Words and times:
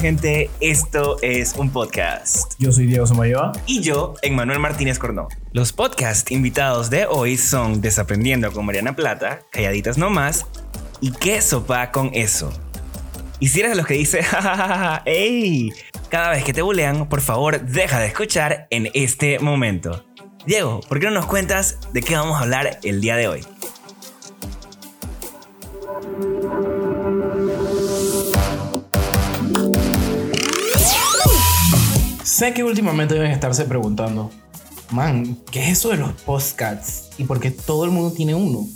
gente? 0.00 0.48
Esto 0.60 1.18
es 1.20 1.54
un 1.56 1.70
podcast. 1.70 2.54
Yo 2.58 2.72
soy 2.72 2.86
Diego 2.86 3.06
Somayoa. 3.06 3.52
Y 3.66 3.82
yo, 3.82 4.14
Emmanuel 4.22 4.58
Martínez 4.58 4.98
Cornó. 4.98 5.28
Los 5.52 5.74
podcast 5.74 6.30
invitados 6.30 6.88
de 6.88 7.04
hoy 7.04 7.36
son 7.36 7.82
Desaprendiendo 7.82 8.50
con 8.50 8.64
Mariana 8.64 8.96
Plata, 8.96 9.40
Calladitas 9.52 9.98
No 9.98 10.08
Más 10.08 10.46
y 11.02 11.12
¿Qué 11.12 11.42
sopa 11.42 11.92
con 11.92 12.10
eso? 12.14 12.50
Y 13.40 13.48
si 13.48 13.60
eres 13.60 13.72
de 13.72 13.76
los 13.76 13.86
que 13.86 13.94
dice, 13.94 14.22
jajaja, 14.22 15.02
¡ey! 15.04 15.70
Cada 16.08 16.30
vez 16.30 16.44
que 16.44 16.54
te 16.54 16.62
bulean, 16.62 17.06
por 17.06 17.20
favor, 17.20 17.60
deja 17.60 18.00
de 18.00 18.06
escuchar 18.06 18.68
en 18.70 18.88
este 18.94 19.38
momento. 19.38 20.06
Diego, 20.46 20.80
¿por 20.88 20.98
qué 20.98 21.06
no 21.06 21.12
nos 21.12 21.26
cuentas 21.26 21.78
de 21.92 22.00
qué 22.00 22.16
vamos 22.16 22.38
a 22.38 22.40
hablar 22.40 22.80
el 22.82 23.02
día 23.02 23.16
de 23.16 23.28
hoy? 23.28 23.44
Sé 32.40 32.54
que 32.54 32.64
últimamente 32.64 33.12
deben 33.12 33.32
estarse 33.32 33.66
preguntando, 33.66 34.30
man, 34.92 35.36
¿qué 35.52 35.60
es 35.60 35.72
eso 35.72 35.90
de 35.90 35.98
los 35.98 36.12
podcasts? 36.22 37.10
¿Y 37.18 37.24
por 37.24 37.38
qué 37.38 37.50
todo 37.50 37.84
el 37.84 37.90
mundo 37.90 38.14
tiene 38.16 38.34
uno? 38.34 38.66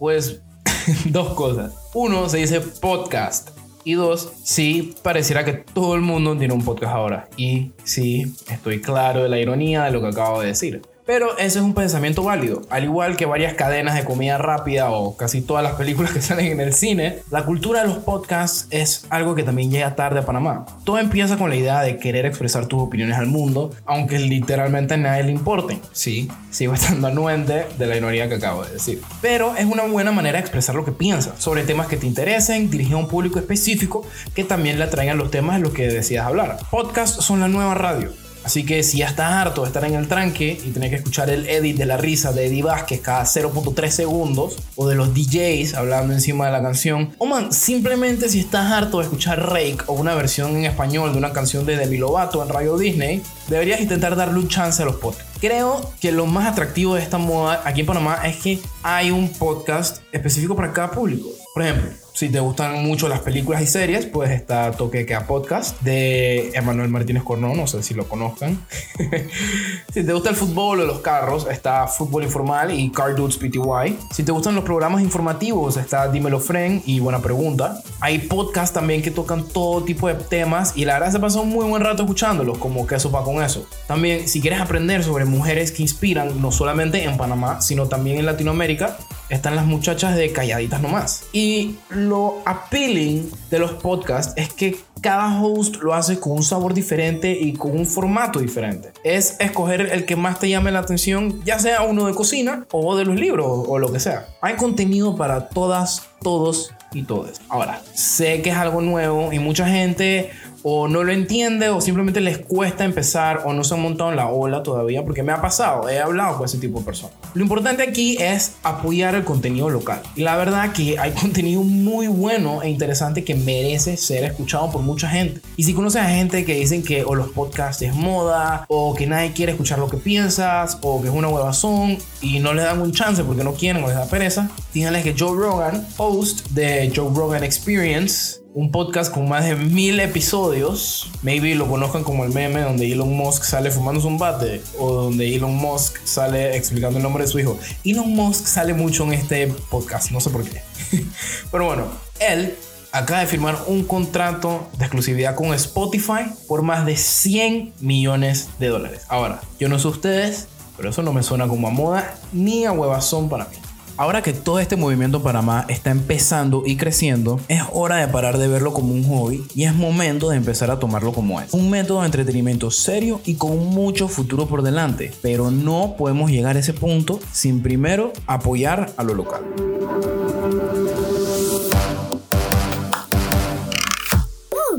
Pues 0.00 0.40
dos 1.04 1.34
cosas. 1.34 1.72
Uno, 1.94 2.28
se 2.28 2.38
dice 2.38 2.60
podcast. 2.60 3.50
Y 3.84 3.92
dos, 3.92 4.32
sí, 4.42 4.96
pareciera 5.04 5.44
que 5.44 5.52
todo 5.52 5.94
el 5.94 6.00
mundo 6.00 6.36
tiene 6.36 6.52
un 6.52 6.64
podcast 6.64 6.96
ahora. 6.96 7.28
Y 7.36 7.70
sí, 7.84 8.34
estoy 8.50 8.80
claro 8.80 9.22
de 9.22 9.28
la 9.28 9.38
ironía 9.38 9.84
de 9.84 9.92
lo 9.92 10.00
que 10.00 10.08
acabo 10.08 10.40
de 10.40 10.48
decir. 10.48 10.82
Pero 11.04 11.36
ese 11.36 11.58
es 11.58 11.64
un 11.64 11.74
pensamiento 11.74 12.22
válido. 12.22 12.62
Al 12.70 12.84
igual 12.84 13.16
que 13.16 13.26
varias 13.26 13.54
cadenas 13.54 13.96
de 13.96 14.04
comida 14.04 14.38
rápida 14.38 14.90
o 14.90 15.16
casi 15.16 15.42
todas 15.42 15.64
las 15.64 15.74
películas 15.74 16.12
que 16.12 16.22
salen 16.22 16.46
en 16.46 16.60
el 16.60 16.72
cine, 16.72 17.18
la 17.30 17.44
cultura 17.44 17.82
de 17.82 17.88
los 17.88 17.98
podcasts 17.98 18.68
es 18.70 19.06
algo 19.10 19.34
que 19.34 19.42
también 19.42 19.70
llega 19.70 19.96
tarde 19.96 20.20
a 20.20 20.26
Panamá. 20.26 20.64
Todo 20.84 20.98
empieza 20.98 21.36
con 21.36 21.50
la 21.50 21.56
idea 21.56 21.80
de 21.80 21.98
querer 21.98 22.24
expresar 22.26 22.66
tus 22.66 22.82
opiniones 22.82 23.18
al 23.18 23.26
mundo, 23.26 23.70
aunque 23.84 24.18
literalmente 24.18 24.94
a 24.94 24.96
nadie 24.96 25.24
le 25.24 25.32
importen. 25.32 25.80
Sí, 25.92 26.30
sigo 26.50 26.74
estando 26.74 27.08
anuente 27.08 27.66
de 27.78 27.86
la 27.86 27.96
ironía 27.96 28.28
que 28.28 28.36
acabo 28.36 28.64
de 28.64 28.72
decir. 28.72 29.02
Pero 29.20 29.56
es 29.56 29.64
una 29.64 29.84
buena 29.84 30.12
manera 30.12 30.38
de 30.38 30.42
expresar 30.42 30.74
lo 30.74 30.84
que 30.84 30.92
piensas 30.92 31.34
sobre 31.38 31.64
temas 31.64 31.88
que 31.88 31.96
te 31.96 32.06
interesen, 32.06 32.70
dirigido 32.70 32.98
a 32.98 33.00
un 33.00 33.08
público 33.08 33.38
específico 33.38 34.06
que 34.34 34.44
también 34.44 34.78
le 34.78 34.84
atraigan 34.84 35.18
los 35.18 35.30
temas 35.30 35.56
de 35.56 35.62
los 35.62 35.72
que 35.72 35.88
decidas 35.88 36.26
hablar. 36.26 36.58
Podcasts 36.70 37.24
son 37.24 37.40
la 37.40 37.48
nueva 37.48 37.74
radio 37.74 38.21
Así 38.44 38.64
que 38.64 38.82
si 38.82 38.98
ya 38.98 39.06
estás 39.06 39.32
harto 39.32 39.62
de 39.62 39.68
estar 39.68 39.84
en 39.84 39.94
el 39.94 40.08
tranque 40.08 40.60
y 40.64 40.70
tener 40.70 40.90
que 40.90 40.96
escuchar 40.96 41.30
el 41.30 41.48
edit 41.48 41.76
de 41.76 41.86
la 41.86 41.96
risa 41.96 42.32
de 42.32 42.46
Eddie 42.46 42.62
Vázquez 42.62 43.00
cada 43.00 43.24
0.3 43.24 43.88
segundos, 43.90 44.56
o 44.76 44.88
de 44.88 44.94
los 44.94 45.14
DJs 45.14 45.74
hablando 45.74 46.12
encima 46.12 46.46
de 46.46 46.52
la 46.52 46.62
canción, 46.62 47.14
o 47.18 47.26
man, 47.26 47.52
simplemente 47.52 48.28
si 48.28 48.40
estás 48.40 48.72
harto 48.72 48.98
de 48.98 49.04
escuchar 49.04 49.40
Rake 49.50 49.78
o 49.86 49.94
una 49.94 50.14
versión 50.14 50.56
en 50.56 50.64
español 50.64 51.12
de 51.12 51.18
una 51.18 51.32
canción 51.32 51.64
de 51.66 51.76
Demi 51.76 51.98
Lovato 51.98 52.42
en 52.42 52.48
Radio 52.48 52.76
Disney, 52.76 53.22
deberías 53.48 53.80
intentar 53.80 54.16
darle 54.16 54.38
un 54.38 54.48
chance 54.48 54.82
a 54.82 54.86
los 54.86 54.96
podcasts. 54.96 55.30
Creo 55.40 55.92
que 56.00 56.12
lo 56.12 56.26
más 56.26 56.46
atractivo 56.46 56.94
de 56.94 57.02
esta 57.02 57.18
moda 57.18 57.62
aquí 57.64 57.80
en 57.80 57.86
Panamá 57.86 58.20
es 58.24 58.36
que 58.36 58.60
hay 58.82 59.10
un 59.10 59.28
podcast 59.28 60.02
específico 60.12 60.54
para 60.54 60.72
cada 60.72 60.90
público. 60.92 61.30
Por 61.52 61.64
ejemplo, 61.64 62.01
si 62.14 62.28
te 62.28 62.40
gustan 62.40 62.84
mucho 62.84 63.08
las 63.08 63.20
películas 63.20 63.62
y 63.62 63.66
series, 63.66 64.06
pues 64.06 64.30
está 64.30 64.70
Toque 64.72 65.06
Queda 65.06 65.26
Podcast 65.26 65.80
de 65.80 66.50
Emanuel 66.54 66.90
Martínez 66.90 67.22
Cornón, 67.22 67.56
no 67.56 67.66
sé 67.66 67.82
si 67.82 67.94
lo 67.94 68.06
conozcan. 68.06 68.64
si 69.92 70.04
te 70.04 70.12
gusta 70.12 70.30
el 70.30 70.36
fútbol 70.36 70.80
o 70.80 70.84
los 70.84 71.00
carros, 71.00 71.46
está 71.50 71.86
Fútbol 71.86 72.24
Informal 72.24 72.78
y 72.78 72.90
Car 72.90 73.14
Dudes 73.14 73.38
PTY. 73.38 73.98
Si 74.10 74.22
te 74.24 74.32
gustan 74.32 74.54
los 74.54 74.64
programas 74.64 75.00
informativos, 75.00 75.78
está 75.78 76.08
Dímelo 76.08 76.38
Friend 76.38 76.82
y 76.84 77.00
Buena 77.00 77.20
Pregunta. 77.20 77.82
Hay 78.00 78.18
podcasts 78.18 78.74
también 78.74 79.00
que 79.00 79.10
tocan 79.10 79.48
todo 79.48 79.82
tipo 79.82 80.08
de 80.08 80.14
temas 80.14 80.74
y 80.76 80.84
la 80.84 80.94
verdad 80.94 81.12
se 81.12 81.18
pasó 81.18 81.42
un 81.42 81.48
muy 81.48 81.64
buen 81.64 81.82
rato 81.82 82.02
escuchándolos, 82.02 82.58
como 82.58 82.86
que 82.86 82.96
eso 82.96 83.10
va 83.10 83.24
con 83.24 83.42
eso. 83.42 83.66
También, 83.86 84.28
si 84.28 84.40
quieres 84.42 84.60
aprender 84.60 85.02
sobre 85.02 85.24
mujeres 85.24 85.72
que 85.72 85.82
inspiran, 85.82 86.40
no 86.42 86.52
solamente 86.52 87.04
en 87.04 87.16
Panamá, 87.16 87.62
sino 87.62 87.88
también 87.88 88.18
en 88.18 88.26
Latinoamérica, 88.26 88.98
están 89.32 89.56
las 89.56 89.64
muchachas 89.64 90.14
de 90.14 90.30
Calladitas 90.30 90.82
Nomás. 90.82 91.24
Y 91.32 91.76
lo 92.08 92.42
appealing 92.44 93.30
de 93.50 93.58
los 93.58 93.72
podcasts 93.72 94.34
es 94.36 94.52
que 94.52 94.78
cada 95.00 95.42
host 95.42 95.76
lo 95.76 95.94
hace 95.94 96.20
con 96.20 96.32
un 96.32 96.42
sabor 96.42 96.74
diferente 96.74 97.32
y 97.32 97.54
con 97.54 97.72
un 97.72 97.86
formato 97.86 98.38
diferente. 98.38 98.92
Es 99.02 99.36
escoger 99.40 99.80
el 99.92 100.06
que 100.06 100.16
más 100.16 100.38
te 100.38 100.48
llame 100.48 100.70
la 100.70 100.78
atención, 100.78 101.42
ya 101.44 101.58
sea 101.58 101.82
uno 101.82 102.06
de 102.06 102.14
cocina 102.14 102.66
o 102.70 102.96
de 102.96 103.04
los 103.04 103.16
libros 103.16 103.66
o 103.68 103.78
lo 103.78 103.92
que 103.92 104.00
sea. 104.00 104.26
Hay 104.40 104.54
contenido 104.54 105.16
para 105.16 105.48
todas, 105.48 106.08
todos 106.22 106.72
y 106.92 107.02
todas. 107.02 107.40
Ahora, 107.48 107.82
sé 107.94 108.42
que 108.42 108.50
es 108.50 108.56
algo 108.56 108.80
nuevo 108.80 109.32
y 109.32 109.38
mucha 109.38 109.66
gente 109.66 110.30
o 110.62 110.88
no 110.88 111.04
lo 111.04 111.12
entiende 111.12 111.68
o 111.68 111.80
simplemente 111.80 112.20
les 112.20 112.38
cuesta 112.38 112.84
empezar 112.84 113.42
o 113.44 113.52
no 113.52 113.64
se 113.64 113.74
han 113.74 113.82
montado 113.82 114.10
en 114.10 114.16
la 114.16 114.28
ola 114.28 114.62
todavía 114.62 115.04
porque 115.04 115.22
me 115.22 115.32
ha 115.32 115.40
pasado, 115.40 115.88
he 115.88 116.00
hablado 116.00 116.36
con 116.36 116.46
ese 116.46 116.58
tipo 116.58 116.78
de 116.78 116.84
personas. 116.84 117.16
Lo 117.34 117.42
importante 117.42 117.82
aquí 117.82 118.16
es 118.20 118.56
apoyar 118.62 119.14
el 119.14 119.24
contenido 119.24 119.70
local. 119.70 120.00
Y 120.16 120.22
la 120.22 120.36
verdad 120.36 120.72
que 120.72 120.98
hay 120.98 121.10
contenido 121.20 121.62
muy 121.62 122.06
bueno 122.06 122.62
e 122.62 122.68
interesante 122.68 123.24
que 123.24 123.34
merece 123.34 123.96
ser 123.96 124.24
escuchado 124.24 124.70
por 124.70 124.82
mucha 124.82 125.08
gente. 125.08 125.40
Y 125.56 125.64
si 125.64 125.74
conoces 125.74 126.02
a 126.02 126.08
gente 126.08 126.44
que 126.44 126.54
dicen 126.54 126.82
que 126.82 127.04
o 127.04 127.14
los 127.14 127.30
podcasts 127.30 127.82
es 127.82 127.94
moda 127.94 128.64
o 128.68 128.94
que 128.94 129.06
nadie 129.06 129.32
quiere 129.32 129.52
escuchar 129.52 129.78
lo 129.78 129.88
que 129.88 129.96
piensas 129.96 130.78
o 130.82 131.00
que 131.00 131.08
es 131.08 131.14
una 131.14 131.28
huevazón 131.28 131.98
y 132.20 132.38
no 132.38 132.54
le 132.54 132.62
dan 132.62 132.80
un 132.80 132.92
chance 132.92 133.24
porque 133.24 133.44
no 133.44 133.54
quieren 133.54 133.82
o 133.82 133.88
les 133.88 133.96
da 133.96 134.06
pereza, 134.06 134.50
díganles 134.72 135.02
que 135.02 135.14
Joe 135.18 135.36
Rogan, 135.36 135.86
host 135.96 136.48
de 136.50 136.92
Joe 136.94 137.10
Rogan 137.14 137.44
Experience, 137.44 138.41
un 138.54 138.70
podcast 138.70 139.12
con 139.12 139.28
más 139.28 139.44
de 139.44 139.56
mil 139.56 139.98
episodios. 140.00 141.10
Maybe 141.22 141.54
lo 141.54 141.68
conozcan 141.68 142.04
como 142.04 142.24
el 142.24 142.32
meme 142.32 142.60
donde 142.60 142.90
Elon 142.90 143.14
Musk 143.14 143.44
sale 143.44 143.70
fumándose 143.70 144.06
un 144.06 144.18
bate 144.18 144.62
o 144.78 144.92
donde 144.92 145.34
Elon 145.34 145.54
Musk 145.54 145.98
sale 146.04 146.56
explicando 146.56 146.98
el 146.98 147.02
nombre 147.02 147.24
de 147.24 147.30
su 147.30 147.38
hijo. 147.38 147.58
Elon 147.84 148.10
Musk 148.10 148.46
sale 148.46 148.74
mucho 148.74 149.04
en 149.04 149.14
este 149.14 149.46
podcast, 149.70 150.10
no 150.10 150.20
sé 150.20 150.30
por 150.30 150.44
qué. 150.44 150.62
Pero 151.50 151.64
bueno, 151.64 151.86
él 152.20 152.54
acaba 152.92 153.20
de 153.20 153.26
firmar 153.26 153.56
un 153.66 153.84
contrato 153.84 154.68
de 154.76 154.84
exclusividad 154.84 155.34
con 155.34 155.54
Spotify 155.54 156.30
por 156.46 156.62
más 156.62 156.84
de 156.84 156.96
100 156.96 157.74
millones 157.80 158.50
de 158.58 158.68
dólares. 158.68 159.02
Ahora, 159.08 159.40
yo 159.58 159.68
no 159.70 159.78
sé 159.78 159.88
ustedes, 159.88 160.48
pero 160.76 160.90
eso 160.90 161.02
no 161.02 161.12
me 161.12 161.22
suena 161.22 161.48
como 161.48 161.68
a 161.68 161.70
moda 161.70 162.14
ni 162.32 162.64
a 162.64 162.72
huevazón 162.72 163.28
para 163.28 163.44
mí. 163.46 163.56
Ahora 163.96 164.22
que 164.22 164.32
todo 164.32 164.58
este 164.58 164.76
movimiento 164.76 165.22
Panamá 165.22 165.66
está 165.68 165.90
empezando 165.90 166.62
y 166.64 166.76
creciendo, 166.76 167.40
es 167.48 167.62
hora 167.72 167.96
de 167.96 168.08
parar 168.08 168.38
de 168.38 168.48
verlo 168.48 168.72
como 168.72 168.94
un 168.94 169.04
hobby 169.04 169.44
y 169.54 169.64
es 169.64 169.74
momento 169.74 170.30
de 170.30 170.38
empezar 170.38 170.70
a 170.70 170.78
tomarlo 170.78 171.12
como 171.12 171.40
es. 171.40 171.52
Un 171.52 171.68
método 171.68 172.00
de 172.00 172.06
entretenimiento 172.06 172.70
serio 172.70 173.20
y 173.24 173.34
con 173.34 173.58
mucho 173.66 174.08
futuro 174.08 174.46
por 174.46 174.62
delante, 174.62 175.12
pero 175.20 175.50
no 175.50 175.94
podemos 175.98 176.30
llegar 176.30 176.56
a 176.56 176.60
ese 176.60 176.72
punto 176.72 177.20
sin 177.32 177.62
primero 177.62 178.12
apoyar 178.26 178.90
a 178.96 179.04
lo 179.04 179.14
local. 179.14 179.42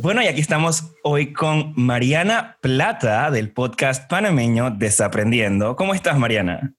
Bueno, 0.01 0.21
y 0.21 0.27
aquí 0.27 0.41
estamos 0.41 0.91
hoy 1.03 1.31
con 1.31 1.71
Mariana 1.77 2.57
Plata 2.61 3.31
del 3.31 3.51
podcast 3.51 4.09
panameño 4.09 4.71
Desaprendiendo. 4.71 5.77
¿Cómo 5.77 5.93
estás, 5.93 6.17
Mariana? 6.17 6.73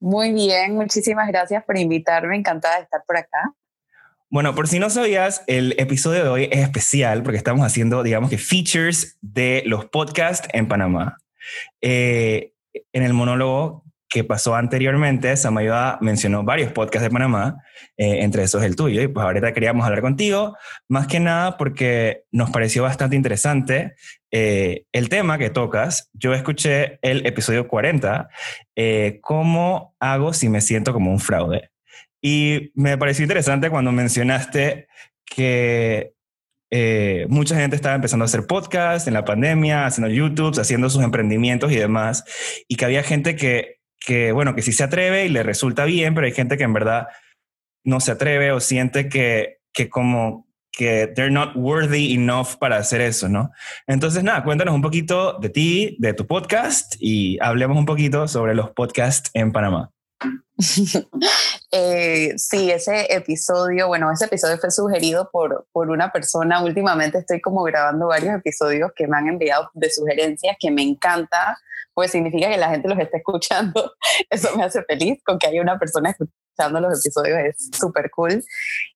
Muy 0.00 0.32
bien, 0.32 0.74
muchísimas 0.74 1.28
gracias 1.28 1.64
por 1.64 1.78
invitarme, 1.78 2.36
encantada 2.36 2.76
de 2.76 2.82
estar 2.82 3.02
por 3.06 3.16
acá. 3.16 3.54
Bueno, 4.28 4.54
por 4.54 4.68
si 4.68 4.78
no 4.78 4.90
sabías, 4.90 5.42
el 5.46 5.74
episodio 5.78 6.24
de 6.24 6.28
hoy 6.28 6.48
es 6.50 6.60
especial 6.60 7.22
porque 7.22 7.38
estamos 7.38 7.64
haciendo, 7.64 8.02
digamos 8.02 8.28
que, 8.28 8.38
features 8.38 9.16
de 9.22 9.62
los 9.66 9.86
podcasts 9.86 10.48
en 10.52 10.68
Panamá. 10.68 11.18
Eh, 11.80 12.52
en 12.92 13.02
el 13.02 13.14
monólogo 13.14 13.85
que 14.08 14.24
pasó 14.24 14.54
anteriormente, 14.54 15.36
Samayoa 15.36 15.98
mencionó 16.00 16.44
varios 16.44 16.72
podcasts 16.72 17.02
de 17.02 17.10
Panamá, 17.10 17.62
eh, 17.96 18.22
entre 18.22 18.44
esos 18.44 18.62
el 18.62 18.76
tuyo, 18.76 19.02
y 19.02 19.08
pues 19.08 19.24
ahorita 19.24 19.52
queríamos 19.52 19.84
hablar 19.84 20.00
contigo, 20.00 20.56
más 20.88 21.06
que 21.06 21.18
nada 21.18 21.56
porque 21.56 22.22
nos 22.30 22.50
pareció 22.50 22.84
bastante 22.84 23.16
interesante 23.16 23.94
eh, 24.30 24.84
el 24.92 25.08
tema 25.08 25.38
que 25.38 25.50
tocas. 25.50 26.10
Yo 26.12 26.34
escuché 26.34 26.98
el 27.02 27.26
episodio 27.26 27.66
40, 27.66 28.28
eh, 28.76 29.18
¿cómo 29.22 29.94
hago 29.98 30.32
si 30.32 30.48
me 30.48 30.60
siento 30.60 30.92
como 30.92 31.10
un 31.10 31.20
fraude? 31.20 31.70
Y 32.22 32.70
me 32.74 32.96
pareció 32.98 33.24
interesante 33.24 33.70
cuando 33.70 33.92
mencionaste 33.92 34.88
que 35.24 36.12
mucha 37.28 37.56
gente 37.56 37.74
estaba 37.74 37.94
empezando 37.94 38.24
a 38.24 38.26
hacer 38.26 38.46
podcasts 38.46 39.08
en 39.08 39.14
la 39.14 39.24
pandemia, 39.24 39.86
haciendo 39.86 40.12
YouTube, 40.12 40.60
haciendo 40.60 40.90
sus 40.90 41.02
emprendimientos 41.02 41.72
y 41.72 41.76
demás, 41.76 42.24
y 42.68 42.76
que 42.76 42.84
había 42.84 43.02
gente 43.02 43.34
que 43.34 43.75
que, 44.00 44.32
bueno, 44.32 44.54
que 44.54 44.62
sí 44.62 44.72
se 44.72 44.84
atreve 44.84 45.26
y 45.26 45.28
le 45.28 45.42
resulta 45.42 45.84
bien, 45.84 46.14
pero 46.14 46.26
hay 46.26 46.32
gente 46.32 46.56
que 46.56 46.64
en 46.64 46.72
verdad 46.72 47.08
no 47.84 48.00
se 48.00 48.12
atreve 48.12 48.52
o 48.52 48.60
siente 48.60 49.08
que, 49.08 49.58
que 49.72 49.88
como 49.88 50.46
que 50.76 51.06
they're 51.14 51.30
not 51.30 51.56
worthy 51.56 52.12
enough 52.12 52.56
para 52.58 52.76
hacer 52.76 53.00
eso, 53.00 53.28
¿no? 53.28 53.50
Entonces, 53.86 54.22
nada, 54.22 54.44
cuéntanos 54.44 54.74
un 54.74 54.82
poquito 54.82 55.38
de 55.40 55.48
ti, 55.48 55.96
de 55.98 56.12
tu 56.12 56.26
podcast 56.26 56.96
y 56.98 57.38
hablemos 57.40 57.78
un 57.78 57.86
poquito 57.86 58.28
sobre 58.28 58.54
los 58.54 58.70
podcasts 58.70 59.30
en 59.32 59.52
Panamá. 59.52 59.90
eh, 61.70 62.32
sí, 62.36 62.70
ese 62.70 63.14
episodio, 63.14 63.88
bueno, 63.88 64.10
ese 64.12 64.26
episodio 64.26 64.58
fue 64.58 64.70
sugerido 64.70 65.30
por, 65.30 65.66
por 65.72 65.90
una 65.90 66.12
persona. 66.12 66.62
Últimamente 66.62 67.18
estoy 67.18 67.40
como 67.40 67.62
grabando 67.62 68.08
varios 68.08 68.34
episodios 68.34 68.90
que 68.94 69.06
me 69.06 69.16
han 69.16 69.28
enviado 69.28 69.70
de 69.74 69.90
sugerencias 69.90 70.56
que 70.58 70.70
me 70.70 70.82
encanta, 70.82 71.58
pues 71.96 72.10
significa 72.10 72.50
que 72.50 72.58
la 72.58 72.68
gente 72.68 72.88
los 72.88 72.98
está 72.98 73.16
escuchando. 73.16 73.92
Eso 74.30 74.54
me 74.54 74.64
hace 74.64 74.82
feliz 74.82 75.18
con 75.24 75.38
que 75.38 75.46
haya 75.46 75.62
una 75.62 75.78
persona 75.78 76.10
escuchando 76.10 76.78
los 76.78 77.00
episodios, 77.00 77.38
es 77.38 77.70
súper 77.72 78.10
cool. 78.10 78.44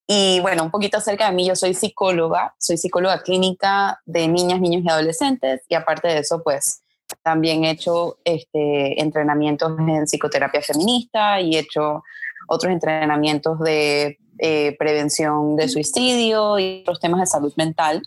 Y 0.07 0.39
bueno, 0.41 0.65
un 0.65 0.71
poquito 0.71 0.99
acerca 0.99 1.31
de 1.31 1.35
mí, 1.35 1.49
yo 1.49 1.57
soy 1.57 1.73
psicóloga, 1.73 2.55
soy 2.59 2.77
psicóloga 2.77 3.23
clínica 3.23 3.99
de 4.05 4.29
niñas, 4.29 4.61
niños 4.61 4.83
y 4.85 4.91
adolescentes 4.91 5.63
y 5.67 5.77
aparte 5.77 6.09
de 6.09 6.19
eso, 6.19 6.43
pues 6.43 6.83
también 7.23 7.65
he 7.65 7.71
hecho 7.71 8.19
este, 8.23 9.01
entrenamientos 9.01 9.73
en 9.79 10.07
psicoterapia 10.07 10.61
feminista 10.61 11.41
y 11.41 11.57
he 11.57 11.61
hecho 11.61 12.03
otros 12.49 12.71
entrenamientos 12.71 13.59
de 13.61 14.19
eh, 14.41 14.77
prevención 14.79 15.57
de 15.57 15.69
suicidio 15.69 16.59
y 16.59 16.83
otros 16.83 17.01
temas 17.01 17.21
de 17.21 17.27
salud 17.27 17.55
mental. 17.57 18.03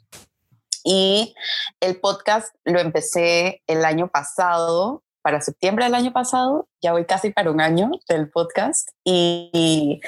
Y 0.83 1.33
el 1.79 1.99
podcast 1.99 2.53
lo 2.65 2.79
empecé 2.79 3.61
el 3.67 3.85
año 3.85 4.09
pasado, 4.09 5.03
para 5.21 5.39
septiembre 5.39 5.85
del 5.85 5.95
año 5.95 6.11
pasado, 6.11 6.67
ya 6.81 6.91
voy 6.91 7.05
casi 7.05 7.31
para 7.31 7.49
un 7.49 7.61
año 7.61 7.89
del 8.09 8.29
podcast, 8.29 8.89
y, 9.05 10.01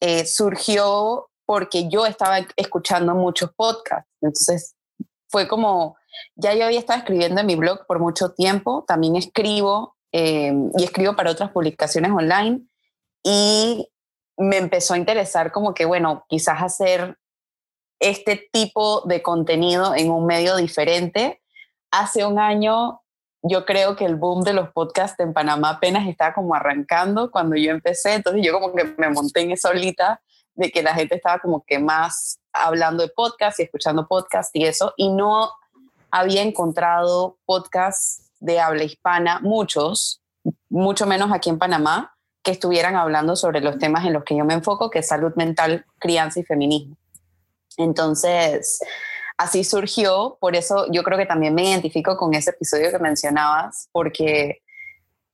eh, 0.00 0.24
surgió 0.24 1.28
porque 1.44 1.88
yo 1.88 2.06
estaba 2.06 2.38
escuchando 2.56 3.14
muchos 3.14 3.50
podcasts. 3.54 4.08
Entonces 4.20 4.76
fue 5.28 5.48
como 5.48 5.96
ya 6.36 6.54
yo 6.54 6.64
había 6.64 6.78
estado 6.78 7.00
escribiendo 7.00 7.40
en 7.40 7.46
mi 7.46 7.56
blog 7.56 7.86
por 7.86 7.98
mucho 7.98 8.32
tiempo, 8.32 8.84
también 8.86 9.16
escribo 9.16 9.96
eh, 10.12 10.52
y 10.76 10.84
escribo 10.84 11.16
para 11.16 11.30
otras 11.30 11.50
publicaciones 11.50 12.12
online 12.12 12.62
y 13.24 13.88
me 14.36 14.58
empezó 14.58 14.94
a 14.94 14.98
interesar 14.98 15.52
como 15.52 15.74
que, 15.74 15.84
bueno, 15.84 16.24
quizás 16.28 16.62
hacer 16.62 17.18
este 18.02 18.48
tipo 18.52 19.02
de 19.02 19.22
contenido 19.22 19.94
en 19.94 20.10
un 20.10 20.26
medio 20.26 20.56
diferente. 20.56 21.40
Hace 21.90 22.26
un 22.26 22.38
año 22.38 23.00
yo 23.42 23.64
creo 23.64 23.96
que 23.96 24.04
el 24.04 24.16
boom 24.16 24.42
de 24.42 24.52
los 24.52 24.70
podcasts 24.70 25.18
en 25.20 25.32
Panamá 25.32 25.70
apenas 25.70 26.06
estaba 26.06 26.34
como 26.34 26.54
arrancando 26.54 27.30
cuando 27.30 27.56
yo 27.56 27.70
empecé, 27.70 28.14
entonces 28.14 28.42
yo 28.44 28.52
como 28.52 28.74
que 28.74 28.84
me 28.98 29.08
monté 29.08 29.40
en 29.40 29.52
esa 29.52 29.70
olita 29.70 30.20
de 30.54 30.70
que 30.70 30.82
la 30.82 30.94
gente 30.94 31.16
estaba 31.16 31.38
como 31.38 31.64
que 31.64 31.78
más 31.78 32.38
hablando 32.52 33.02
de 33.02 33.08
podcasts 33.08 33.58
y 33.58 33.64
escuchando 33.64 34.06
podcasts 34.06 34.50
y 34.54 34.64
eso, 34.64 34.92
y 34.96 35.08
no 35.08 35.50
había 36.10 36.42
encontrado 36.42 37.38
podcasts 37.46 38.30
de 38.38 38.60
habla 38.60 38.84
hispana, 38.84 39.40
muchos, 39.40 40.22
mucho 40.68 41.06
menos 41.06 41.32
aquí 41.32 41.50
en 41.50 41.58
Panamá, 41.58 42.14
que 42.42 42.50
estuvieran 42.50 42.96
hablando 42.96 43.36
sobre 43.36 43.60
los 43.60 43.78
temas 43.78 44.04
en 44.04 44.12
los 44.12 44.24
que 44.24 44.36
yo 44.36 44.44
me 44.44 44.54
enfoco, 44.54 44.90
que 44.90 44.98
es 44.98 45.08
salud 45.08 45.32
mental, 45.36 45.86
crianza 45.98 46.40
y 46.40 46.44
feminismo. 46.44 46.96
Entonces, 47.76 48.80
así 49.36 49.64
surgió, 49.64 50.38
por 50.40 50.56
eso 50.56 50.86
yo 50.90 51.02
creo 51.02 51.18
que 51.18 51.26
también 51.26 51.54
me 51.54 51.64
identifico 51.64 52.16
con 52.16 52.34
ese 52.34 52.50
episodio 52.50 52.90
que 52.90 52.98
mencionabas, 52.98 53.88
porque 53.92 54.62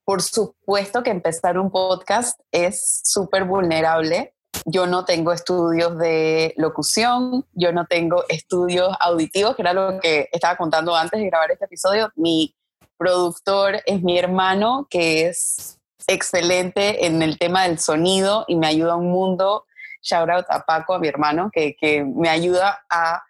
por 0.04 0.22
supuesto 0.22 1.02
que 1.02 1.10
empezar 1.10 1.58
un 1.58 1.70
podcast 1.70 2.40
es 2.50 3.02
súper 3.04 3.44
vulnerable 3.44 4.34
yo 4.64 4.86
no 4.86 5.04
tengo 5.04 5.32
estudios 5.32 5.98
de 5.98 6.54
locución, 6.56 7.46
yo 7.52 7.72
no 7.72 7.86
tengo 7.86 8.24
estudios 8.28 8.94
auditivos, 9.00 9.56
que 9.56 9.62
era 9.62 9.72
lo 9.72 9.98
que 10.00 10.28
estaba 10.32 10.56
contando 10.56 10.94
antes 10.94 11.18
de 11.18 11.26
grabar 11.26 11.50
este 11.50 11.64
episodio. 11.64 12.10
Mi 12.16 12.54
productor 12.96 13.80
es 13.86 14.02
mi 14.02 14.18
hermano, 14.18 14.86
que 14.90 15.26
es 15.26 15.78
excelente 16.06 17.06
en 17.06 17.22
el 17.22 17.38
tema 17.38 17.64
del 17.64 17.78
sonido 17.78 18.44
y 18.46 18.56
me 18.56 18.66
ayuda 18.66 18.96
un 18.96 19.10
mundo. 19.10 19.64
Shout 20.02 20.30
out 20.30 20.46
a 20.48 20.60
Paco, 20.64 20.94
a 20.94 20.98
mi 20.98 21.08
hermano, 21.08 21.50
que, 21.52 21.76
que 21.76 22.04
me 22.04 22.28
ayuda 22.28 22.84
a 22.88 23.22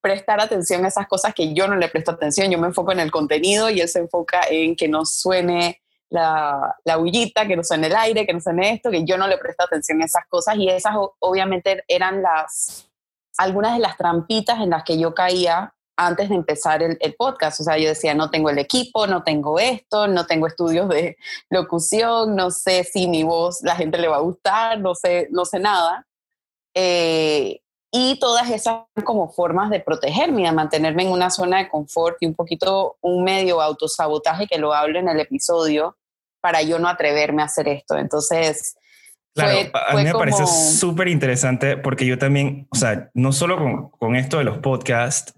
prestar 0.00 0.40
atención 0.40 0.84
a 0.84 0.88
esas 0.88 1.06
cosas 1.06 1.32
que 1.34 1.54
yo 1.54 1.68
no 1.68 1.76
le 1.76 1.88
presto 1.88 2.10
atención. 2.10 2.50
Yo 2.50 2.58
me 2.58 2.66
enfoco 2.66 2.92
en 2.92 3.00
el 3.00 3.10
contenido 3.10 3.70
y 3.70 3.80
él 3.80 3.88
se 3.88 4.00
enfoca 4.00 4.42
en 4.50 4.76
que 4.76 4.88
no 4.88 5.04
suene 5.04 5.80
la, 6.10 6.76
la 6.84 6.96
bullita, 6.96 7.46
que 7.46 7.56
no 7.56 7.64
suene 7.64 7.86
el 7.86 7.96
aire, 7.96 8.26
que 8.26 8.34
no 8.34 8.40
suene 8.40 8.72
esto, 8.72 8.90
que 8.90 9.04
yo 9.04 9.16
no 9.16 9.26
le 9.26 9.38
presto 9.38 9.64
atención 9.64 10.02
a 10.02 10.04
esas 10.04 10.26
cosas 10.28 10.56
y 10.56 10.68
esas 10.68 10.94
obviamente 11.20 11.84
eran 11.88 12.20
las, 12.20 12.90
algunas 13.38 13.74
de 13.74 13.80
las 13.80 13.96
trampitas 13.96 14.60
en 14.60 14.70
las 14.70 14.84
que 14.84 14.98
yo 14.98 15.14
caía 15.14 15.72
antes 15.96 16.28
de 16.28 16.34
empezar 16.34 16.82
el, 16.82 16.96
el, 17.00 17.14
podcast. 17.14 17.60
O 17.60 17.64
sea, 17.64 17.78
yo 17.78 17.88
decía, 17.88 18.14
no 18.14 18.30
tengo 18.30 18.50
el 18.50 18.58
equipo, 18.58 19.06
no 19.06 19.22
tengo 19.22 19.58
esto, 19.58 20.08
no 20.08 20.26
tengo 20.26 20.46
estudios 20.46 20.88
de 20.88 21.16
locución, 21.50 22.34
no 22.36 22.50
sé 22.50 22.84
si 22.84 23.08
mi 23.08 23.22
voz 23.22 23.62
la 23.62 23.76
gente 23.76 23.98
le 23.98 24.08
va 24.08 24.16
a 24.16 24.20
gustar, 24.20 24.80
no 24.80 24.94
sé, 24.94 25.28
no 25.30 25.44
sé 25.44 25.58
nada. 25.58 26.06
Eh, 26.74 27.60
y 27.94 28.18
todas 28.18 28.50
esas 28.50 28.84
como 29.04 29.30
formas 29.30 29.68
de 29.68 29.80
protegerme, 29.80 30.44
de 30.44 30.52
mantenerme 30.52 31.02
en 31.02 31.12
una 31.12 31.28
zona 31.28 31.58
de 31.58 31.68
confort 31.68 32.16
y 32.20 32.26
un 32.26 32.34
poquito 32.34 32.96
un 33.02 33.22
medio 33.22 33.60
autosabotaje 33.60 34.46
que 34.46 34.58
lo 34.58 34.72
hablo 34.72 34.98
en 34.98 35.08
el 35.08 35.20
episodio, 35.20 35.98
para 36.40 36.62
yo 36.62 36.78
no 36.78 36.88
atreverme 36.88 37.42
a 37.42 37.46
hacer 37.46 37.68
esto. 37.68 37.98
Entonces, 37.98 38.76
Claro, 39.34 39.70
a 39.72 39.96
mí 39.96 40.04
me 40.04 40.12
pareció 40.12 40.46
súper 40.46 41.08
interesante 41.08 41.78
porque 41.78 42.04
yo 42.04 42.18
también, 42.18 42.66
o 42.70 42.76
sea, 42.76 43.10
no 43.14 43.32
solo 43.32 43.56
con, 43.56 43.88
con 43.90 44.14
esto 44.14 44.36
de 44.36 44.44
los 44.44 44.58
podcasts, 44.58 45.34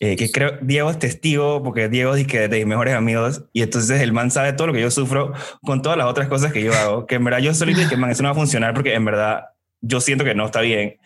eh, 0.00 0.16
que 0.16 0.32
creo, 0.32 0.58
Diego 0.62 0.90
es 0.90 0.98
testigo, 0.98 1.62
porque 1.62 1.88
Diego 1.88 2.16
es 2.16 2.26
que 2.26 2.48
de 2.48 2.58
mis 2.58 2.66
mejores 2.66 2.94
amigos, 2.94 3.44
y 3.52 3.62
entonces 3.62 4.00
el 4.00 4.12
man 4.12 4.32
sabe 4.32 4.52
todo 4.52 4.66
lo 4.66 4.72
que 4.72 4.80
yo 4.80 4.90
sufro 4.90 5.32
con 5.62 5.80
todas 5.80 5.96
las 5.96 6.08
otras 6.08 6.26
cosas 6.26 6.52
que 6.52 6.60
yo 6.60 6.74
hago, 6.74 7.06
que 7.06 7.14
en 7.14 7.24
verdad 7.24 7.38
yo 7.38 7.54
solito 7.54 7.82
y 7.82 7.86
que 7.86 7.96
man, 7.96 8.10
eso 8.10 8.24
no 8.24 8.30
va 8.30 8.32
a 8.32 8.36
funcionar 8.36 8.74
porque 8.74 8.94
en 8.94 9.04
verdad 9.04 9.44
yo 9.80 10.00
siento 10.00 10.24
que 10.24 10.34
no 10.34 10.46
está 10.46 10.60
bien. 10.62 10.98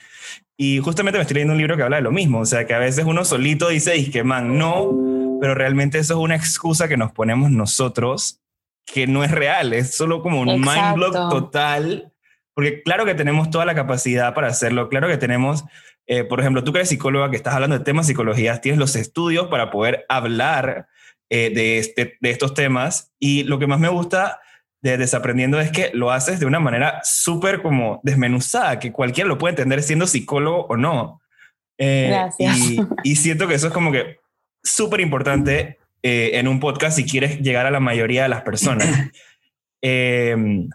Y 0.56 0.78
justamente 0.78 1.18
me 1.18 1.22
estoy 1.22 1.34
leyendo 1.34 1.52
un 1.52 1.58
libro 1.58 1.76
que 1.76 1.82
habla 1.82 1.96
de 1.96 2.02
lo 2.02 2.12
mismo, 2.12 2.40
o 2.40 2.46
sea, 2.46 2.66
que 2.66 2.72
a 2.72 2.78
veces 2.78 3.04
uno 3.04 3.24
solito 3.24 3.68
dice, 3.68 3.96
y 3.98 4.10
que 4.10 4.24
man, 4.24 4.56
no, 4.56 5.38
pero 5.42 5.54
realmente 5.54 5.98
eso 5.98 6.14
es 6.14 6.20
una 6.20 6.36
excusa 6.36 6.88
que 6.88 6.96
nos 6.96 7.12
ponemos 7.12 7.50
nosotros 7.50 8.40
que 8.86 9.06
no 9.06 9.22
es 9.24 9.30
real, 9.30 9.72
es 9.72 9.94
solo 9.94 10.22
como 10.22 10.40
un 10.40 10.60
mind 10.60 10.94
block 10.94 11.12
total, 11.30 12.12
porque 12.54 12.82
claro 12.82 13.04
que 13.04 13.14
tenemos 13.14 13.50
toda 13.50 13.64
la 13.64 13.74
capacidad 13.74 14.34
para 14.34 14.48
hacerlo, 14.48 14.88
claro 14.88 15.08
que 15.08 15.16
tenemos, 15.16 15.64
eh, 16.06 16.24
por 16.24 16.40
ejemplo, 16.40 16.64
tú 16.64 16.72
que 16.72 16.78
eres 16.78 16.88
psicóloga, 16.88 17.30
que 17.30 17.36
estás 17.36 17.54
hablando 17.54 17.78
de 17.78 17.84
temas 17.84 18.06
de 18.06 18.12
psicología, 18.12 18.60
tienes 18.60 18.78
los 18.78 18.96
estudios 18.96 19.48
para 19.48 19.70
poder 19.70 20.04
hablar 20.08 20.88
eh, 21.28 21.50
de, 21.54 21.78
este, 21.78 22.18
de 22.20 22.30
estos 22.30 22.54
temas 22.54 23.12
y 23.18 23.44
lo 23.44 23.58
que 23.58 23.66
más 23.66 23.80
me 23.80 23.88
gusta 23.88 24.40
de 24.82 24.96
Desaprendiendo 24.96 25.60
es 25.60 25.70
que 25.70 25.90
lo 25.92 26.10
haces 26.10 26.40
de 26.40 26.46
una 26.46 26.58
manera 26.58 27.00
súper 27.04 27.60
como 27.60 28.00
desmenuzada, 28.02 28.78
que 28.78 28.92
cualquiera 28.92 29.28
lo 29.28 29.36
puede 29.38 29.52
entender 29.52 29.82
siendo 29.82 30.06
psicólogo 30.06 30.66
o 30.66 30.76
no. 30.76 31.20
Eh, 31.78 32.08
Gracias. 32.08 32.56
Y, 32.58 32.80
y 33.04 33.16
siento 33.16 33.46
que 33.46 33.54
eso 33.54 33.66
es 33.66 33.72
como 33.72 33.92
que 33.92 34.20
súper 34.62 35.00
importante 35.00 35.78
eh, 36.02 36.30
en 36.34 36.48
un 36.48 36.60
podcast 36.60 36.96
si 36.96 37.04
quieres 37.04 37.40
llegar 37.40 37.66
a 37.66 37.70
la 37.70 37.80
mayoría 37.80 38.22
de 38.22 38.28
las 38.28 38.42
personas. 38.42 38.88
Em, 39.82 40.68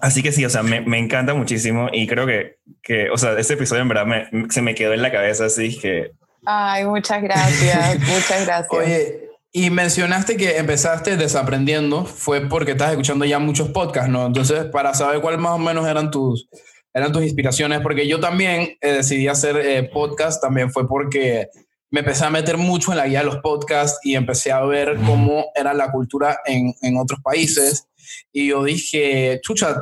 así 0.00 0.22
que 0.22 0.32
sí, 0.32 0.44
o 0.44 0.50
sea, 0.50 0.62
me, 0.62 0.80
me, 0.80 0.98
encanta 0.98 1.34
muchísimo 1.34 1.88
y 1.92 2.06
creo 2.06 2.26
que, 2.26 2.56
que, 2.82 3.10
o 3.10 3.16
sea, 3.16 3.38
ese 3.38 3.54
episodio 3.54 3.82
en 3.82 3.88
verdad 3.88 4.06
me, 4.06 4.50
se 4.50 4.62
me 4.62 4.74
quedó 4.74 4.92
en 4.92 5.02
la 5.02 5.12
cabeza, 5.12 5.46
así 5.46 5.78
que... 5.78 6.12
Ay, 6.44 6.84
muchas 6.84 7.22
gracias, 7.22 7.98
muchas 8.06 8.46
gracias. 8.46 8.68
Oye, 8.70 9.24
y 9.56 9.70
mencionaste 9.70 10.36
que 10.36 10.58
empezaste 10.58 11.16
desaprendiendo, 11.16 12.04
fue 12.04 12.48
porque 12.48 12.72
estás 12.72 12.90
escuchando 12.90 13.24
ya 13.24 13.38
muchos 13.38 13.68
podcasts, 13.68 14.10
¿no? 14.10 14.26
Entonces, 14.26 14.64
para 14.64 14.92
saber 14.94 15.20
cuáles 15.20 15.38
más 15.38 15.52
o 15.52 15.58
menos 15.58 15.86
eran 15.86 16.10
tus, 16.10 16.48
eran 16.92 17.12
tus 17.12 17.22
inspiraciones, 17.22 17.80
porque 17.80 18.08
yo 18.08 18.18
también 18.18 18.76
eh, 18.80 18.92
decidí 18.94 19.28
hacer 19.28 19.56
eh, 19.56 19.84
podcast, 19.84 20.42
también 20.42 20.72
fue 20.72 20.88
porque 20.88 21.46
me 21.90 22.00
empecé 22.00 22.24
a 22.24 22.30
meter 22.30 22.58
mucho 22.58 22.90
en 22.90 22.98
la 22.98 23.06
guía 23.06 23.20
de 23.20 23.26
los 23.26 23.36
podcasts 23.36 24.00
y 24.02 24.16
empecé 24.16 24.50
a 24.50 24.60
ver 24.62 24.96
cómo 25.06 25.46
era 25.54 25.72
la 25.72 25.92
cultura 25.92 26.40
en, 26.44 26.74
en 26.82 26.96
otros 26.96 27.20
países. 27.22 27.86
Y 28.32 28.48
yo 28.48 28.64
dije, 28.64 29.40
chucha, 29.42 29.80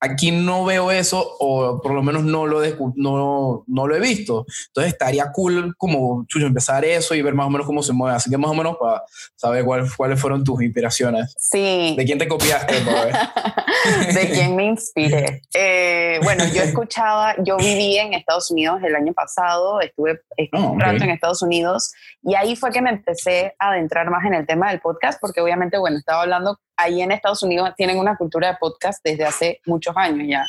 aquí 0.00 0.30
no 0.30 0.64
veo 0.64 0.90
eso 0.90 1.36
o 1.40 1.80
por 1.80 1.92
lo 1.92 2.02
menos 2.02 2.22
no 2.24 2.46
lo, 2.46 2.62
no, 2.96 3.64
no 3.66 3.86
lo 3.86 3.96
he 3.96 4.00
visto. 4.00 4.44
Entonces 4.68 4.92
estaría 4.92 5.30
cool 5.32 5.74
como 5.76 6.24
chucho, 6.26 6.46
empezar 6.46 6.84
eso 6.84 7.14
y 7.14 7.22
ver 7.22 7.34
más 7.34 7.46
o 7.46 7.50
menos 7.50 7.66
cómo 7.66 7.82
se 7.82 7.92
mueve. 7.92 8.16
Así 8.16 8.30
que 8.30 8.38
más 8.38 8.50
o 8.50 8.54
menos 8.54 8.76
para 8.78 9.02
saber 9.36 9.64
cuál, 9.64 9.86
cuáles 9.96 10.20
fueron 10.20 10.44
tus 10.44 10.62
inspiraciones. 10.62 11.34
Sí. 11.38 11.94
¿De 11.96 12.04
quién 12.04 12.18
te 12.18 12.28
copiaste? 12.28 12.74
de 14.14 14.30
quién 14.30 14.56
me 14.56 14.66
inspiré. 14.66 15.42
Eh, 15.54 16.20
bueno, 16.22 16.44
yo 16.52 16.62
escuchaba, 16.62 17.34
yo 17.44 17.56
viví 17.56 17.96
en 17.98 18.14
Estados 18.14 18.50
Unidos 18.50 18.80
el 18.82 18.94
año 18.94 19.12
pasado, 19.12 19.80
estuve 19.80 20.20
oh, 20.52 20.70
un 20.72 20.80
rato 20.80 21.04
en 21.04 21.10
Estados 21.10 21.42
Unidos 21.42 21.92
y 22.22 22.34
ahí 22.34 22.56
fue 22.56 22.70
que 22.70 22.82
me 22.82 22.90
empecé 22.90 23.54
a 23.58 23.70
adentrar 23.70 24.10
más 24.10 24.24
en 24.24 24.34
el 24.34 24.46
tema 24.46 24.70
del 24.70 24.80
podcast 24.80 25.20
porque 25.20 25.40
obviamente, 25.40 25.78
bueno, 25.78 25.96
estaba 25.98 26.22
hablando 26.22 26.58
ahí 26.78 27.02
en 27.02 27.12
Estados 27.12 27.42
Unidos 27.42 27.70
tienen 27.76 27.98
una 27.98 28.16
cultura 28.16 28.48
de 28.48 28.56
podcast 28.58 29.04
desde 29.04 29.24
hace 29.24 29.60
muchos 29.66 29.94
años 29.96 30.26
ya. 30.26 30.46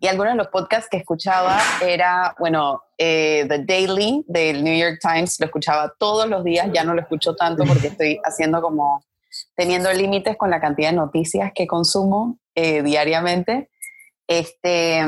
Y 0.00 0.08
algunos 0.08 0.32
de 0.32 0.38
los 0.38 0.48
podcasts 0.48 0.88
que 0.90 0.96
escuchaba 0.96 1.60
era, 1.80 2.34
bueno, 2.40 2.82
eh, 2.98 3.46
The 3.48 3.60
Daily 3.60 4.24
del 4.26 4.64
New 4.64 4.76
York 4.76 4.98
Times, 5.00 5.38
lo 5.38 5.46
escuchaba 5.46 5.94
todos 5.96 6.28
los 6.28 6.42
días, 6.42 6.68
ya 6.72 6.82
no 6.82 6.92
lo 6.92 7.00
escucho 7.00 7.36
tanto 7.36 7.64
porque 7.64 7.86
estoy 7.86 8.18
haciendo 8.24 8.60
como, 8.60 9.04
teniendo 9.54 9.92
límites 9.92 10.36
con 10.36 10.50
la 10.50 10.60
cantidad 10.60 10.90
de 10.90 10.96
noticias 10.96 11.52
que 11.54 11.68
consumo. 11.68 12.38
eh, 12.54 12.82
diariamente. 12.82 13.70
Este, 14.26 15.02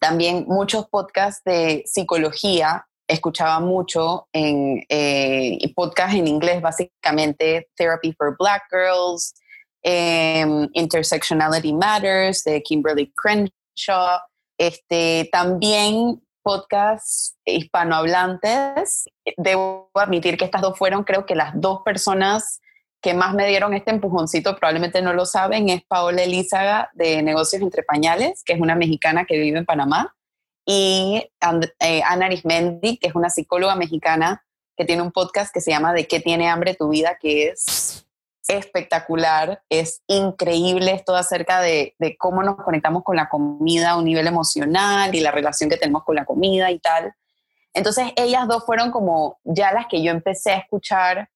también 0.00 0.44
muchos 0.48 0.88
podcasts 0.88 1.42
de 1.44 1.82
psicología, 1.86 2.87
escuchaba 3.08 3.58
mucho 3.58 4.28
en 4.32 4.84
eh, 4.88 5.58
podcasts 5.74 6.14
en 6.14 6.28
inglés, 6.28 6.60
básicamente 6.60 7.68
Therapy 7.74 8.12
for 8.12 8.36
Black 8.38 8.64
Girls, 8.70 9.34
em, 9.82 10.68
Intersectionality 10.74 11.72
Matters 11.72 12.44
de 12.44 12.62
Kimberly 12.62 13.12
Crenshaw, 13.16 14.20
este, 14.58 15.28
también 15.32 16.22
podcasts 16.42 17.36
hispanohablantes. 17.44 19.04
Debo 19.36 19.90
admitir 19.94 20.36
que 20.36 20.44
estas 20.44 20.62
dos 20.62 20.78
fueron, 20.78 21.04
creo 21.04 21.26
que 21.26 21.34
las 21.34 21.52
dos 21.54 21.80
personas 21.84 22.60
que 23.00 23.14
más 23.14 23.34
me 23.34 23.46
dieron 23.46 23.74
este 23.74 23.90
empujoncito, 23.90 24.56
probablemente 24.56 25.00
no 25.02 25.12
lo 25.12 25.24
saben, 25.24 25.68
es 25.68 25.82
Paola 25.86 26.22
Elízaga 26.22 26.90
de 26.94 27.22
Negocios 27.22 27.62
Entre 27.62 27.82
Pañales, 27.82 28.42
que 28.44 28.54
es 28.54 28.60
una 28.60 28.74
mexicana 28.74 29.24
que 29.24 29.38
vive 29.38 29.58
en 29.58 29.66
Panamá, 29.66 30.16
y 30.70 31.30
eh, 31.80 32.02
Ana 32.04 32.26
Arismendi, 32.26 32.98
que 32.98 33.08
es 33.08 33.14
una 33.14 33.30
psicóloga 33.30 33.74
mexicana 33.74 34.44
que 34.76 34.84
tiene 34.84 35.00
un 35.00 35.12
podcast 35.12 35.50
que 35.50 35.62
se 35.62 35.70
llama 35.70 35.94
De 35.94 36.06
qué 36.06 36.20
tiene 36.20 36.50
hambre 36.50 36.74
tu 36.74 36.90
vida, 36.90 37.16
que 37.18 37.48
es 37.48 38.06
espectacular, 38.48 39.62
es 39.70 40.02
increíble, 40.06 40.92
es 40.92 41.06
todo 41.06 41.16
acerca 41.16 41.62
de, 41.62 41.94
de, 41.98 42.18
cómo 42.18 42.42
nos 42.42 42.56
conectamos 42.56 43.02
con 43.02 43.16
la 43.16 43.30
comida 43.30 43.92
a 43.92 43.96
un 43.96 44.04
nivel 44.04 44.26
emocional 44.26 45.14
y 45.14 45.20
la 45.20 45.30
relación 45.30 45.70
que 45.70 45.78
tenemos 45.78 46.04
con 46.04 46.16
la 46.16 46.26
comida 46.26 46.70
y 46.70 46.78
tal. 46.78 47.14
Entonces 47.72 48.12
ellas 48.16 48.46
dos 48.46 48.66
fueron 48.66 48.90
como 48.90 49.40
ya 49.44 49.72
las 49.72 49.86
que 49.86 50.02
yo 50.02 50.10
empecé 50.10 50.52
a 50.52 50.58
escuchar 50.58 51.30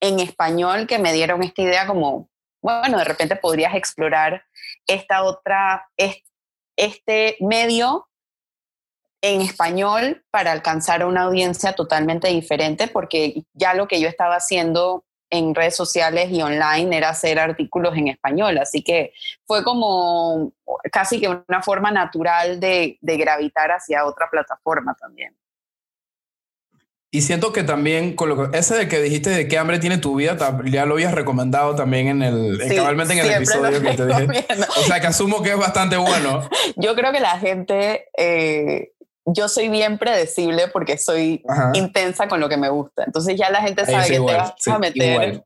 en 0.00 0.20
español 0.20 0.86
que 0.86 0.98
me 0.98 1.12
dieron 1.12 1.42
esta 1.42 1.60
idea 1.60 1.86
como, 1.86 2.30
bueno, 2.62 2.96
de 2.96 3.04
repente 3.04 3.36
podrías 3.36 3.74
explorar 3.74 4.42
esta 4.86 5.22
otra, 5.22 5.86
este 6.78 7.36
medio 7.40 8.08
en 9.24 9.40
español 9.40 10.22
para 10.30 10.52
alcanzar 10.52 11.00
a 11.00 11.06
una 11.06 11.22
audiencia 11.22 11.72
totalmente 11.72 12.28
diferente, 12.28 12.88
porque 12.88 13.44
ya 13.54 13.72
lo 13.72 13.88
que 13.88 13.98
yo 13.98 14.06
estaba 14.06 14.36
haciendo 14.36 15.04
en 15.30 15.54
redes 15.54 15.74
sociales 15.74 16.30
y 16.30 16.42
online 16.42 16.94
era 16.94 17.08
hacer 17.08 17.38
artículos 17.38 17.96
en 17.96 18.08
español, 18.08 18.58
así 18.58 18.82
que 18.82 19.14
fue 19.46 19.64
como 19.64 20.52
casi 20.92 21.20
que 21.20 21.28
una 21.28 21.62
forma 21.62 21.90
natural 21.90 22.60
de, 22.60 22.98
de 23.00 23.16
gravitar 23.16 23.70
hacia 23.70 24.04
otra 24.04 24.28
plataforma 24.30 24.94
también. 24.94 25.34
Y 27.14 27.22
siento 27.22 27.52
que 27.52 27.62
también 27.62 28.16
con 28.16 28.28
lo 28.28 28.50
que, 28.50 28.58
ese 28.58 28.74
de 28.74 28.88
que 28.88 29.00
dijiste 29.00 29.30
de 29.30 29.46
qué 29.46 29.56
hambre 29.56 29.78
tiene 29.78 29.98
tu 29.98 30.16
vida, 30.16 30.36
ya 30.64 30.84
lo 30.84 30.94
habías 30.94 31.14
recomendado 31.14 31.76
también 31.76 32.08
en 32.08 32.22
el, 32.22 32.60
sí, 32.60 32.74
cabalmente 32.74 33.12
en 33.12 33.20
el 33.20 33.30
episodio 33.30 33.80
que 33.80 33.92
te 33.92 34.06
dije. 34.06 34.46
O 34.76 34.82
sea 34.82 35.00
que 35.00 35.06
asumo 35.06 35.40
que 35.40 35.50
es 35.50 35.56
bastante 35.56 35.96
bueno. 35.96 36.48
Yo 36.76 36.96
creo 36.96 37.12
que 37.12 37.20
la 37.20 37.38
gente, 37.38 38.08
eh, 38.18 38.93
yo 39.26 39.48
soy 39.48 39.68
bien 39.68 39.98
predecible 39.98 40.68
porque 40.68 40.98
soy 40.98 41.42
intensa 41.74 42.28
con 42.28 42.40
lo 42.40 42.48
que 42.48 42.56
me 42.56 42.68
gusta. 42.68 43.04
Entonces 43.04 43.36
ya 43.36 43.50
la 43.50 43.62
gente 43.62 43.86
sabe 43.86 44.06
que 44.06 44.14
te 44.14 44.20
vas 44.20 44.54
a 44.66 44.78
meter. 44.78 45.44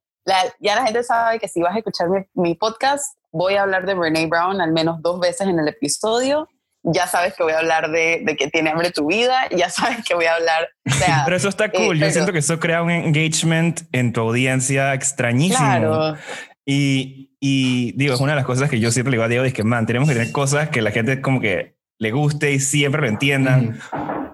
ya 0.61 0.77
la 0.77 0.85
gente 0.85 1.03
sabe 1.03 1.39
que 1.39 1.49
si 1.49 1.61
vas 1.61 1.75
a 1.75 1.79
escuchar 1.79 2.09
mi, 2.09 2.21
mi 2.35 2.55
podcast, 2.55 3.17
voy 3.31 3.55
a 3.55 3.63
hablar 3.63 3.87
de 3.87 3.95
Brene 3.95 4.27
Brown 4.27 4.61
al 4.61 4.73
menos 4.73 5.01
dos 5.03 5.21
veces 5.21 5.47
en 5.47 5.59
el 5.59 5.69
episodio 5.69 6.49
ya 6.83 7.07
sabes 7.07 7.35
que 7.35 7.43
voy 7.43 7.53
a 7.53 7.59
hablar 7.59 7.91
de, 7.91 8.23
de, 8.25 8.37
que 8.37 8.49
tiene 8.49 8.71
hambre 8.71 8.91
tu 8.91 9.07
vida, 9.07 9.49
ya 9.57 9.71
sabes 9.71 10.05
que 10.07 10.15
voy 10.15 10.27
a 10.27 10.35
hablar. 10.35 10.69
pero 11.25 11.37
eso 11.37 11.49
está 11.49 11.71
cool. 11.71 11.99
Yo 11.99 12.11
siento 12.11 12.33
que 12.33 12.39
eso 12.39 12.59
crea 12.59 12.83
un 12.83 12.91
engagement 12.91 13.83
en 13.93 14.13
tu 14.13 14.21
audiencia 14.21 14.95
extrañísimo. 14.95 15.59
Claro. 15.59 16.17
Y, 16.65 17.37
y, 17.41 17.93
digo, 17.93 18.15
es 18.15 18.21
una 18.21 18.33
de 18.33 18.37
las 18.37 18.45
cosas 18.45 18.69
que 18.69 18.79
yo 18.79 18.91
siempre 18.91 19.11
le 19.11 19.17
digo 19.17 19.25
a 19.25 19.29
Diego: 19.29 19.45
es 19.45 19.55
que, 19.55 19.65
man, 19.65 19.87
tenemos 19.87 20.09
que 20.09 20.15
tener 20.15 20.33
cosas 20.33 20.69
que 20.69 20.83
la 20.83 20.91
gente 20.91 21.21
como 21.21 21.41
que 21.41 21.78
le 21.99 22.11
guste 22.13 22.53
y 22.53 22.61
siempre 22.61 23.03
lo 23.03 23.09
entiendan. 23.09 23.79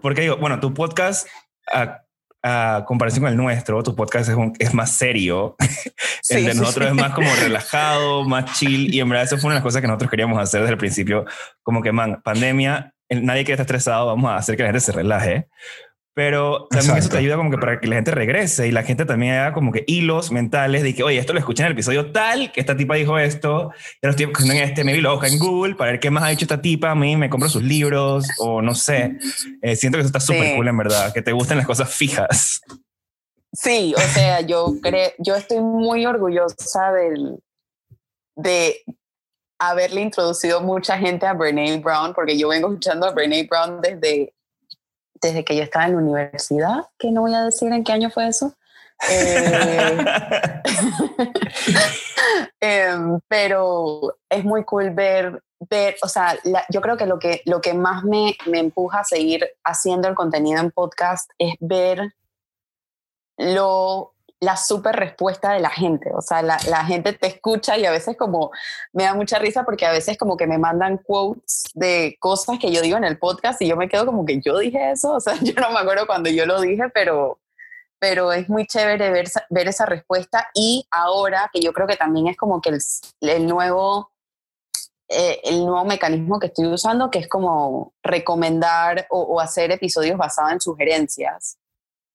Porque 0.00 0.22
digo, 0.22 0.36
bueno, 0.36 0.60
tu 0.60 0.74
podcast 0.74 1.26
a 2.44 2.84
comparación 2.86 3.22
con 3.22 3.32
el 3.32 3.38
nuestro, 3.38 3.82
tu 3.82 3.96
podcast 3.96 4.28
es, 4.28 4.36
es 4.58 4.74
más 4.74 4.90
serio. 4.92 5.56
el 6.28 6.44
de 6.44 6.54
nosotros 6.54 6.88
es 6.88 6.94
más 6.94 7.12
como 7.14 7.34
relajado, 7.36 8.24
más 8.24 8.58
chill. 8.58 8.94
Y 8.94 9.00
en 9.00 9.08
verdad 9.08 9.24
eso 9.24 9.38
fue 9.38 9.48
una 9.48 9.54
de 9.54 9.58
las 9.60 9.64
cosas 9.64 9.80
que 9.80 9.88
nosotros 9.88 10.10
queríamos 10.10 10.38
hacer 10.38 10.60
desde 10.60 10.72
el 10.72 10.78
principio. 10.78 11.24
Como 11.62 11.82
que, 11.82 11.90
man, 11.90 12.20
pandemia, 12.22 12.94
nadie 13.08 13.44
quiere 13.44 13.54
estar 13.54 13.64
estresado, 13.64 14.06
vamos 14.06 14.30
a 14.30 14.36
hacer 14.36 14.56
que 14.56 14.62
la 14.62 14.68
gente 14.68 14.80
se 14.80 14.92
relaje 14.92 15.48
pero 16.14 16.68
también 16.70 16.96
eso 16.96 17.08
te 17.08 17.18
ayuda 17.18 17.36
como 17.36 17.50
que 17.50 17.58
para 17.58 17.80
que 17.80 17.88
la 17.88 17.96
gente 17.96 18.12
regrese 18.12 18.68
y 18.68 18.70
la 18.70 18.84
gente 18.84 19.04
también 19.04 19.34
haga 19.34 19.52
como 19.52 19.72
que 19.72 19.84
hilos 19.88 20.30
mentales 20.30 20.84
de 20.84 20.94
que, 20.94 21.02
oye, 21.02 21.18
esto 21.18 21.32
lo 21.32 21.40
escuché 21.40 21.64
en 21.64 21.66
el 21.66 21.72
episodio 21.72 22.12
tal, 22.12 22.52
que 22.52 22.60
esta 22.60 22.76
tipa 22.76 22.94
dijo 22.94 23.18
esto, 23.18 23.72
ya 24.00 24.08
lo 24.08 24.10
estoy 24.10 24.26
escuchando 24.26 24.54
en 24.54 24.60
este, 24.60 24.84
maybe 24.84 25.00
lo 25.00 25.12
busca 25.12 25.26
en 25.26 25.38
Google 25.40 25.74
para 25.74 25.90
ver 25.90 26.00
qué 26.00 26.10
más 26.10 26.22
ha 26.22 26.28
dicho 26.28 26.44
esta 26.44 26.62
tipa, 26.62 26.92
a 26.92 26.94
mí 26.94 27.16
me 27.16 27.28
compro 27.28 27.48
sus 27.48 27.64
libros 27.64 28.26
o 28.38 28.62
no 28.62 28.74
sé. 28.76 29.18
Eh, 29.60 29.74
siento 29.74 29.96
que 29.96 30.02
eso 30.02 30.08
está 30.08 30.20
súper 30.20 30.54
cool 30.54 30.68
en 30.68 30.76
verdad, 30.76 31.12
que 31.12 31.22
te 31.22 31.32
gusten 31.32 31.56
las 31.56 31.66
cosas 31.66 31.92
fijas. 31.92 32.60
Sí, 33.52 33.94
o 33.96 34.00
sea, 34.00 34.40
yo 34.40 34.74
creo, 34.82 35.10
yo 35.18 35.36
estoy 35.36 35.60
muy 35.60 36.06
orgullosa 36.06 36.92
del, 36.92 37.40
de 38.36 38.82
haberle 39.60 40.00
introducido 40.00 40.60
mucha 40.60 40.98
gente 40.98 41.26
a 41.26 41.32
Brene 41.32 41.78
Brown, 41.78 42.14
porque 42.14 42.36
yo 42.38 42.48
vengo 42.48 42.68
escuchando 42.68 43.06
a 43.06 43.12
Brene 43.12 43.46
Brown 43.48 43.80
desde 43.80 44.33
desde 45.20 45.44
que 45.44 45.56
yo 45.56 45.62
estaba 45.62 45.86
en 45.86 45.92
la 45.92 45.98
universidad, 45.98 46.86
que 46.98 47.10
no 47.10 47.22
voy 47.22 47.34
a 47.34 47.44
decir 47.44 47.72
en 47.72 47.84
qué 47.84 47.92
año 47.92 48.10
fue 48.10 48.28
eso. 48.28 48.54
Eh, 49.10 50.04
em, 52.60 53.20
pero 53.28 54.16
es 54.28 54.44
muy 54.44 54.64
cool 54.64 54.90
ver, 54.90 55.42
ver 55.68 55.96
o 56.02 56.08
sea, 56.08 56.38
yo 56.70 56.80
creo 56.80 56.96
que 56.96 57.06
lo 57.06 57.18
que, 57.18 57.42
lo 57.44 57.60
que 57.60 57.74
más 57.74 58.04
me, 58.04 58.36
me 58.46 58.60
empuja 58.60 59.00
a 59.00 59.04
seguir 59.04 59.48
haciendo 59.64 60.08
el 60.08 60.14
contenido 60.14 60.60
en 60.60 60.70
podcast 60.70 61.30
es 61.38 61.54
ver 61.60 62.14
lo 63.36 64.13
la 64.40 64.56
super 64.56 64.94
respuesta 64.94 65.52
de 65.52 65.60
la 65.60 65.70
gente. 65.70 66.10
O 66.14 66.20
sea, 66.20 66.42
la, 66.42 66.84
gente 66.84 67.12
te 67.12 67.26
escucha 67.26 67.76
y 67.78 67.86
a 67.86 67.90
veces 67.90 68.16
como 68.16 68.50
me 68.92 69.04
da 69.04 69.14
mucha 69.14 69.38
risa 69.38 69.64
porque 69.64 69.86
a 69.86 69.92
veces 69.92 70.18
como 70.18 70.36
que 70.36 70.46
me 70.46 70.58
mandan 70.58 70.98
quotes 70.98 71.64
de 71.74 72.16
cosas 72.20 72.58
que 72.58 72.70
yo 72.70 72.82
digo 72.82 72.96
en 72.96 73.04
el 73.04 73.18
podcast 73.18 73.60
y 73.62 73.68
yo 73.68 73.76
me 73.76 73.88
quedo 73.88 74.06
como 74.06 74.24
que 74.24 74.40
yo 74.40 74.58
dije 74.58 74.92
eso. 74.92 75.12
O 75.14 75.20
sea, 75.20 75.34
yo 75.42 75.54
no 75.54 75.70
me 75.70 75.80
acuerdo 75.80 76.06
cuando 76.06 76.30
yo 76.30 76.46
lo 76.46 76.60
dije, 76.60 76.84
pero, 76.92 77.40
pero 77.98 78.32
es 78.32 78.48
muy 78.48 78.66
chévere 78.66 79.10
ver, 79.10 79.68
esa 79.68 79.86
respuesta. 79.86 80.48
Y 80.54 80.86
ahora 80.90 81.50
que 81.52 81.60
yo 81.60 81.72
creo 81.72 81.86
que 81.86 81.96
también 81.96 82.28
es 82.28 82.36
como 82.36 82.60
que 82.60 82.70
el, 82.70 82.80
el 83.20 83.46
nuevo... 83.46 84.10
Eh, 85.06 85.38
el 85.44 85.66
nuevo 85.66 85.84
mecanismo 85.84 86.40
que 86.40 86.46
estoy 86.46 86.66
usando, 86.66 87.10
que 87.10 87.18
es 87.18 87.28
como 87.28 87.92
recomendar 88.02 89.06
o, 89.10 89.20
o 89.20 89.38
hacer 89.38 89.70
episodios 89.70 90.16
basados 90.16 90.52
en 90.52 90.60
sugerencias. 90.62 91.58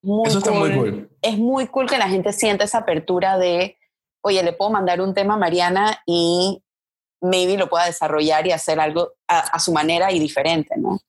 Eso 0.01 0.37
está 0.37 0.51
muy 0.51 0.71
cool. 0.71 1.09
Es 1.21 1.37
muy 1.37 1.67
cool 1.67 1.87
que 1.87 1.97
la 1.97 2.09
gente 2.09 2.31
sienta 2.33 2.63
esa 2.63 2.79
apertura 2.79 3.37
de, 3.37 3.77
oye, 4.21 4.43
le 4.43 4.53
puedo 4.53 4.71
mandar 4.71 5.01
un 5.01 5.13
tema 5.13 5.33
a 5.33 5.37
Mariana 5.37 6.01
y 6.05 6.63
maybe 7.21 7.57
lo 7.57 7.69
pueda 7.69 7.85
desarrollar 7.85 8.47
y 8.47 8.51
hacer 8.51 8.79
algo 8.79 9.13
a, 9.27 9.59
su 9.59 9.73
manera 9.73 10.11
y 10.11 10.19
diferente, 10.19 10.75
¿no? 10.77 10.99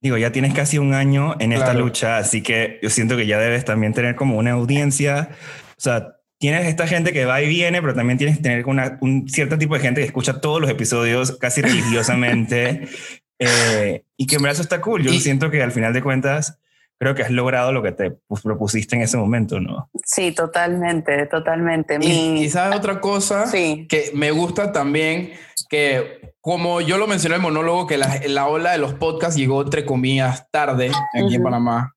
Digo, 0.00 0.18
ya 0.18 0.32
tienes 0.32 0.52
casi 0.52 0.78
un 0.78 0.94
año 0.94 1.36
en 1.38 1.52
esta 1.52 1.74
lucha, 1.74 2.18
así 2.18 2.42
que 2.42 2.80
yo 2.82 2.90
siento 2.90 3.16
que 3.16 3.26
ya 3.26 3.38
debes 3.38 3.64
también 3.64 3.94
tener 3.94 4.16
como 4.16 4.36
una 4.36 4.52
audiencia. 4.52 5.30
O 5.70 5.80
sea, 5.80 6.16
tienes 6.38 6.66
esta 6.66 6.88
gente 6.88 7.12
que 7.12 7.24
va 7.24 7.40
y 7.40 7.48
viene, 7.48 7.80
pero 7.80 7.94
también 7.94 8.18
tienes 8.18 8.36
que 8.36 8.42
tener 8.42 8.66
una, 8.66 8.98
un 9.00 9.28
cierto 9.28 9.56
tipo 9.58 9.74
de 9.74 9.80
gente 9.80 10.00
que 10.00 10.08
escucha 10.08 10.40
todos 10.40 10.60
los 10.60 10.68
episodios 10.68 11.38
casi 11.38 11.62
religiosamente. 11.62 12.88
Eh, 13.38 14.04
y 14.16 14.26
que 14.26 14.36
en 14.36 14.42
verdad 14.42 14.54
eso 14.54 14.62
está 14.62 14.80
cool. 14.80 15.04
Yo 15.04 15.12
siento 15.12 15.50
que 15.50 15.62
al 15.62 15.70
final 15.70 15.92
de 15.92 16.02
cuentas, 16.02 16.58
creo 17.02 17.16
que 17.16 17.22
has 17.24 17.32
logrado 17.32 17.72
lo 17.72 17.82
que 17.82 17.90
te 17.90 18.16
propusiste 18.44 18.94
en 18.94 19.02
ese 19.02 19.16
momento, 19.16 19.58
¿no? 19.58 19.90
Sí, 20.04 20.30
totalmente, 20.30 21.26
totalmente. 21.26 21.98
Y, 22.00 22.48
sabes 22.48 22.78
otra 22.78 23.00
cosa 23.00 23.50
que 23.50 24.12
me 24.14 24.30
gusta 24.30 24.70
también, 24.70 25.32
que 25.68 26.36
como 26.40 26.80
yo 26.80 26.98
lo 26.98 27.08
mencioné 27.08 27.34
en 27.34 27.40
el 27.40 27.42
monólogo, 27.42 27.88
que 27.88 27.98
la, 27.98 28.20
la 28.28 28.46
ola 28.46 28.70
de 28.70 28.78
los 28.78 28.94
podcasts 28.94 29.34
llegó 29.34 29.62
entre 29.62 29.84
comillas 29.84 30.48
tarde 30.52 30.92
aquí 31.12 31.34
en 31.34 31.42
Panamá. 31.42 31.92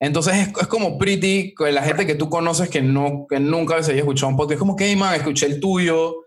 Entonces 0.00 0.34
es, 0.36 0.48
es, 0.58 0.66
como 0.66 0.96
pretty 0.96 1.52
con 1.52 1.74
la 1.74 1.82
gente 1.82 2.06
que 2.06 2.14
tú 2.14 2.30
conoces 2.30 2.70
que, 2.70 2.80
no, 2.80 3.26
que 3.28 3.40
nunca 3.40 3.82
se 3.82 3.90
había 3.90 4.00
escuchado 4.00 4.30
un 4.30 4.38
podcast. 4.38 4.54
Es 4.54 4.60
como 4.60 4.76
que, 4.76 4.86
hey 4.86 4.96
man, 4.96 5.14
escuché 5.14 5.44
el 5.44 5.60
tuyo, 5.60 6.24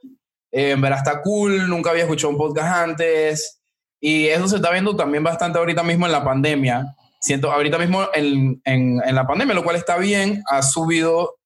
eh, 0.51 0.71
en 0.71 0.81
verdad 0.81 0.99
está 0.99 1.23
cool, 1.23 1.67
nunca 1.67 1.89
había 1.89 2.03
escuchado 2.03 2.29
un 2.29 2.37
podcast 2.37 2.67
antes. 2.67 3.63
Y 3.99 4.27
eso 4.27 4.47
se 4.47 4.57
está 4.57 4.69
viendo 4.69 4.95
también 4.95 5.23
bastante 5.23 5.57
ahorita 5.57 5.81
mismo 5.81 6.05
en 6.05 6.11
la 6.11 6.23
pandemia, 6.23 6.95
siento 7.21 7.51
ahorita 7.51 7.77
mismo 7.77 8.07
en, 8.13 8.61
en, 8.65 9.15
la 9.15 9.25
pandemia, 9.27 9.53
lo 9.53 9.63
cual 9.63 9.75
está 9.75 9.97
bien, 9.97 10.43
ha 10.49 10.61
subido 10.63 11.37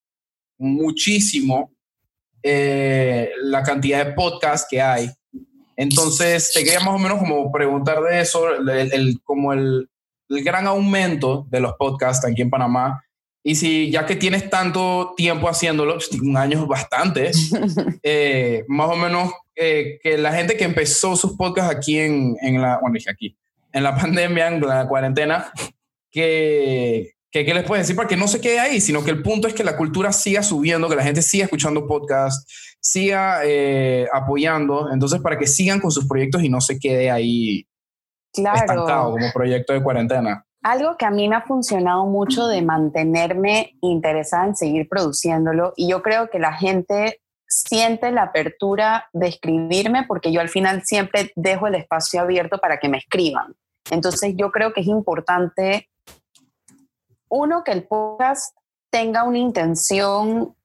muchísimo 0.58 1.74
eh, 2.42 3.30
la 3.42 3.62
cantidad 3.62 4.06
de 4.06 4.14
podcasts 4.14 4.68
que 4.70 4.82
hay. 4.82 5.10
Entonces, 5.76 6.54
te 6.54 6.64
quería 6.64 6.80
más 6.80 6.96
o 6.96 7.00
menos 7.00 7.20
como 7.20 7.52
preguntar 7.52 8.02
de 8.02 8.22
eso, 8.22 8.56
el, 8.56 9.20
como 9.24 9.52
el, 9.52 9.90
el, 10.30 10.44
gran 10.44 10.66
aumento 10.66 11.46
de 11.50 11.60
los 11.60 11.74
podcasts 11.74 12.26
aquí 12.26 12.42
en 12.42 12.50
Panamá 12.50 13.04
Y 13.44 13.56
si 13.56 13.92
ya 13.92 14.06
que 14.06 14.16
tienes 14.16 14.50
tanto 14.50 15.14
tiempo 15.18 15.50
haciéndolo, 15.50 15.96
pues, 15.96 16.10
un 16.22 16.38
año 16.38 16.62
es 16.62 16.68
bastante, 16.68 17.32
eh, 18.04 18.64
más 18.70 18.90
o 18.90 18.96
menos 18.96 19.34
eh, 19.58 20.00
que 20.02 20.18
la 20.18 20.32
gente 20.32 20.56
que 20.56 20.64
empezó 20.64 21.18
sus 21.18 21.36
podcasts 21.36 21.76
aquí 21.76 22.00
en, 22.00 22.38
en 22.42 22.62
la, 22.62 22.80
bueno, 22.82 22.98
aquí, 23.10 23.36
en 23.76 23.84
la 23.84 23.96
pandemia, 24.02 24.48
en 24.48 24.62
la 24.62 24.88
cuarentena, 24.88 25.52
que, 26.10 27.12
que, 27.30 27.46
¿qué 27.46 27.54
les 27.54 27.66
puedes 27.66 27.84
decir 27.84 27.96
para 27.96 28.08
que 28.08 28.18
no 28.18 28.28
se 28.28 28.40
quede 28.42 28.60
ahí? 28.60 28.82
Sino 28.82 29.04
que 29.04 29.12
el 29.12 29.22
punto 29.22 29.48
es 29.48 29.54
que 29.54 29.64
la 29.64 29.78
cultura 29.78 30.12
siga 30.14 30.42
subiendo, 30.42 30.90
que 30.90 30.96
la 30.96 31.04
gente 31.04 31.22
siga 31.22 31.44
escuchando 31.44 31.86
podcasts, 31.86 32.78
siga 32.80 33.42
eh, 33.44 34.08
apoyando, 34.14 34.92
entonces 34.92 35.20
para 35.22 35.38
que 35.38 35.46
sigan 35.46 35.82
con 35.82 35.92
sus 35.92 36.08
proyectos 36.08 36.42
y 36.44 36.50
no 36.50 36.62
se 36.62 36.80
quede 36.80 37.12
ahí 37.12 37.68
claro. 38.34 38.58
estancado 38.58 39.12
como 39.12 39.32
proyecto 39.34 39.74
de 39.74 39.84
cuarentena. 39.84 40.46
Algo 40.64 40.96
que 40.98 41.06
a 41.06 41.12
mí 41.12 41.28
me 41.28 41.36
ha 41.36 41.42
funcionado 41.42 42.06
mucho 42.06 42.48
de 42.48 42.62
mantenerme 42.62 43.76
interesada 43.82 44.48
en 44.48 44.56
seguir 44.56 44.88
produciéndolo 44.90 45.74
y 45.76 45.90
yo 45.90 46.02
creo 46.02 46.30
que 46.30 46.40
la 46.40 46.54
gente 46.54 47.22
siente 47.48 48.12
la 48.12 48.24
apertura 48.24 49.10
de 49.14 49.28
escribirme 49.28 50.06
porque 50.08 50.32
yo 50.32 50.42
al 50.42 50.50
final 50.50 50.84
siempre 50.84 51.32
dejo 51.36 51.68
el 51.68 51.76
espacio 51.76 52.22
abierto 52.22 52.58
para 52.58 52.80
que 52.80 52.90
me 52.90 52.98
escriban. 52.98 53.56
Entonces 53.92 54.34
yo 54.36 54.52
creo 54.52 54.74
que 54.74 54.82
es 54.82 54.88
importante, 54.88 55.90
uno, 57.30 57.64
que 57.64 57.72
el 57.72 57.88
podcast 57.88 58.56
tenga 58.92 59.24
una 59.24 59.38
intención 59.38 60.56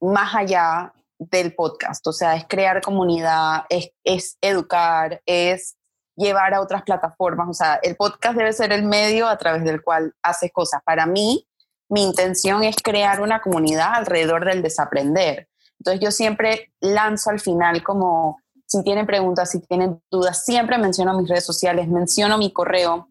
más 0.00 0.34
allá 0.34 0.92
del 1.18 1.54
podcast, 1.54 2.06
o 2.06 2.12
sea, 2.12 2.36
es 2.36 2.44
crear 2.46 2.82
comunidad, 2.82 3.64
es, 3.68 3.90
es 4.04 4.36
educar, 4.40 5.22
es 5.24 5.76
llevar 6.16 6.54
a 6.54 6.60
otras 6.60 6.82
plataformas. 6.82 7.48
O 7.48 7.54
sea, 7.54 7.78
el 7.82 7.96
podcast 7.96 8.36
debe 8.36 8.52
ser 8.52 8.72
el 8.72 8.84
medio 8.84 9.26
a 9.28 9.38
través 9.38 9.64
del 9.64 9.82
cual 9.82 10.14
haces 10.22 10.52
cosas. 10.52 10.82
Para 10.84 11.06
mí, 11.06 11.46
mi 11.88 12.02
intención 12.02 12.64
es 12.64 12.76
crear 12.82 13.20
una 13.20 13.40
comunidad 13.40 13.94
alrededor 13.94 14.44
del 14.44 14.62
desaprender. 14.62 15.48
Entonces 15.78 16.00
yo 16.00 16.10
siempre 16.10 16.72
lanzo 16.80 17.30
al 17.30 17.40
final 17.40 17.82
como, 17.82 18.40
si 18.74 18.82
tienen 18.82 19.06
preguntas, 19.06 19.50
si 19.50 19.60
tienen 19.60 20.02
dudas, 20.10 20.44
siempre 20.44 20.78
menciono 20.78 21.16
mis 21.16 21.28
redes 21.28 21.46
sociales, 21.46 21.88
menciono 21.88 22.38
mi 22.38 22.52
correo 22.52 23.08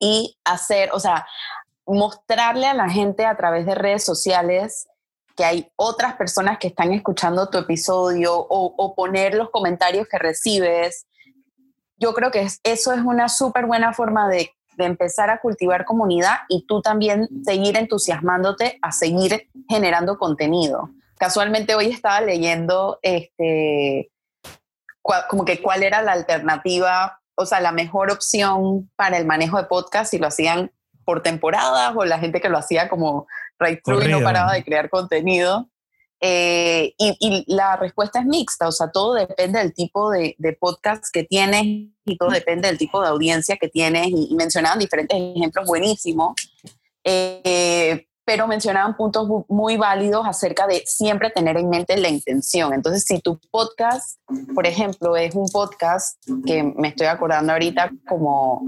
y 0.00 0.36
hacer, 0.44 0.90
o 0.92 0.98
sea, 0.98 1.26
mostrarle 1.86 2.66
a 2.66 2.74
la 2.74 2.88
gente 2.88 3.24
a 3.24 3.36
través 3.36 3.64
de 3.64 3.76
redes 3.76 4.04
sociales 4.04 4.88
que 5.36 5.44
hay 5.44 5.70
otras 5.76 6.16
personas 6.16 6.58
que 6.58 6.68
están 6.68 6.92
escuchando 6.92 7.48
tu 7.48 7.58
episodio 7.58 8.34
o, 8.36 8.94
poner 8.96 9.34
los 9.34 9.50
comentarios 9.50 10.08
que 10.08 10.18
recibes 10.18 11.06
yo 11.98 12.12
creo 12.12 12.30
que 12.30 12.46
eso 12.62 12.92
es 12.92 13.00
una 13.00 13.28
súper 13.28 13.66
buena 13.66 13.92
forma 13.92 14.28
de, 14.28 14.50
empezar 14.78 15.30
a 15.30 15.40
cultivar 15.40 15.86
comunidad 15.86 16.40
y 16.50 16.66
tú 16.66 16.82
también 16.82 17.26
seguir 17.46 17.78
entusiasmándote 17.78 18.78
a 18.82 18.92
seguir 18.92 19.48
generando 19.70 20.18
contenido. 20.18 20.90
Casualmente 21.16 21.74
hoy 21.74 21.86
estaba 21.86 22.20
leyendo 22.20 22.98
este, 23.00 24.10
como 25.28 25.44
que 25.44 25.60
cuál 25.60 25.82
era 25.82 26.02
la 26.02 26.12
alternativa, 26.12 27.20
o 27.34 27.46
sea, 27.46 27.60
la 27.60 27.72
mejor 27.72 28.10
opción 28.10 28.90
para 28.96 29.18
el 29.18 29.26
manejo 29.26 29.58
de 29.58 29.64
podcast, 29.64 30.10
si 30.10 30.18
lo 30.18 30.26
hacían 30.26 30.72
por 31.04 31.22
temporadas 31.22 31.92
o 31.96 32.04
la 32.04 32.18
gente 32.18 32.40
que 32.40 32.48
lo 32.48 32.58
hacía 32.58 32.88
como 32.88 33.26
right 33.58 33.80
through 33.84 34.04
y 34.04 34.08
no 34.08 34.20
paraba 34.22 34.52
de 34.52 34.64
crear 34.64 34.90
contenido. 34.90 35.68
Eh, 36.20 36.94
y, 36.98 37.44
la 37.46 37.76
respuesta 37.76 38.20
es 38.20 38.26
mixta, 38.26 38.66
o 38.66 38.72
sea, 38.72 38.90
todo 38.90 39.14
depende 39.14 39.58
del 39.58 39.74
tipo 39.74 40.10
de, 40.10 40.34
podcast 40.58 41.04
que 41.12 41.24
tienes 41.24 41.62
y 41.62 42.16
todo 42.18 42.30
depende 42.30 42.68
del 42.68 42.78
tipo 42.78 43.02
de 43.02 43.08
audiencia 43.08 43.56
que 43.56 43.68
tienes. 43.68 44.08
Y, 44.08 44.34
mencionaban 44.34 44.78
diferentes 44.78 45.16
ejemplos 45.16 45.66
buenísimos, 45.66 46.34
eh, 47.04 48.06
pero 48.26 48.46
mencionaban 48.46 48.96
puntos 48.96 49.28
muy 49.48 49.78
válidos 49.78 50.26
acerca 50.26 50.66
de 50.66 50.82
siempre 50.84 51.30
tener 51.30 51.56
en 51.56 51.70
mente 51.70 51.96
la 51.96 52.08
intención. 52.08 52.74
Entonces, 52.74 53.04
si 53.04 53.20
tu 53.20 53.38
podcast, 53.50 54.20
por 54.54 54.66
ejemplo, 54.66 55.16
es 55.16 55.34
un 55.34 55.48
podcast 55.48 56.22
que 56.44 56.62
me 56.62 56.88
estoy 56.88 57.06
acordando 57.06 57.52
ahorita 57.52 57.90
como, 58.06 58.62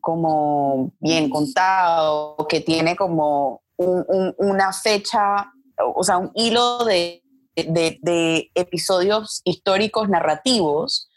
como 0.00 0.92
bien 0.98 1.30
contado, 1.30 2.36
que 2.48 2.60
tiene 2.60 2.96
como 2.96 3.62
una 3.76 4.72
fecha 4.72 5.52
o 5.94 6.04
sea, 6.04 6.18
un 6.18 6.30
hilo 6.34 6.84
de, 6.84 7.22
de, 7.54 8.50
episodios 8.54 9.42
históricos 9.44 10.08
narrativos, 10.08 11.10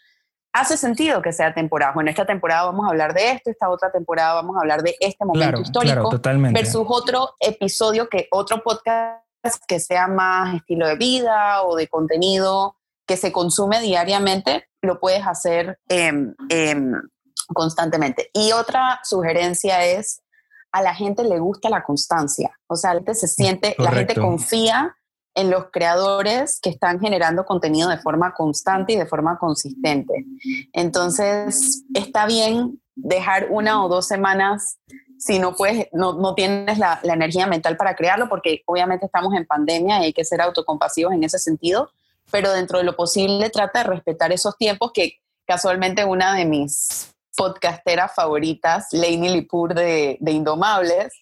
hace 0.60 0.76
sentido 0.76 1.22
que 1.22 1.32
sea 1.32 1.52
temporada. 1.52 1.92
Bueno, 1.92 2.10
esta 2.10 2.24
temporada 2.24 2.64
vamos 2.64 2.86
a 2.86 2.90
hablar 2.90 3.14
de 3.14 3.32
esto, 3.32 3.50
esta 3.50 3.68
otra 3.68 3.90
temporada 3.92 4.34
vamos 4.34 4.56
a 4.56 4.60
hablar 4.60 4.82
de 4.82 4.96
este 5.00 5.24
momento 5.24 5.60
histórico, 5.60 6.10
versus 6.52 6.86
otro 6.88 7.34
episodio 7.40 8.08
que 8.08 8.28
otro 8.30 8.62
podcast 8.62 9.22
que 9.68 9.78
sea 9.78 10.08
más 10.08 10.56
estilo 10.56 10.88
de 10.88 10.96
vida 10.96 11.62
o 11.62 11.76
de 11.76 11.88
contenido 11.88 12.76
que 13.06 13.16
se 13.16 13.30
consume 13.30 13.80
diariamente, 13.80 14.68
lo 14.82 14.98
puedes 14.98 15.24
hacer 15.26 15.78
em, 15.88 16.34
em, 16.48 16.92
constantemente. 17.54 18.30
Y 18.32 18.52
otra 18.52 18.98
sugerencia 19.04 19.84
es 19.84 20.22
a 20.72 20.82
la 20.82 20.94
gente 20.94 21.22
le 21.22 21.38
gusta 21.38 21.70
la 21.70 21.84
constancia. 21.84 22.58
O 22.66 22.76
sea, 22.76 22.94
la 22.94 23.00
gente 23.00 23.14
se 23.14 23.28
siente, 23.28 23.74
la 23.78 23.92
gente 23.92 24.14
confía 24.14 24.96
en 25.36 25.50
los 25.50 25.66
creadores 25.70 26.58
que 26.60 26.70
están 26.70 26.98
generando 26.98 27.44
contenido 27.44 27.90
de 27.90 27.98
forma 27.98 28.32
constante 28.32 28.94
y 28.94 28.96
de 28.96 29.06
forma 29.06 29.38
consistente. 29.38 30.24
Entonces, 30.72 31.84
está 31.94 32.26
bien 32.26 32.80
dejar 32.94 33.48
una 33.50 33.84
o 33.84 33.88
dos 33.88 34.08
semanas 34.08 34.78
si 35.18 35.38
no 35.38 35.54
puedes, 35.54 35.88
no, 35.92 36.14
no 36.14 36.34
tienes 36.34 36.78
la, 36.78 37.00
energía 37.02 37.46
mental 37.46 37.76
para 37.76 37.94
crearlo, 37.94 38.28
porque 38.28 38.62
obviamente 38.66 39.06
estamos 39.06 39.34
en 39.34 39.46
pandemia 39.46 40.00
y 40.00 40.04
hay 40.06 40.12
que 40.12 40.24
ser 40.24 40.40
autocompasivos 40.40 41.12
en 41.12 41.22
ese 41.22 41.38
sentido, 41.38 41.90
pero 42.30 42.52
dentro 42.52 42.78
de 42.78 42.84
lo 42.84 42.96
posible 42.96 43.50
trata 43.50 43.82
de 43.82 43.90
respetar 43.90 44.32
esos 44.32 44.56
tiempos 44.56 44.92
que 44.92 45.20
casualmente 45.46 46.04
una 46.04 46.34
de 46.34 46.46
mis 46.46 47.14
podcasteras 47.36 48.14
favoritas, 48.14 48.88
Lainey 48.92 49.34
Lipur 49.34 49.74
de 49.74 50.18
Indomables, 50.26 51.12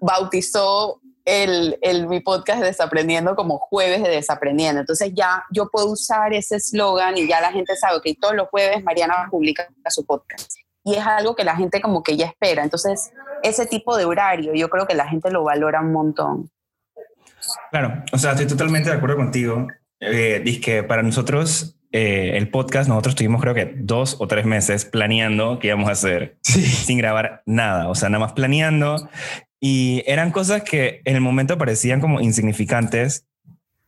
bautizó 0.00 1.00
el, 1.24 1.78
el, 1.82 2.06
mi 2.06 2.20
podcast 2.20 2.62
Desaprendiendo 2.62 3.34
como 3.34 3.58
jueves 3.58 4.02
de 4.02 4.10
Desaprendiendo. 4.10 4.80
Entonces 4.80 5.12
ya 5.14 5.44
yo 5.50 5.68
puedo 5.70 5.90
usar 5.90 6.32
ese 6.32 6.56
eslogan 6.56 7.16
y 7.16 7.26
ya 7.26 7.40
la 7.40 7.52
gente 7.52 7.76
sabe 7.76 8.00
que 8.02 8.14
todos 8.14 8.34
los 8.34 8.48
jueves 8.48 8.82
Mariana 8.84 9.28
publica 9.30 9.68
su 9.88 10.04
podcast. 10.04 10.52
Y 10.84 10.94
es 10.94 11.06
algo 11.06 11.34
que 11.34 11.44
la 11.44 11.56
gente 11.56 11.80
como 11.80 12.02
que 12.02 12.16
ya 12.16 12.26
espera. 12.26 12.62
Entonces 12.62 13.10
ese 13.42 13.66
tipo 13.66 13.96
de 13.96 14.04
horario 14.04 14.54
yo 14.54 14.68
creo 14.68 14.86
que 14.86 14.94
la 14.94 15.08
gente 15.08 15.30
lo 15.30 15.44
valora 15.44 15.80
un 15.80 15.92
montón. 15.92 16.50
Claro, 17.70 18.02
o 18.12 18.18
sea, 18.18 18.32
estoy 18.32 18.46
totalmente 18.46 18.90
de 18.90 18.96
acuerdo 18.96 19.16
contigo. 19.16 19.68
Eh, 20.00 20.40
dice 20.44 20.60
que 20.60 20.82
para 20.82 21.02
nosotros 21.02 21.78
eh, 21.96 22.36
el 22.36 22.50
podcast, 22.50 22.88
nosotros 22.88 23.14
tuvimos 23.14 23.40
creo 23.40 23.54
que 23.54 23.72
dos 23.76 24.16
o 24.18 24.26
tres 24.26 24.44
meses 24.44 24.84
planeando 24.84 25.60
qué 25.60 25.68
íbamos 25.68 25.88
a 25.88 25.92
hacer 25.92 26.38
sin 26.42 26.98
grabar 26.98 27.42
nada, 27.46 27.88
o 27.88 27.94
sea, 27.94 28.08
nada 28.08 28.24
más 28.24 28.32
planeando. 28.32 28.96
Y 29.66 30.02
eran 30.04 30.30
cosas 30.30 30.62
que 30.62 31.00
en 31.06 31.14
el 31.14 31.22
momento 31.22 31.56
parecían 31.56 31.98
como 31.98 32.20
insignificantes. 32.20 33.24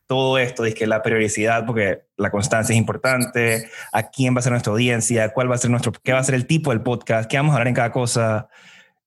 Todo 0.07 0.39
esto, 0.39 0.65
es 0.65 0.73
que 0.73 0.87
la 0.87 1.03
periodicidad, 1.03 1.67
porque 1.67 1.99
la 2.17 2.31
constancia 2.31 2.73
es 2.73 2.79
importante, 2.79 3.69
a 3.93 4.09
quién 4.09 4.33
va 4.33 4.39
a 4.39 4.41
ser 4.41 4.53
nuestra 4.53 4.73
audiencia, 4.73 5.29
cuál 5.29 5.51
va 5.51 5.53
a 5.53 5.59
ser 5.59 5.69
nuestro, 5.69 5.91
qué 5.91 6.13
va 6.13 6.19
a 6.19 6.23
ser 6.23 6.33
el 6.33 6.47
tipo 6.47 6.71
del 6.71 6.81
podcast, 6.81 7.29
qué 7.29 7.37
vamos 7.37 7.51
a 7.51 7.57
hablar 7.57 7.67
en 7.67 7.75
cada 7.75 7.91
cosa. 7.91 8.49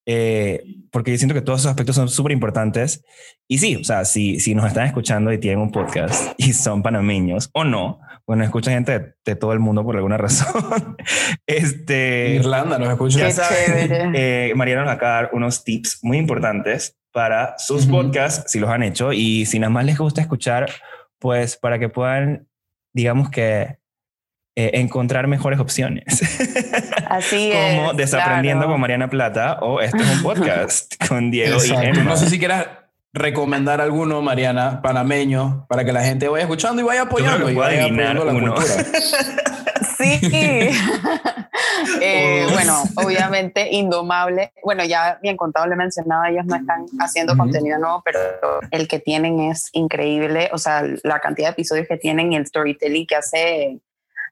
Eh, 0.07 0.63
porque 0.93 1.11
yo 1.11 1.19
siento 1.19 1.35
que 1.35 1.41
todos 1.41 1.59
esos 1.59 1.71
aspectos 1.71 1.97
son 1.97 2.09
súper 2.09 2.31
importantes. 2.31 3.03
Y 3.49 3.59
sí, 3.59 3.75
o 3.75 3.83
sea, 3.83 4.05
si, 4.05 4.39
si 4.39 4.55
nos 4.55 4.67
están 4.67 4.87
escuchando 4.87 5.33
y 5.33 5.39
tienen 5.39 5.59
un 5.59 5.73
podcast 5.73 6.35
y 6.39 6.53
son 6.53 6.85
panameños 6.85 7.51
o 7.53 7.65
no, 7.65 7.99
bueno, 8.31 8.45
escucha 8.45 8.71
gente 8.71 9.17
de, 9.25 9.35
todo 9.35 9.53
el 9.53 9.59
mundo 9.59 9.83
por 9.83 9.97
alguna 9.97 10.17
razón. 10.17 10.97
este, 11.49 12.37
Irlanda 12.37 12.79
nos 12.79 12.91
escucha. 12.91 13.29
Ya 13.29 13.49
eh, 14.15 14.53
Mariana 14.55 14.85
nos 14.85 14.93
acaba 14.93 15.17
de 15.17 15.23
dar 15.23 15.31
unos 15.33 15.65
tips 15.65 15.99
muy 16.03 16.17
importantes 16.17 16.97
para 17.11 17.59
sus 17.59 17.87
podcasts, 17.87 18.53
si 18.53 18.61
los 18.61 18.71
han 18.71 18.85
hecho, 18.85 19.13
y 19.13 19.47
si 19.47 19.59
nada 19.59 19.71
más 19.71 19.85
les 19.85 19.99
gusta 19.99 20.21
escuchar, 20.21 20.71
pues 21.19 21.57
para 21.57 21.81
que 21.81 21.89
puedan, 21.89 22.47
digamos 22.93 23.31
que, 23.31 23.81
eh, 24.55 24.71
encontrar 24.75 25.27
mejores 25.27 25.59
opciones. 25.59 26.05
Así 27.09 27.51
es. 27.53 27.79
Como 27.81 27.95
Desaprendiendo 27.95 28.69
con 28.69 28.81
Mariana 28.81 29.11
Plata 29.11 29.59
o 29.61 29.81
este 29.81 29.99
es 29.99 30.09
un 30.09 30.23
podcast 30.23 30.95
con 31.09 31.33
Diego 31.33 31.59
y 31.65 31.71
Emma. 31.73 32.05
No 32.05 32.17
sé 32.17 32.31
si 32.31 32.39
quieras 32.39 32.69
recomendar 33.13 33.81
alguno, 33.81 34.23
Mariana, 34.23 34.81
panameño, 34.83 35.67
para 35.69 35.85
que 35.85 35.93
la 35.93 36.03
gente 36.03 36.29
vaya 36.29 36.45
escuchando 36.45 36.83
y 36.83 36.85
vaya 36.85 37.03
apoyando 37.03 37.51
y 37.51 37.55
vaya 37.55 37.87
apoyando 37.87 38.25
la 38.25 38.33
cultura. 38.33 38.75
Sí. 40.01 40.19
eh, 42.01 42.47
bueno, 42.53 42.83
obviamente 42.97 43.69
Indomable. 43.71 44.53
Bueno, 44.63 44.85
ya 44.85 45.19
bien 45.23 45.37
contado 45.37 45.67
le 45.67 45.77
mencionaba, 45.77 46.31
ellos 46.31 46.47
no 46.47 46.57
están 46.57 46.87
haciendo 46.99 47.37
contenido 47.37 47.79
nuevo, 47.79 48.03
pero 48.05 48.19
el 48.71 48.89
que 48.89 48.99
tienen 48.99 49.41
es 49.41 49.69
increíble. 49.73 50.51
O 50.53 50.59
sea, 50.59 50.85
la 51.03 51.21
cantidad 51.21 51.49
de 51.49 51.53
episodios 51.53 51.87
que 51.89 51.97
tienen 51.97 52.33
y 52.33 52.37
el 52.37 52.47
storytelling 52.47 53.07
que 53.07 53.17
hace 53.17 53.81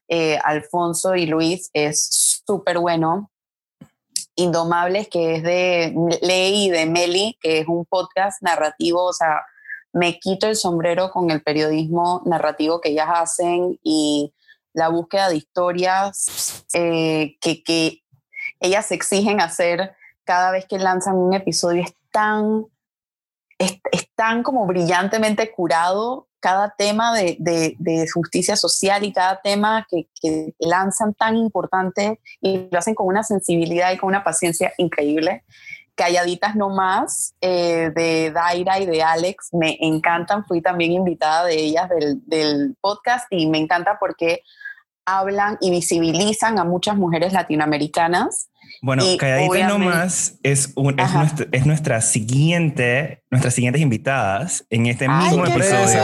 eh, 0.07 0.39
Alfonso 0.43 1.15
y 1.15 1.25
Luis 1.25 1.69
es 1.73 2.41
súper 2.45 2.79
bueno. 2.79 3.29
Indomables, 4.39 5.07
que 5.07 5.35
es 5.35 5.43
de 5.43 5.93
Ley 6.21 6.65
y 6.65 6.69
de 6.69 6.85
Meli, 6.85 7.37
que 7.41 7.59
es 7.59 7.67
un 7.67 7.85
podcast 7.85 8.41
narrativo, 8.41 9.03
o 9.05 9.13
sea, 9.13 9.41
me 9.93 10.19
quito 10.19 10.47
el 10.47 10.55
sombrero 10.55 11.11
con 11.11 11.31
el 11.31 11.41
periodismo 11.41 12.21
narrativo 12.25 12.79
que 12.79 12.89
ellas 12.89 13.09
hacen 13.11 13.79
y 13.83 14.33
la 14.73 14.89
búsqueda 14.89 15.29
de 15.29 15.37
historias 15.37 16.65
eh, 16.73 17.37
que, 17.41 17.63
que 17.63 18.03
ellas 18.59 18.91
exigen 18.91 19.41
hacer 19.41 19.95
cada 20.29 20.51
vez 20.51 20.65
que 20.67 20.77
lanzan 20.77 21.15
un 21.15 21.33
episodio 21.33 21.83
es 21.83 21.95
tan, 22.11 22.67
como 24.43 24.65
brillantemente 24.67 25.51
curado 25.51 26.28
cada 26.39 26.73
tema 26.77 27.15
de, 27.15 27.37
de, 27.39 28.07
justicia 28.13 28.55
social 28.55 29.03
y 29.03 29.13
cada 29.13 29.41
tema 29.41 29.85
que, 29.89 30.07
lanzan 30.59 31.13
tan 31.13 31.35
importante 31.35 32.19
y 32.41 32.67
lo 32.71 32.79
hacen 32.79 32.95
con 32.95 33.07
una 33.07 33.23
sensibilidad 33.23 33.91
y 33.91 33.97
con 33.97 34.07
una 34.09 34.23
paciencia 34.23 34.73
increíble. 34.77 35.43
Calladitas 35.95 36.55
No 36.55 36.69
Más 36.69 37.33
eh, 37.41 37.91
de 37.93 38.31
Daira 38.31 38.79
y 38.79 38.85
de 38.85 39.03
Alex 39.03 39.49
me 39.51 39.77
encantan. 39.81 40.45
Fui 40.45 40.61
también 40.61 40.93
invitada 40.93 41.45
de 41.45 41.55
ellas 41.55 41.89
del 42.25 42.75
podcast 42.79 43.27
y 43.31 43.47
me 43.47 43.57
encanta 43.57 43.97
porque 43.99 44.43
hablan 45.05 45.57
y 45.59 45.71
visibilizan 45.71 46.59
a 46.59 46.63
muchas 46.63 46.95
mujeres 46.95 47.33
latinoamericanas 47.33 48.48
bueno, 48.81 49.03
Calladita 49.17 49.67
Nomás 49.67 50.39
es, 50.43 50.71
un, 50.75 50.99
es, 50.99 51.13
nuestra, 51.13 51.47
es, 51.51 51.65
nuestra, 51.65 52.01
siguiente, 52.01 53.23
nuestras 53.29 53.53
siguientes 53.53 53.81
invitadas 53.81 54.65
en 54.69 54.85
este 54.85 55.07
mismo 55.07 55.45
episodio. 55.45 56.01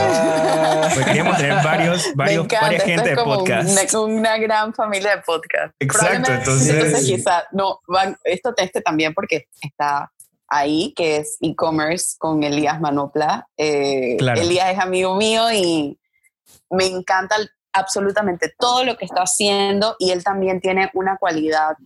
Porque 0.94 1.04
queríamos 1.04 1.36
tener 1.36 1.54
varios, 1.64 2.04
varios 2.14 2.46
varias 2.48 2.82
gente 2.84 3.10
de 3.10 3.16
podcast. 3.16 3.94
Una, 3.94 4.36
gran 4.38 4.74
familia 4.74 5.16
de 5.16 5.22
podcast. 5.22 5.74
Exacto, 5.78 6.32
entonces. 6.32 6.74
Entonces, 6.74 7.06
quizá, 7.06 7.44
no, 7.52 7.80
van, 7.88 8.16
esto 8.24 8.54
teste 8.54 8.80
también 8.80 9.14
porque 9.14 9.46
está 9.60 10.12
ahí, 10.48 10.92
que 10.96 11.16
es 11.16 11.36
e-commerce 11.40 12.16
con 12.18 12.42
Elías 12.42 12.80
Manopla. 12.80 13.48
Eh, 13.56 14.16
Elías 14.18 14.72
es 14.72 14.78
amigo 14.78 15.16
mío 15.16 15.50
y 15.52 15.98
me 16.70 16.86
encanta 16.86 17.36
absolutamente 17.72 18.54
todo 18.58 18.84
lo 18.84 18.96
que 18.96 19.04
está 19.04 19.22
haciendo 19.22 19.96
y 19.98 20.10
él 20.10 20.24
también 20.24 20.60
tiene 20.60 20.90
una 20.94 21.18
cualidad 21.18 21.76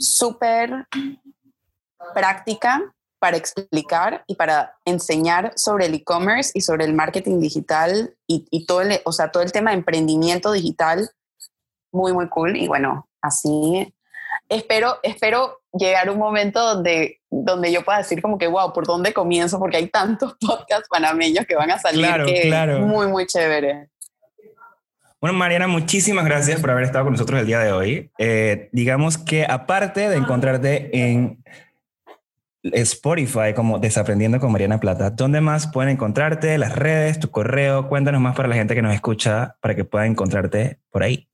súper 0.00 0.86
práctica 2.14 2.82
para 3.20 3.36
explicar 3.36 4.24
y 4.26 4.34
para 4.34 4.74
enseñar 4.84 5.52
sobre 5.56 5.86
el 5.86 5.94
e-commerce 5.94 6.52
y 6.54 6.62
sobre 6.62 6.86
el 6.86 6.94
marketing 6.94 7.38
digital 7.38 8.16
y, 8.26 8.66
todo, 8.66 8.80
el, 8.80 9.00
o 9.04 9.12
sea, 9.12 9.30
todo 9.30 9.42
el 9.42 9.52
tema 9.52 9.70
de 9.70 9.76
emprendimiento 9.76 10.52
digital. 10.52 11.10
Muy, 11.92 12.12
muy 12.12 12.28
cool. 12.28 12.56
Y 12.56 12.66
bueno, 12.66 13.08
así 13.20 13.92
espero, 14.48 14.98
espero 15.02 15.60
llegar 15.72 16.08
a 16.08 16.12
un 16.12 16.18
momento 16.18 16.60
donde, 16.60 17.20
donde 17.30 17.72
yo 17.72 17.82
pueda 17.82 17.98
decir 17.98 18.20
como 18.20 18.38
que, 18.38 18.46
wow, 18.46 18.72
¿por 18.72 18.86
dónde 18.86 19.12
comienzo? 19.12 19.58
Porque 19.58 19.78
hay 19.78 19.88
tantos 19.88 20.34
podcasts 20.40 20.88
panameños 20.88 21.46
que 21.46 21.56
van 21.56 21.70
a 21.70 21.78
salir 21.78 22.06
que 22.26 22.78
muy, 22.80 23.06
muy 23.06 23.26
chévere. 23.26 23.88
Bueno, 25.20 25.36
Mariana, 25.36 25.66
muchísimas 25.66 26.24
gracias 26.24 26.62
por 26.62 26.70
haber 26.70 26.84
estado 26.84 27.04
con 27.04 27.12
nosotros 27.12 27.40
el 27.40 27.46
día 27.46 27.58
de 27.58 27.72
hoy. 27.72 28.10
Eh, 28.16 28.70
digamos 28.72 29.18
que 29.18 29.44
aparte 29.44 30.08
de 30.08 30.16
encontrarte 30.16 30.88
en 30.98 31.44
Spotify 32.62 33.52
como 33.54 33.78
Desaprendiendo 33.78 34.40
con 34.40 34.50
Mariana 34.50 34.80
Plata, 34.80 35.10
¿dónde 35.10 35.42
más 35.42 35.66
pueden 35.66 35.90
encontrarte? 35.90 36.56
Las 36.56 36.74
redes, 36.74 37.18
tu 37.20 37.30
correo, 37.30 37.86
cuéntanos 37.86 38.22
más 38.22 38.34
para 38.34 38.48
la 38.48 38.54
gente 38.54 38.74
que 38.74 38.80
nos 38.80 38.94
escucha 38.94 39.56
para 39.60 39.74
que 39.74 39.84
pueda 39.84 40.06
encontrarte 40.06 40.78
por 40.90 41.02
ahí. 41.02 41.28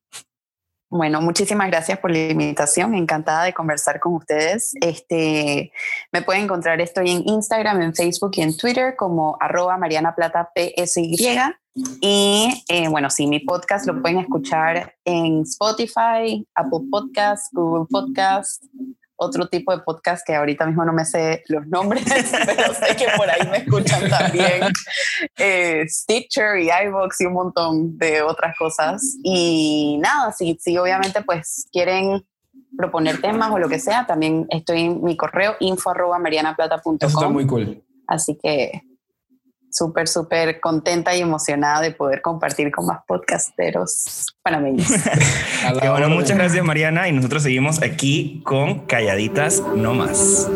Bueno, 0.89 1.21
muchísimas 1.21 1.69
gracias 1.69 1.99
por 1.99 2.13
la 2.13 2.19
invitación. 2.19 2.95
Encantada 2.95 3.45
de 3.45 3.53
conversar 3.53 3.99
con 3.99 4.15
ustedes. 4.15 4.73
Este, 4.81 5.73
me 6.13 6.23
pueden 6.23 6.45
encontrar, 6.45 6.81
estoy 6.81 7.11
en 7.11 7.29
Instagram, 7.29 7.83
en 7.83 7.95
Facebook 7.95 8.33
y 8.35 8.43
en 8.43 8.57
Twitter 8.57 8.95
como 8.97 9.37
arroba 9.41 9.77
Mariana 9.77 10.15
Plata 10.15 10.51
PSY. 10.55 11.17
Y 12.01 12.65
eh, 12.69 12.89
bueno, 12.89 13.11
sí, 13.11 13.27
mi 13.27 13.41
podcast 13.41 13.87
lo 13.87 14.01
pueden 14.01 14.19
escuchar 14.19 14.95
en 15.05 15.43
Spotify, 15.43 16.47
Apple 16.55 16.89
Podcasts, 16.91 17.51
Google 17.53 17.87
Podcasts, 17.91 18.67
otro 19.17 19.49
tipo 19.49 19.77
de 19.77 19.83
podcast 19.83 20.25
que 20.27 20.35
ahorita 20.35 20.67
mismo 20.67 20.85
no 20.85 20.93
me 20.93 21.05
sé 21.05 21.43
los 21.49 21.67
nombres, 21.67 22.05
pero 22.47 22.75
sé 22.75 22.97
que 22.97 23.07
por 23.17 23.29
ahí 23.29 23.49
me 23.51 23.59
escuchan 23.59 24.09
también. 24.09 24.63
Eh, 25.39 25.85
Stitcher 25.89 26.59
y 26.59 26.69
iVoox 26.87 27.21
y 27.21 27.27
un 27.27 27.33
montón 27.33 27.99
de 27.99 28.23
otras 28.23 28.57
cosas. 28.57 29.17
Y 29.23 29.99
nada, 30.03 30.33
si, 30.33 30.59
si 30.61 30.77
obviamente 30.77 31.23
pues 31.23 31.67
quieren 31.73 32.25
proponer 32.77 33.21
temas 33.21 33.51
o 33.51 33.59
lo 33.59 33.69
que 33.69 33.79
sea, 33.79 34.07
también 34.07 34.47
estoy 34.51 34.83
en 34.83 35.03
mi 35.03 35.17
correo 35.17 35.57
info 35.61 35.91
arroba 35.91 36.19
marianaplata.com. 36.19 36.99
está 37.01 37.29
muy 37.29 37.47
cool. 37.47 37.83
Así 38.07 38.39
que 38.41 38.83
súper, 39.77 40.09
súper 40.09 40.61
contenta 40.61 41.15
y 41.15 41.21
emocionada 41.21 41.83
de 41.83 41.91
poder 41.91 42.23
compartir 42.23 42.71
con 42.71 42.87
más 42.87 43.01
podcasteros 43.07 44.27
panameños. 44.43 44.89
bueno, 45.81 46.09
muchas 46.09 46.39
gracias 46.39 46.65
Mariana 46.65 47.09
y 47.09 47.13
nosotros 47.13 47.43
seguimos 47.43 47.83
aquí 47.83 48.41
con 48.45 48.87
Calladitas 48.87 49.63
No 49.75 49.93
Más. 49.93 50.49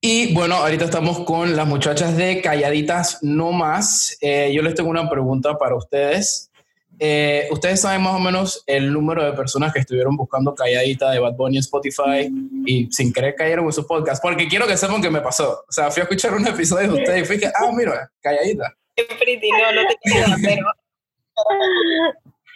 Y 0.00 0.34
bueno, 0.34 0.56
ahorita 0.56 0.84
estamos 0.84 1.20
con 1.20 1.56
las 1.56 1.66
muchachas 1.66 2.16
de 2.16 2.40
Calladitas 2.40 3.18
No 3.22 3.52
Más. 3.52 4.16
Eh, 4.20 4.52
yo 4.54 4.62
les 4.62 4.74
tengo 4.74 4.90
una 4.90 5.08
pregunta 5.08 5.58
para 5.58 5.74
ustedes. 5.74 6.50
Eh, 6.98 7.48
Ustedes 7.50 7.80
saben 7.80 8.02
más 8.02 8.14
o 8.14 8.18
menos 8.18 8.62
el 8.66 8.92
número 8.92 9.24
de 9.24 9.32
personas 9.32 9.72
que 9.72 9.80
estuvieron 9.80 10.16
buscando 10.16 10.54
Calladita 10.54 11.10
de 11.10 11.18
Bad 11.18 11.34
Bunny 11.34 11.56
en 11.56 11.60
Spotify 11.60 12.30
y 12.66 12.90
sin 12.92 13.12
querer 13.12 13.34
cayeron 13.34 13.64
en 13.66 13.72
su 13.72 13.86
podcast, 13.86 14.22
porque 14.22 14.48
quiero 14.48 14.66
que 14.66 14.76
sepan 14.76 15.02
que 15.02 15.10
me 15.10 15.20
pasó. 15.20 15.64
O 15.68 15.72
sea, 15.72 15.90
fui 15.90 16.00
a 16.00 16.04
escuchar 16.04 16.34
un 16.34 16.46
episodio 16.46 16.92
de 16.92 16.98
ustedes 17.00 17.22
y 17.22 17.24
fui 17.24 17.38
que, 17.38 17.46
ah, 17.46 17.70
mira, 17.74 18.10
Calladita. 18.20 18.72
Pretty, 18.94 19.50
no, 19.50 19.72
no 19.72 19.88
te 19.88 19.96
quiero, 20.02 20.26
pero 20.44 20.66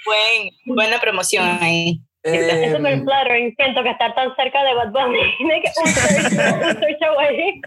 buen, 0.04 0.76
buena 0.76 1.00
promoción 1.00 1.44
ahí. 1.60 2.00
Eh, 2.24 2.66
es 2.66 2.76
súper 2.76 3.04
claro, 3.04 3.36
intento 3.36 3.82
que 3.82 3.90
estar 3.90 4.14
tan 4.14 4.34
cerca 4.36 4.62
de 4.64 4.74
Bad 4.74 4.92
Bunny. 4.92 5.20
un 5.40 5.88
search 5.88 7.02
away. 7.02 7.60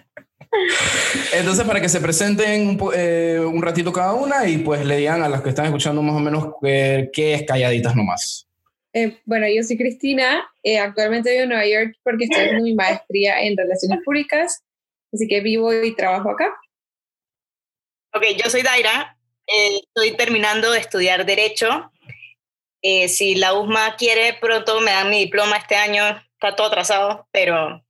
Entonces, 1.33 1.65
para 1.65 1.79
que 1.79 1.89
se 1.89 2.01
presenten 2.01 2.77
eh, 2.93 3.39
un, 3.39 3.61
ratito 3.61 3.93
cada 3.93 4.13
una 4.13 4.47
y 4.47 4.57
pues 4.57 4.85
le 4.85 4.97
digan 4.97 5.23
a 5.23 5.29
las 5.29 5.41
que 5.41 5.49
están 5.49 5.65
escuchando 5.65 6.01
más 6.01 6.15
o 6.15 6.19
menos 6.19 6.55
qué, 6.61 7.33
es 7.33 7.43
Calladitas 7.43 7.95
Nomás. 7.95 8.47
Eh, 8.93 9.17
bueno, 9.25 9.47
yo 9.47 9.63
soy 9.63 9.77
Cristina, 9.77 10.49
eh, 10.63 10.77
actualmente 10.77 11.31
vivo 11.31 11.43
en 11.43 11.49
Nueva 11.49 11.65
York 11.65 11.95
porque 12.03 12.25
estoy 12.25 12.41
haciendo 12.41 12.63
mi 12.63 12.73
maestría 12.73 13.41
en 13.41 13.55
Relaciones 13.55 13.99
Públicas, 14.03 14.63
así 15.13 15.27
que 15.27 15.39
vivo 15.39 15.73
y 15.73 15.95
trabajo 15.95 16.29
acá. 16.29 16.53
Ok, 18.13 18.23
yo 18.43 18.49
soy 18.49 18.63
Daira, 18.63 19.17
estoy 19.47 20.17
terminando 20.17 20.71
de 20.71 20.79
estudiar 20.79 21.25
Derecho. 21.25 21.89
si 22.81 23.35
la 23.35 23.53
USMA 23.53 23.95
quiere, 23.95 24.33
pronto 24.41 24.81
me 24.81 24.91
dan 24.91 25.09
mi 25.09 25.19
diploma 25.19 25.55
este 25.55 25.75
año, 25.75 26.03
está 26.33 26.57
todo 26.57 26.67
atrasado, 26.67 27.29
pero 27.31 27.81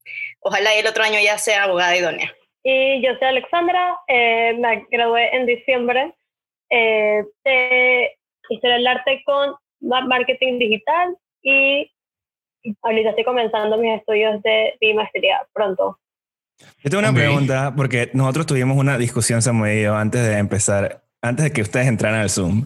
ojalá 0.42 0.76
el 0.76 0.86
otro 0.86 1.04
año 1.04 1.20
ya 1.20 1.40
sea 1.40 1.64
abogada 1.64 1.98
idónea. 1.98 2.32
Y 2.64 3.02
yo 3.04 3.12
soy 3.18 3.28
Alexandra, 3.28 3.98
eh, 4.08 4.54
me 4.60 4.86
gradué 4.92 5.36
en 5.36 5.46
diciembre 5.46 6.14
eh, 6.70 7.24
de 7.44 8.12
Historia 8.50 8.76
del 8.76 8.88
Arte 8.88 9.24
con 9.26 9.56
Marketing 9.82 10.60
Digital 10.60 11.18
y 11.42 11.92
ahorita 12.84 13.10
estoy 13.10 13.24
comenzando 13.24 13.78
mis 13.78 13.98
estudios 13.98 14.42
de 14.44 14.78
mi 14.80 14.94
maestría 14.94 15.42
pronto. 15.54 15.98
Yo 16.84 16.90
tengo 16.90 17.00
una 17.00 17.14
pregunta, 17.14 17.74
porque 17.76 18.12
nosotros 18.14 18.46
tuvimos 18.46 18.78
una 18.78 18.98
discusión, 18.98 19.42
Samuel 19.42 19.88
antes 19.88 20.22
de 20.22 20.38
empezar, 20.38 21.01
antes 21.22 21.46
de 21.46 21.52
que 21.52 21.62
ustedes 21.62 21.88
entraran 21.88 22.22
al 22.22 22.30
Zoom. 22.30 22.66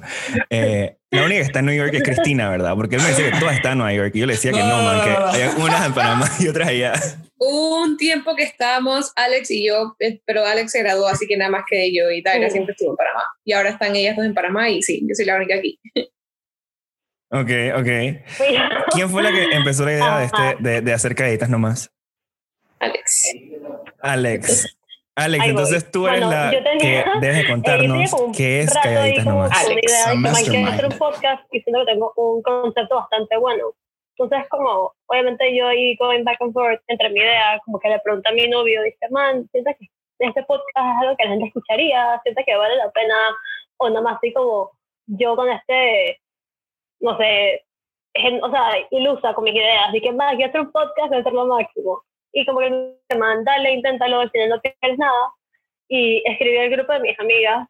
Eh, 0.49 0.97
la 1.11 1.23
única 1.23 1.41
que 1.41 1.45
está 1.45 1.59
en 1.59 1.65
New 1.65 1.75
York 1.75 1.93
es 1.93 2.03
Cristina, 2.03 2.49
¿verdad? 2.49 2.73
Porque 2.75 2.95
él 2.95 3.01
me 3.01 3.09
decía 3.09 3.31
que 3.31 3.39
todas 3.39 3.55
están 3.55 3.73
en 3.73 3.77
Nueva 3.79 3.93
York 3.93 4.11
y 4.15 4.19
yo 4.19 4.25
le 4.25 4.33
decía 4.33 4.51
que 4.51 4.59
no, 4.59 4.81
man, 4.83 5.01
que 5.03 5.09
hay 5.09 5.49
unas 5.57 5.85
en 5.85 5.93
Panamá 5.93 6.29
y 6.39 6.47
otras 6.47 6.67
allá. 6.67 6.93
un 7.37 7.97
tiempo 7.97 8.35
que 8.35 8.43
estábamos 8.43 9.11
Alex 9.15 9.51
y 9.51 9.67
yo, 9.67 9.95
eh, 9.99 10.21
pero 10.25 10.45
Alex 10.45 10.71
se 10.71 10.79
graduó, 10.79 11.07
así 11.07 11.27
que 11.27 11.37
nada 11.37 11.51
más 11.51 11.63
que 11.69 11.93
yo 11.93 12.09
y 12.11 12.23
Tyra 12.23 12.49
siempre 12.49 12.73
estuvo 12.73 12.91
en 12.91 12.97
Panamá. 12.97 13.23
Y 13.43 13.53
ahora 13.53 13.69
están 13.69 13.95
ellas 13.95 14.15
dos 14.15 14.25
en 14.25 14.33
Panamá 14.33 14.69
y 14.69 14.81
sí, 14.81 15.01
yo 15.07 15.15
soy 15.15 15.25
la 15.25 15.35
única 15.35 15.55
aquí. 15.55 15.79
Ok, 17.31 17.51
ok. 17.75 18.91
¿Quién 18.93 19.09
fue 19.09 19.23
la 19.23 19.31
que 19.31 19.43
empezó 19.55 19.83
la 19.83 19.91
idea 19.91 20.19
de, 20.19 20.25
este, 20.25 20.55
de, 20.59 20.81
de 20.81 20.93
hacer 20.93 21.15
calladitas 21.15 21.49
nomás? 21.49 21.91
Alex. 22.79 23.33
Alex. 23.99 24.74
Alex, 25.15 25.45
entonces 25.45 25.91
tú 25.91 26.07
eres 26.07 26.21
la 26.27 26.51
que 26.51 27.03
debes 27.21 27.37
de 27.37 27.47
contarnos 27.47 28.15
qué 28.35 28.59
es 28.61 28.73
Calladitas 28.73 29.25
Nomás. 29.25 29.51
Alex, 29.65 30.03
quiero 30.49 30.67
hacer 30.71 30.85
un 30.85 30.97
podcast 30.97 31.43
y 31.53 31.61
siento 31.61 31.85
que 31.85 31.93
tengo 31.93 32.13
un 32.17 32.41
concepto 32.41 32.95
bastante 32.95 33.37
bueno. 33.37 33.73
Entonces, 34.17 34.47
como, 34.49 34.93
obviamente 35.07 35.55
yo 35.55 35.67
ahí 35.67 35.95
going 35.97 36.23
back 36.23 36.37
and 36.41 36.53
forth 36.53 36.81
entre 36.87 37.09
mi 37.09 37.19
idea, 37.19 37.59
como 37.65 37.79
que 37.79 37.89
le 37.89 37.99
pregunté 37.99 38.29
a 38.29 38.33
mi 38.33 38.47
novio, 38.47 38.81
dice, 38.83 39.09
man, 39.09 39.47
¿sientes 39.51 39.75
que 39.77 39.87
este 40.19 40.43
podcast 40.43 40.69
es 40.77 41.01
algo 41.01 41.17
que 41.17 41.25
la 41.25 41.31
gente 41.31 41.47
escucharía? 41.47 42.19
¿Sientes 42.23 42.45
que 42.45 42.55
vale 42.55 42.75
la 42.77 42.89
pena? 42.91 43.15
O 43.77 43.89
nada 43.89 44.01
más 44.01 44.17
así 44.17 44.31
como 44.31 44.71
yo 45.07 45.35
con 45.35 45.49
este, 45.49 46.21
no 47.01 47.17
sé, 47.17 47.65
gen- 48.13 48.41
o 48.43 48.49
sea, 48.49 48.69
ilusa 48.91 49.33
con 49.33 49.43
mis 49.43 49.53
ideas. 49.53 49.89
Así 49.89 49.99
que, 49.99 50.11
va, 50.13 50.29
quiero 50.35 50.47
hacer 50.49 50.61
un 50.61 50.71
podcast, 50.71 51.09
voy 51.09 51.33
lo 51.33 51.45
máximo. 51.47 52.03
Y 52.35 52.45
como 52.45 52.59
que 52.59 52.69
me 52.69 53.17
mandan, 53.17 53.45
dale, 53.45 53.71
inténtalo, 53.71 54.19
al 54.19 54.29
final 54.29 54.49
no 54.49 54.61
pierdes 54.61 54.99
nada. 54.99 55.31
Y 55.87 56.21
escribí 56.29 56.57
al 56.57 56.69
grupo 56.69 56.91
de 56.91 56.99
mis 56.99 57.19
amigas, 57.19 57.65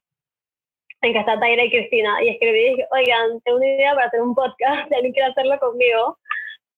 en 1.02 1.14
que 1.14 1.20
está 1.20 1.40
Taira 1.40 1.64
y 1.64 1.70
Cristina, 1.70 2.24
y 2.24 2.30
escribí 2.30 2.60
y 2.60 2.70
dije, 2.72 2.88
oigan, 2.92 3.40
tengo 3.42 3.58
una 3.58 3.68
idea 3.68 3.94
para 3.94 4.08
hacer 4.08 4.22
un 4.22 4.34
podcast, 4.34 4.92
alguien 4.92 5.14
quiere 5.14 5.30
hacerlo 5.30 5.60
conmigo. 5.60 6.18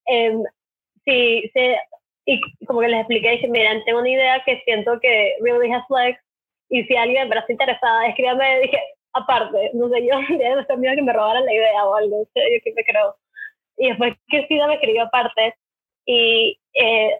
Em, 0.04 0.42
sí, 1.06 1.50
sí, 1.54 1.76
y 2.26 2.40
como 2.66 2.80
que 2.80 2.88
les 2.88 3.00
expliqué, 3.00 3.30
dije, 3.30 3.48
miren, 3.48 3.82
tengo 3.84 4.00
una 4.00 4.10
idea 4.10 4.42
que 4.44 4.60
siento 4.66 5.00
que 5.00 5.36
really 5.40 5.72
has 5.72 5.84
legs, 5.88 6.20
y 6.68 6.84
si 6.84 6.94
alguien 6.94 7.22
me 7.22 7.34
parece 7.34 7.52
interesada, 7.52 8.06
escríbame, 8.06 8.60
dije, 8.60 8.78
aparte, 9.14 9.70
no 9.72 9.88
sé, 9.88 10.06
yo 10.06 10.20
ya 10.38 10.56
no 10.56 10.76
miedo 10.76 10.94
que 10.94 11.02
me 11.02 11.12
robaran 11.14 11.46
la 11.46 11.54
idea 11.54 11.86
o 11.86 11.94
algo, 11.94 12.20
o 12.20 12.28
sea, 12.34 12.44
yo 12.44 12.60
que 12.62 12.74
me 12.74 12.84
creo. 12.84 13.16
Y 13.78 13.88
después 13.88 14.14
Cristina 14.28 14.66
me 14.66 14.74
escribió 14.74 15.04
aparte, 15.04 15.54
y 16.04 16.58
eh, 16.74 17.18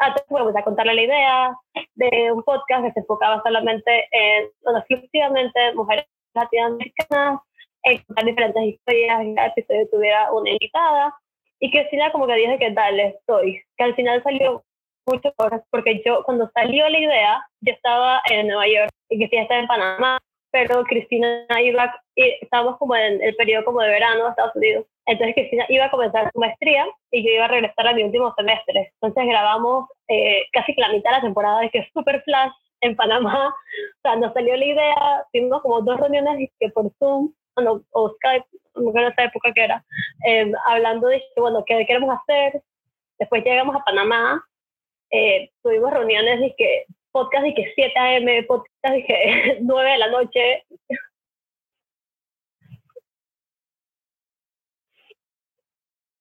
a, 0.00 0.14
bueno, 0.28 0.52
a 0.56 0.62
contarle 0.62 0.94
la 0.94 1.02
idea 1.02 1.56
de 1.94 2.32
un 2.32 2.42
podcast 2.42 2.84
que 2.84 2.92
se 2.92 3.00
enfocaba 3.00 3.42
solamente 3.42 4.08
en, 4.12 4.48
bueno, 4.62 4.78
exclusivamente 4.80 5.74
mujeres 5.74 6.06
latinoamericanas, 6.34 7.40
en 7.82 8.02
contar 8.04 8.24
diferentes 8.24 8.62
historias, 8.64 9.24
y 9.24 9.34
cada 9.34 9.48
episodio 9.48 9.88
tuviera 9.90 10.32
una 10.32 10.50
invitada, 10.50 11.14
y 11.60 11.70
Cristina 11.70 12.12
como 12.12 12.26
que 12.26 12.34
dijo 12.34 12.58
que 12.58 12.70
dale, 12.70 13.16
estoy, 13.18 13.62
que 13.76 13.84
al 13.84 13.94
final 13.94 14.22
salió 14.22 14.62
mucho 15.06 15.32
cosas, 15.36 15.62
porque 15.70 16.02
yo 16.04 16.22
cuando 16.24 16.50
salió 16.54 16.88
la 16.88 16.98
idea, 16.98 17.46
yo 17.60 17.72
estaba 17.72 18.20
en 18.30 18.46
Nueva 18.46 18.66
York 18.68 18.90
y 19.08 19.18
Cristina 19.18 19.42
estaba 19.42 19.60
en 19.60 19.66
Panamá, 19.66 20.18
pero 20.50 20.82
Cristina 20.84 21.46
iba, 21.62 21.94
estábamos 22.14 22.78
como 22.78 22.96
en 22.96 23.22
el 23.22 23.34
periodo 23.36 23.64
como 23.64 23.80
de 23.80 23.90
verano 23.90 24.24
de 24.24 24.30
Estados 24.30 24.56
Unidos, 24.56 24.86
entonces 25.06 25.34
Cristina 25.34 25.66
iba 25.68 25.86
a 25.86 25.90
comenzar 25.90 26.30
su 26.32 26.38
maestría 26.38 26.86
y 27.10 27.24
yo 27.24 27.32
iba 27.32 27.44
a 27.44 27.48
regresar 27.48 27.86
a 27.86 27.92
mi 27.92 28.02
último 28.02 28.34
semestre, 28.36 28.92
entonces 29.00 29.24
grabamos 29.26 29.88
eh, 30.08 30.46
casi 30.52 30.74
que 30.74 30.80
la 30.80 30.92
mitad 30.92 31.10
de 31.10 31.16
la 31.16 31.22
temporada, 31.22 31.60
de 31.60 31.70
que 31.70 31.78
es 31.78 31.88
super 31.92 32.22
flash 32.22 32.52
en 32.80 32.96
Panamá, 32.96 33.48
o 33.48 34.00
sea, 34.02 34.16
nos 34.16 34.32
salió 34.32 34.56
la 34.56 34.64
idea, 34.64 35.24
tuvimos 35.32 35.62
como 35.62 35.80
dos 35.82 35.98
reuniones 35.98 36.50
que 36.58 36.68
por 36.70 36.90
Zoom, 36.98 37.32
o 37.90 38.10
Skype, 38.10 38.46
no 38.76 38.90
en 38.90 39.12
esa 39.12 39.24
época 39.24 39.52
que 39.52 39.64
era, 39.64 39.84
eh, 40.26 40.52
hablando 40.66 41.08
de, 41.08 41.22
bueno, 41.36 41.64
qué 41.66 41.84
queremos 41.86 42.16
hacer, 42.20 42.62
después 43.18 43.44
llegamos 43.44 43.74
a 43.74 43.84
Panamá, 43.84 44.44
eh, 45.10 45.50
tuvimos 45.62 45.92
reuniones 45.92 46.52
que 46.56 46.84
podcast 47.12 47.44
de 47.44 47.54
que 47.54 47.72
7 47.74 47.98
a.m., 47.98 48.42
podcast 48.44 48.94
de 48.94 49.04
que 49.04 49.58
9 49.62 49.90
de 49.90 49.98
la 49.98 50.10
noche. 50.10 50.64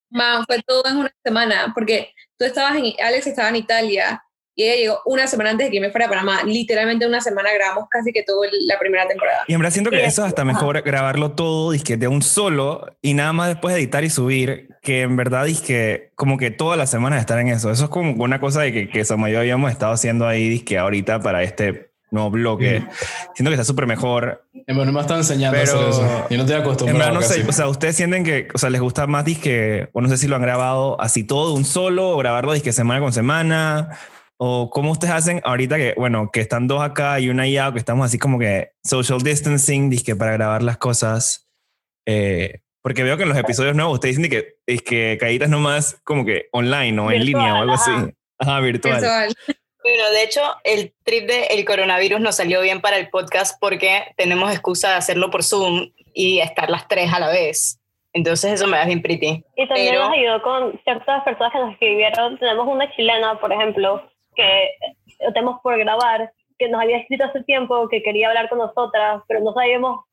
Man, 0.09 0.45
fue 0.45 0.61
todo 0.63 0.83
en 0.87 0.97
una 0.97 1.15
semana, 1.23 1.71
porque 1.73 2.13
tú 2.37 2.45
estabas 2.45 2.77
en, 2.77 2.93
Alex 3.03 3.27
estaba 3.27 3.49
en 3.49 3.57
Italia 3.57 4.23
y 4.59 4.63
ella 4.63 4.75
llegó 4.75 4.99
una 5.05 5.27
semana 5.27 5.51
antes 5.51 5.67
de 5.67 5.71
que 5.71 5.79
me 5.79 5.91
fuera 5.91 6.07
a 6.07 6.09
Panamá. 6.09 6.41
Literalmente 6.43 7.05
una 7.05 7.21
semana 7.21 7.53
grabamos 7.53 7.87
casi 7.91 8.11
que 8.11 8.23
toda 8.23 8.47
la 8.65 8.79
primera 8.79 9.07
temporada. 9.07 9.43
Y 9.47 9.53
en 9.53 9.59
verdad 9.59 9.71
siento 9.71 9.91
que 9.91 10.03
eso 10.03 10.23
es 10.23 10.27
hasta 10.29 10.41
ajá. 10.41 10.51
mejor 10.51 10.81
grabarlo 10.81 11.33
todo 11.33 11.69
dizque, 11.71 11.95
de 11.95 12.07
un 12.07 12.23
solo 12.23 12.87
y 13.03 13.13
nada 13.13 13.33
más 13.33 13.49
después 13.49 13.75
editar 13.75 14.03
y 14.03 14.09
subir, 14.09 14.69
que 14.81 15.03
en 15.03 15.15
verdad 15.15 15.45
que 15.63 16.11
como 16.15 16.39
que 16.39 16.49
todas 16.49 16.75
las 16.75 16.89
semanas 16.89 17.19
estar 17.19 17.37
en 17.37 17.49
eso. 17.49 17.69
Eso 17.69 17.83
es 17.83 17.89
como 17.91 18.23
una 18.23 18.39
cosa 18.39 18.61
de 18.61 18.73
que, 18.73 18.89
que 18.89 19.05
Sama 19.05 19.29
y 19.29 19.33
yo 19.33 19.39
habíamos 19.39 19.71
estado 19.71 19.93
haciendo 19.93 20.25
ahí 20.27 20.49
dizque, 20.49 20.79
ahorita 20.79 21.19
para 21.21 21.43
este 21.43 21.91
nuevo 22.09 22.31
bloque. 22.31 22.83
Siento 23.35 23.51
que 23.51 23.53
está 23.53 23.63
súper 23.63 23.85
mejor. 23.85 24.43
En 24.65 24.75
verdad 24.75 24.91
me 24.91 25.01
está 25.01 25.17
enseñando 25.17 25.59
a 25.59 25.61
hacer 25.61 25.75
Pero- 25.77 25.89
eso. 25.89 26.27
Yo 26.31 26.37
no 26.37 26.43
estoy 26.43 26.55
En 26.55 26.61
acostumbrado. 26.63 26.99
verdad 26.99 27.13
no 27.13 27.21
sé, 27.21 27.45
o 27.47 27.51
sea, 27.51 27.67
ustedes 27.67 27.95
sienten 27.95 28.23
que, 28.23 28.47
o 28.55 28.57
sea, 28.57 28.71
les 28.71 28.81
gusta 28.81 29.05
más 29.05 29.23
disque, 29.23 29.89
o 29.93 30.01
no 30.01 30.09
sé 30.09 30.17
si 30.17 30.27
lo 30.27 30.35
han 30.35 30.41
grabado 30.41 30.99
así 30.99 31.23
todo 31.23 31.49
de 31.51 31.57
un 31.59 31.63
solo, 31.65 32.09
o 32.09 32.17
grabarlo 32.17 32.53
disque 32.53 32.73
semana 32.73 32.99
con 33.01 33.13
semana, 33.13 33.99
o 34.37 34.69
cómo 34.69 34.91
ustedes 34.91 35.13
hacen 35.13 35.41
ahorita 35.43 35.77
que, 35.77 35.93
bueno, 35.97 36.29
que 36.31 36.39
están 36.41 36.67
dos 36.67 36.81
acá 36.81 37.19
y 37.19 37.29
una 37.29 37.43
allá, 37.43 37.71
que 37.71 37.79
estamos 37.79 38.05
así 38.05 38.19
como 38.19 38.37
que 38.39 38.71
social 38.83 39.21
distancing, 39.21 39.89
disque 39.89 40.15
para 40.15 40.33
grabar 40.33 40.63
las 40.63 40.77
cosas. 40.77 41.47
Eh, 42.05 42.59
porque 42.81 43.03
veo 43.03 43.17
que 43.17 43.23
en 43.23 43.29
los 43.29 43.37
episodios 43.37 43.75
nuevos 43.75 43.95
ustedes 43.95 44.17
dicen 44.17 44.31
que 44.31 44.55
es 44.65 44.81
que 44.81 45.17
caídas 45.19 45.49
nomás 45.49 45.99
como 46.03 46.23
que 46.23 46.47
online 46.51 46.99
o 47.01 47.11
en 47.11 47.25
línea 47.25 47.55
o 47.55 47.57
algo 47.57 47.73
así. 47.73 47.91
ajá. 47.91 48.09
Ajá, 48.39 48.59
virtual. 48.59 48.93
Virtual. 49.01 49.33
Bueno, 49.83 50.09
de 50.11 50.23
hecho, 50.23 50.41
el 50.63 50.93
trip 51.03 51.27
del 51.27 51.65
coronavirus 51.65 52.19
nos 52.19 52.35
salió 52.35 52.61
bien 52.61 52.81
para 52.81 52.97
el 52.97 53.09
podcast 53.09 53.57
porque 53.59 54.03
tenemos 54.15 54.51
excusa 54.51 54.89
de 54.89 54.95
hacerlo 54.95 55.31
por 55.31 55.43
Zoom 55.43 55.91
y 56.13 56.39
estar 56.39 56.69
las 56.69 56.87
tres 56.87 57.11
a 57.11 57.19
la 57.19 57.29
vez. 57.29 57.79
Entonces 58.13 58.53
eso 58.53 58.67
me 58.67 58.77
da 58.77 58.85
bien 58.85 59.01
pretty. 59.01 59.43
Y 59.55 59.67
también 59.67 59.89
Pero- 59.89 60.03
nos 60.09 60.13
ayudó 60.17 60.41
con 60.43 60.79
ciertas 60.83 61.23
personas 61.23 61.51
que 61.51 61.59
nos 61.59 61.71
escribieron. 61.73 62.37
Tenemos 62.37 62.67
una 62.67 62.91
chilena, 62.95 63.39
por 63.39 63.51
ejemplo, 63.51 64.09
que 64.37 64.69
tenemos 65.33 65.59
por 65.61 65.77
grabar, 65.77 66.31
que 66.57 66.69
nos 66.69 66.81
había 66.81 66.97
escrito 66.97 67.25
hace 67.25 67.43
tiempo, 67.43 67.89
que 67.89 68.01
quería 68.01 68.29
hablar 68.29 68.47
con 68.49 68.59
nosotras, 68.59 69.21
pero 69.27 69.41
no 69.41 69.53
sabíamos. 69.53 70.05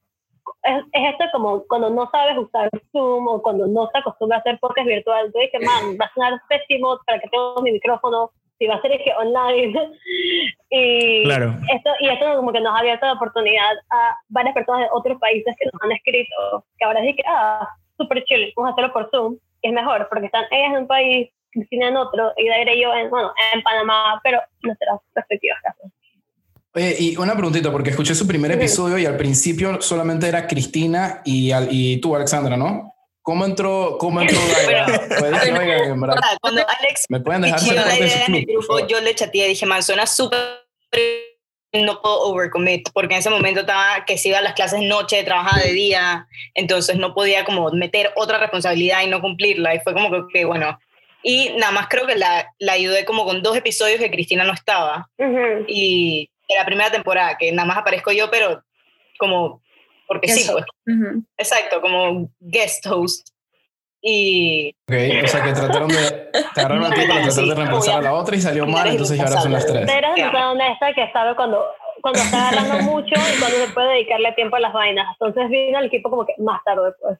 Es, 0.63 0.83
es 0.91 1.13
esto 1.13 1.25
como 1.31 1.63
cuando 1.67 1.89
no 1.89 2.09
sabes 2.11 2.37
usar 2.37 2.69
Zoom 2.91 3.27
o 3.27 3.41
cuando 3.41 3.65
no 3.67 3.89
se 3.91 3.97
acostumbra 3.97 4.37
a 4.37 4.39
hacer 4.41 4.59
podcast 4.59 4.87
virtual. 4.87 5.27
Entonces 5.27 5.51
dije, 5.51 5.65
man, 5.65 5.97
va 5.99 6.05
a 6.05 6.13
sonar 6.13 6.39
pésimo 6.49 6.99
para 7.05 7.19
que 7.19 7.29
tenga 7.29 7.61
mi 7.63 7.71
micrófono, 7.71 8.29
si 8.57 8.67
va 8.67 8.75
a 8.75 8.81
ser 8.81 8.91
es 8.91 9.01
que 9.03 9.13
online. 9.13 9.73
y 10.69 11.23
Claro. 11.23 11.53
esto 11.73 11.89
y 11.99 12.09
esto 12.09 12.35
como 12.35 12.51
que 12.51 12.61
nos 12.61 12.73
ha 12.75 12.79
abierto 12.79 13.05
la 13.05 13.13
oportunidad 13.13 13.71
a 13.91 14.17
varias 14.29 14.53
personas 14.53 14.81
de 14.81 14.87
otros 14.91 15.19
países 15.19 15.55
que 15.57 15.65
nos 15.65 15.81
han 15.81 15.91
escrito 15.91 16.65
que 16.77 16.85
ahora 16.85 17.01
dije 17.01 17.17
que 17.17 17.23
ah 17.27 17.67
súper 17.97 18.23
chill 18.25 18.51
vamos 18.55 18.69
a 18.69 18.73
hacerlo 18.73 18.93
por 18.93 19.09
Zoom 19.11 19.37
que 19.61 19.69
es 19.69 19.73
mejor 19.73 20.07
porque 20.09 20.25
están 20.25 20.45
ellas 20.51 20.71
en 20.71 20.77
un 20.79 20.87
país 20.87 21.29
Cristina 21.55 21.87
en 21.87 21.97
otro 21.97 22.31
y 22.37 22.47
Daira 22.47 22.73
y 22.73 22.83
yo 22.83 22.93
en 22.93 23.09
bueno 23.09 23.33
en 23.53 23.61
Panamá 23.63 24.19
pero 24.23 24.39
nuestras 24.61 24.99
respectivas 25.15 25.57
casas 25.63 25.91
Oye, 26.77 26.93
y 26.99 27.15
una 27.17 27.33
preguntita, 27.33 27.71
porque 27.71 27.91
escuché 27.91 28.13
su 28.13 28.27
primer 28.27 28.51
episodio 28.51 28.97
y 28.97 29.05
al 29.05 29.15
principio 29.15 29.81
solamente 29.81 30.27
era 30.27 30.45
Cristina 30.45 31.21
y, 31.23 31.51
al- 31.53 31.69
y 31.71 32.01
tú, 32.01 32.13
Alexandra, 32.13 32.57
¿no? 32.57 32.93
¿Cómo 33.21 33.45
entró, 33.45 33.97
cómo 33.97 34.19
entró 34.19 34.37
Daira? 34.67 34.85
Cuando 36.41 36.61
Alex 36.67 37.05
¿me 37.07 37.21
pueden 37.21 37.43
dejar 37.43 37.59
ser 37.61 37.75
parte 37.77 37.91
de 37.91 38.09
su 38.09 38.15
idea 38.17 38.25
en 38.27 38.35
el 38.35 38.45
club? 38.45 38.57
grupo, 38.67 38.87
yo 38.87 38.99
le 38.99 39.15
chateé 39.15 39.45
y 39.45 39.49
dije, 39.49 39.65
man, 39.65 39.81
suena 39.83 40.05
súper... 40.05 40.37
No 41.73 42.01
puedo 42.01 42.21
overcommit, 42.23 42.89
porque 42.93 43.15
en 43.15 43.19
ese 43.19 43.29
momento 43.29 43.61
estaba 43.61 44.05
que 44.05 44.17
si 44.17 44.29
iba 44.29 44.37
a 44.39 44.41
las 44.41 44.53
clases 44.53 44.81
noche, 44.81 45.23
trabajaba 45.23 45.61
de 45.61 45.73
día, 45.73 46.27
entonces 46.53 46.97
no 46.97 47.13
podía 47.13 47.43
como 47.45 47.69
meter 47.71 48.11
otra 48.15 48.37
responsabilidad 48.37 49.01
y 49.03 49.07
no 49.07 49.19
cumplirla. 49.21 49.75
Y 49.75 49.79
fue 49.79 49.93
como 49.93 50.09
que, 50.09 50.17
ok, 50.17 50.47
bueno. 50.47 50.77
Y 51.27 51.49
nada 51.57 51.71
más 51.71 51.87
creo 51.87 52.05
que 52.05 52.13
la, 52.13 52.53
la 52.59 52.73
ayudé 52.73 53.03
como 53.03 53.25
con 53.25 53.41
dos 53.41 53.57
episodios 53.57 53.99
que 53.99 54.11
Cristina 54.11 54.43
no 54.43 54.53
estaba. 54.53 55.09
Ujú. 55.17 55.65
Y 55.67 56.29
en 56.47 56.57
la 56.59 56.65
primera 56.65 56.91
temporada, 56.91 57.35
que 57.35 57.51
nada 57.51 57.67
más 57.67 57.79
aparezco 57.79 58.11
yo, 58.11 58.29
pero 58.29 58.63
como, 59.17 59.63
porque 60.07 60.27
sí, 60.27 60.41
Guest 60.41 60.51
pues. 60.51 60.65
Ujú. 60.85 61.23
Exacto, 61.35 61.81
como 61.81 62.29
guest 62.39 62.85
host. 62.85 63.29
Y 64.03 64.75
Ok, 64.87 65.23
o 65.23 65.27
sea 65.27 65.43
que 65.43 65.53
trataron 65.53 65.87
de, 65.87 66.29
te 66.53 66.61
agarraron 66.61 66.85
a 66.85 66.89
ti 66.93 67.01
para 67.07 67.23
tratar 67.23 67.43
de 67.43 67.55
reemplazar 67.55 67.97
a 67.97 68.01
la 68.03 68.13
otra 68.13 68.35
y 68.35 68.41
salió 68.41 68.67
mal, 68.67 68.87
entonces 68.87 69.19
ahora 69.19 69.41
son 69.41 69.51
las 69.53 69.65
tres. 69.65 69.87
Daira 69.87 70.13
es 70.15 70.31
honesta 70.31 70.93
que 70.93 71.11
sabe 71.11 71.35
cuando 71.35 71.65
cuando 72.01 72.19
está 72.19 72.49
hablando 72.49 72.83
mucho 72.83 73.15
y 73.15 73.39
cuando 73.39 73.57
se 73.57 73.73
puede 73.73 73.93
dedicarle 73.93 74.31
tiempo 74.33 74.57
a 74.57 74.59
las 74.59 74.73
vainas 74.73 75.07
entonces 75.13 75.49
vino 75.49 75.79
al 75.79 75.85
equipo 75.85 76.11
como 76.11 76.23
que 76.23 76.35
más 76.37 76.63
tarde 76.63 76.91
pues 77.01 77.17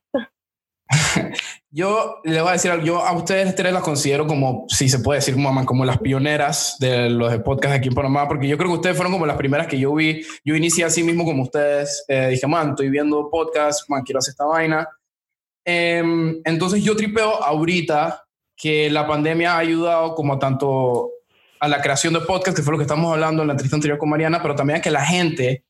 Yo 1.76 2.22
les 2.24 2.42
voy 2.42 2.52
a 2.52 2.54
decir 2.54 2.72
algo, 2.72 2.86
yo 2.86 3.06
a 3.06 3.12
ustedes 3.12 3.54
tres 3.54 3.74
las 3.74 3.84
considero 3.84 4.26
como, 4.26 4.64
si 4.70 4.88
se 4.88 5.00
puede 5.00 5.20
decir, 5.20 5.34
como, 5.34 5.66
como 5.66 5.84
las 5.84 5.98
pioneras 5.98 6.78
de 6.80 7.10
los 7.10 7.30
de 7.30 7.40
podcast 7.40 7.76
aquí 7.76 7.90
en 7.90 7.94
Panamá, 7.94 8.30
porque 8.30 8.48
yo 8.48 8.58
creo 8.58 8.70
que 8.70 8.78
ustedes 8.78 8.96
fueron 8.96 9.12
como 9.12 9.26
las 9.26 9.36
primeras 9.36 9.68
que 9.68 9.78
yo 9.78 9.94
vi. 9.94 10.22
Yo 10.46 10.56
inicié 10.56 10.86
así 10.86 11.04
mismo 11.04 11.26
como 11.26 11.44
ustedes, 11.44 12.06
eh, 12.08 12.30
dije, 12.30 12.48
man, 12.48 12.70
estoy 12.70 12.90
viendo 12.90 13.30
podcast, 13.30 13.90
man, 13.90 14.04
quiero 14.04 14.20
hacer 14.20 14.32
esta 14.32 14.46
vaina. 14.46 14.88
Em, 15.66 16.40
entonces 16.46 16.82
yo 16.82 16.96
tripeo 16.96 17.44
ahorita 17.44 18.24
que 18.56 18.90
la 18.90 19.06
pandemia 19.06 19.56
ha 19.56 19.58
ayudado 19.58 20.16
como 20.16 20.40
tanto 20.40 21.10
a 21.60 21.68
la 21.68 21.82
creación 21.82 22.14
de 22.14 22.22
podcast, 22.22 22.56
que 22.56 22.64
fue 22.64 22.72
lo 22.72 22.78
que 22.78 22.84
estamos 22.84 23.12
hablando 23.12 23.42
en 23.42 23.50
la 23.50 23.54
entrevista 23.54 23.76
anterior 23.76 23.98
con 23.98 24.10
Mariana, 24.10 24.42
pero 24.42 24.56
también 24.56 24.80
a 24.80 24.82
que 24.82 24.92
la 24.92 25.06
gente 25.06 25.65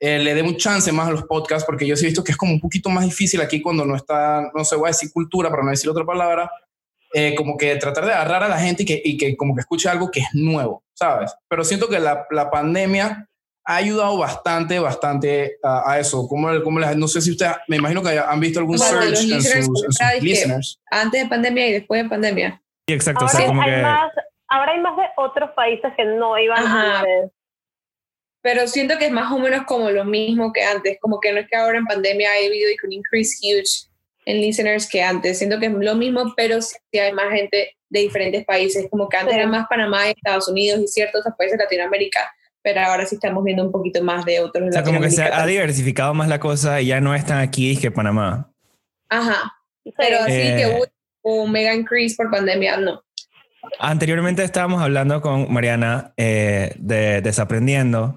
eh, 0.00 0.18
le 0.18 0.34
dé 0.34 0.42
un 0.42 0.56
chance 0.56 0.90
más 0.92 1.08
a 1.08 1.12
los 1.12 1.24
podcasts, 1.24 1.64
porque 1.66 1.86
yo 1.86 1.96
sí 1.96 2.04
he 2.04 2.08
visto 2.08 2.22
que 2.24 2.32
es 2.32 2.36
como 2.38 2.52
un 2.52 2.60
poquito 2.60 2.88
más 2.90 3.04
difícil 3.04 3.40
aquí 3.40 3.62
cuando 3.62 3.84
no 3.84 3.96
está, 3.96 4.50
no 4.54 4.64
sé, 4.64 4.76
voy 4.76 4.88
a 4.88 4.92
decir 4.92 5.10
cultura, 5.12 5.50
para 5.50 5.62
no 5.62 5.70
decir 5.70 5.88
otra 5.90 6.04
palabra, 6.04 6.50
eh, 7.14 7.34
como 7.34 7.56
que 7.56 7.76
tratar 7.76 8.04
de 8.04 8.12
agarrar 8.12 8.42
a 8.42 8.48
la 8.48 8.58
gente 8.58 8.82
y 8.82 8.86
que, 8.86 9.00
y 9.04 9.16
que 9.16 9.36
como 9.36 9.54
que 9.54 9.60
escuche 9.60 9.88
algo 9.88 10.10
que 10.10 10.20
es 10.20 10.28
nuevo, 10.34 10.82
¿sabes? 10.94 11.34
Pero 11.48 11.64
siento 11.64 11.88
que 11.88 11.98
la, 11.98 12.26
la 12.30 12.50
pandemia 12.50 13.28
ha 13.68 13.76
ayudado 13.76 14.18
bastante, 14.18 14.78
bastante 14.78 15.56
a, 15.62 15.90
a 15.92 15.98
eso. 15.98 16.28
Como, 16.28 16.62
como 16.62 16.78
les- 16.78 16.96
no 16.96 17.08
sé 17.08 17.20
si 17.20 17.30
ustedes, 17.32 17.56
me 17.68 17.76
imagino 17.76 18.02
que 18.02 18.18
han 18.18 18.38
visto 18.38 18.60
algún 18.60 18.76
Bueno, 18.76 19.00
search 19.00 19.08
en 19.08 19.16
sus, 19.16 19.24
listeners, 19.26 19.56
en 19.56 19.64
sus 19.92 20.22
listeners. 20.22 20.80
Antes 20.90 21.22
de 21.22 21.28
pandemia 21.28 21.68
y 21.68 21.72
después 21.72 22.02
de 22.02 22.08
pandemia. 22.08 22.62
Sí, 22.86 22.94
exacto. 22.94 23.24
o 23.24 23.28
ahora, 23.28 23.38
sea, 23.38 23.46
como 23.48 23.62
hay 23.62 23.70
que... 23.70 23.82
más 23.82 24.12
ahora 24.48 24.72
hay 24.72 24.80
más 24.80 24.96
de 24.96 25.02
otros 25.16 25.50
países 25.56 25.92
que 25.96 26.04
no 26.04 26.38
iban 26.38 26.64
Ajá. 26.64 26.98
antes 27.00 27.32
Pero 28.46 28.68
siento 28.68 28.96
que 28.96 29.06
es 29.06 29.10
más 29.10 29.32
o 29.32 29.40
menos 29.40 29.64
como 29.66 29.90
lo 29.90 30.04
mismo 30.04 30.52
que 30.52 30.62
antes. 30.62 30.98
Como 31.00 31.18
que 31.18 31.32
no 31.32 31.40
es 31.40 31.48
que 31.48 31.56
ahora 31.56 31.78
en 31.78 31.84
pandemia 31.84 32.30
ha 32.30 32.34
habido 32.46 32.70
un 32.84 32.92
increase 32.92 33.38
huge 33.42 33.88
en 34.24 34.40
listeners 34.40 34.88
que 34.88 35.02
antes. 35.02 35.38
Siento 35.38 35.58
que 35.58 35.66
es 35.66 35.72
lo 35.72 35.96
mismo, 35.96 36.32
pero 36.36 36.62
sí 36.62 36.76
hay 36.96 37.12
más 37.12 37.32
gente 37.32 37.74
de 37.88 38.00
diferentes 38.00 38.44
países. 38.44 38.86
Como 38.88 39.08
que 39.08 39.16
antes 39.16 39.34
Sí. 39.34 39.40
era 39.40 39.48
más 39.48 39.66
Panamá 39.68 40.06
y 40.06 40.10
Estados 40.12 40.46
Unidos 40.46 40.78
y 40.80 40.86
ciertos 40.86 41.24
países 41.36 41.58
de 41.58 41.64
Latinoamérica, 41.64 42.20
pero 42.62 42.82
ahora 42.82 43.04
sí 43.04 43.16
estamos 43.16 43.42
viendo 43.42 43.64
un 43.64 43.72
poquito 43.72 44.00
más 44.04 44.24
de 44.24 44.38
otros. 44.38 44.68
O 44.68 44.72
sea, 44.72 44.84
como 44.84 45.00
que 45.00 45.10
se 45.10 45.24
ha 45.24 45.44
diversificado 45.44 46.14
más 46.14 46.28
la 46.28 46.38
cosa 46.38 46.80
y 46.80 46.86
ya 46.86 47.00
no 47.00 47.16
es 47.16 47.26
tan 47.26 47.38
aquí 47.38 47.76
que 47.76 47.90
Panamá. 47.90 48.52
Ajá, 49.08 49.52
pero 49.96 50.20
así 50.20 50.32
Eh. 50.34 50.56
que 50.56 50.88
hubo 51.24 51.42
un 51.42 51.50
mega 51.50 51.74
increase 51.74 52.14
por 52.14 52.30
pandemia, 52.30 52.76
no. 52.76 53.02
Anteriormente 53.78 54.42
estábamos 54.42 54.82
hablando 54.82 55.20
con 55.20 55.52
Mariana 55.52 56.12
eh, 56.16 56.74
de 56.78 57.20
Desaprendiendo 57.20 58.16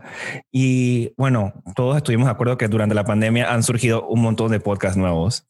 y 0.52 1.14
bueno, 1.18 1.54
todos 1.76 1.98
estuvimos 1.98 2.28
de 2.28 2.32
acuerdo 2.32 2.58
que 2.58 2.68
durante 2.68 2.96
la 2.96 3.04
pandemia 3.04 3.52
han 3.52 3.64
surgido 3.64 4.08
un 4.08 4.22
montón 4.22 4.52
de 4.52 4.60
podcasts 4.60 4.98
nuevos. 4.98 5.48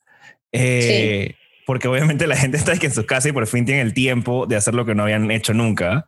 Eh, 0.51 1.35
Porque 1.65 1.87
obviamente 1.87 2.25
la 2.27 2.35
gente 2.35 2.57
está 2.57 2.73
aquí 2.73 2.87
en 2.87 2.93
su 2.93 3.05
casa 3.05 3.29
y 3.29 3.31
por 3.31 3.45
fin 3.47 3.65
tienen 3.65 3.85
el 3.85 3.93
tiempo 3.93 4.45
de 4.47 4.55
hacer 4.55 4.73
lo 4.73 4.85
que 4.85 4.95
no 4.95 5.03
habían 5.03 5.29
hecho 5.29 5.53
nunca. 5.53 6.07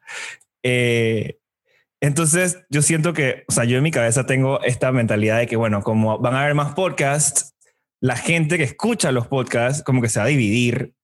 Eh, 0.64 1.38
entonces 2.02 2.64
yo 2.70 2.82
siento 2.82 3.14
que, 3.14 3.44
o 3.48 3.52
sea, 3.52 3.64
yo 3.64 3.78
en 3.78 3.84
mi 3.84 3.92
cabeza 3.92 4.26
tengo 4.26 4.62
esta 4.64 4.92
mentalidad 4.92 5.38
de 5.38 5.48
que, 5.48 5.56
bueno, 5.56 5.84
como 5.84 6.18
van 6.18 6.34
a 6.34 6.42
haber 6.42 6.56
más 6.56 6.74
podcasts, 6.74 7.54
la 8.00 8.16
gente 8.16 8.58
que 8.58 8.64
escucha 8.64 9.12
los 9.12 9.28
podcasts 9.28 9.84
como 9.84 10.02
que 10.02 10.10
se 10.10 10.20
va 10.20 10.26
a 10.26 10.30
dividir 10.30 10.96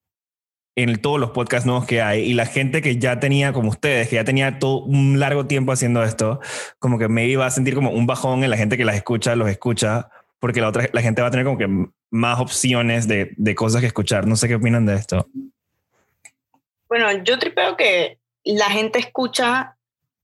en 0.77 1.01
todos 1.01 1.19
los 1.19 1.31
podcasts 1.31 1.65
nuevos 1.65 1.85
que 1.85 2.03
hay 2.03 2.21
y 2.21 2.33
la 2.33 2.45
gente 2.45 2.83
que 2.83 2.97
ya 2.97 3.19
tenía 3.19 3.51
como 3.51 3.69
ustedes, 3.69 4.09
que 4.09 4.15
ya 4.15 4.23
tenía 4.23 4.59
todo 4.59 4.83
un 4.83 5.19
largo 5.19 5.47
tiempo 5.47 5.71
haciendo 5.71 6.03
esto, 6.03 6.39
como 6.77 6.99
que 6.99 7.07
maybe 7.07 7.35
va 7.35 7.47
a 7.47 7.51
sentir 7.51 7.73
como 7.73 7.89
un 7.89 8.05
bajón 8.05 8.43
en 8.43 8.51
la 8.51 8.57
gente 8.57 8.77
que 8.77 8.85
las 8.85 8.95
escucha, 8.95 9.35
los 9.35 9.49
escucha, 9.49 10.11
porque 10.39 10.61
la 10.61 10.69
otra 10.69 10.87
la 10.93 11.01
gente 11.01 11.23
va 11.23 11.29
a 11.29 11.31
tener 11.31 11.47
como 11.47 11.57
que 11.57 11.67
más 12.11 12.39
opciones 12.39 13.07
de, 13.07 13.31
de 13.37 13.55
cosas 13.55 13.81
que 13.81 13.87
escuchar. 13.87 14.27
No 14.27 14.35
sé 14.35 14.47
qué 14.47 14.53
opinan 14.53 14.85
de 14.85 14.95
esto. 14.95 15.27
Bueno, 16.87 17.11
yo 17.23 17.39
tripeo 17.39 17.75
que 17.75 18.19
la 18.43 18.69
gente 18.69 18.99
escucha, 18.99 19.75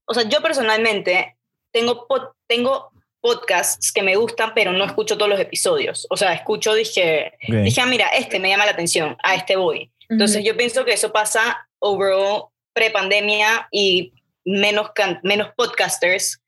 o 0.04 0.14
sea, 0.14 0.22
yo 0.28 0.40
personalmente 0.40 1.36
tengo, 1.72 2.06
tengo 2.46 2.92
podcasts 3.20 3.90
que 3.90 4.02
me 4.02 4.14
gustan, 4.16 4.52
pero 4.54 4.72
no 4.72 4.84
escucho 4.84 5.18
todos 5.18 5.30
los 5.30 5.40
episodios. 5.40 6.06
O 6.10 6.16
sea, 6.16 6.32
escucho, 6.32 6.74
dije, 6.74 7.32
Ok. 7.48 7.54
dije, 7.64 7.80
ah, 7.80 7.86
mira, 7.86 8.06
este 8.08 8.38
me 8.38 8.50
llama 8.50 8.66
la 8.66 8.72
atención, 8.72 9.16
a 9.22 9.34
este 9.34 9.56
voy. 9.56 9.90
Entonces 10.08 10.44
yo 10.44 10.56
pienso 10.56 10.84
que 10.84 10.92
eso 10.92 11.12
pasa 11.12 11.68
overall 11.78 12.46
pre-pandemia 12.72 13.68
y 13.70 14.12
menos, 14.44 14.90
menos 15.22 15.48
podcasters 15.56 16.40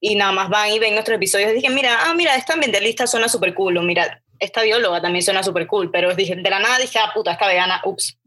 y 0.00 0.16
nada 0.16 0.32
más 0.32 0.48
van 0.48 0.70
y 0.70 0.78
ven 0.78 0.94
nuestros 0.94 1.16
episodios. 1.16 1.54
Dije, 1.54 1.70
mira, 1.70 2.04
ah, 2.04 2.14
mira, 2.14 2.34
esta 2.36 2.54
ambientalista 2.54 3.06
suena 3.06 3.28
súper 3.28 3.54
cool, 3.54 3.78
o 3.78 3.82
mira, 3.82 4.22
esta 4.38 4.62
bióloga 4.62 5.00
también 5.00 5.22
suena 5.22 5.42
súper 5.42 5.66
cool, 5.66 5.90
pero 5.90 6.14
dije, 6.14 6.36
de 6.36 6.50
la 6.50 6.58
nada 6.58 6.78
dije, 6.78 6.98
ah, 6.98 7.10
puta, 7.14 7.32
esta 7.32 7.46
vegana, 7.46 7.80
ups. 7.84 8.18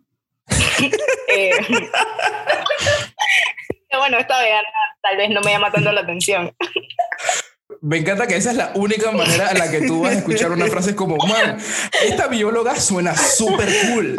Eh, 1.30 1.52
bueno, 3.98 4.18
esta 4.18 4.42
vegana 4.42 4.68
tal 5.02 5.18
vez 5.18 5.30
no 5.30 5.42
me 5.42 5.52
llama 5.52 5.72
tanto 5.72 5.92
la 5.92 6.02
atención. 6.02 6.56
Me 7.88 7.98
encanta 8.00 8.28
que 8.28 8.36
esa 8.36 8.52
es 8.52 8.58
la 8.58 8.72
única 8.76 9.12
manera 9.12 9.50
en 9.52 9.60
la 9.60 9.72
que 9.72 9.88
tú 9.88 10.02
vas 10.02 10.12
a 10.14 10.18
escuchar 10.18 10.52
una 10.52 10.66
frase 10.66 10.94
como, 10.94 11.16
man, 11.26 11.58
esta 12.06 12.28
bióloga 12.28 12.76
suena 12.76 13.16
súper 13.16 13.70
cool. 13.94 14.18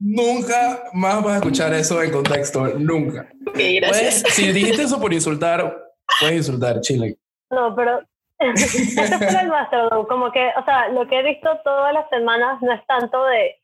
Nunca 0.00 0.84
más 0.92 1.22
vas 1.22 1.34
a 1.34 1.36
escuchar 1.36 1.72
eso 1.74 2.02
en 2.02 2.10
contexto, 2.10 2.66
nunca. 2.78 3.28
Ok, 3.46 3.56
gracias. 3.76 4.22
Puedes- 4.22 4.34
si 4.34 4.50
dijiste 4.52 4.82
eso 4.82 5.00
por 5.00 5.12
insultar, 5.12 5.76
puedes 6.18 6.36
insultar, 6.38 6.80
chile. 6.80 7.16
No, 7.50 7.74
pero 7.76 8.00
este 8.40 9.18
fue 9.18 9.40
el 9.42 9.48
Mastodon, 9.48 10.06
como 10.06 10.32
que, 10.32 10.48
o 10.60 10.64
sea, 10.64 10.88
lo 10.88 11.06
que 11.06 11.20
he 11.20 11.22
visto 11.22 11.48
todas 11.62 11.94
las 11.94 12.08
semanas 12.10 12.58
no 12.60 12.72
es 12.72 12.80
tanto 12.88 13.24
de 13.26 13.61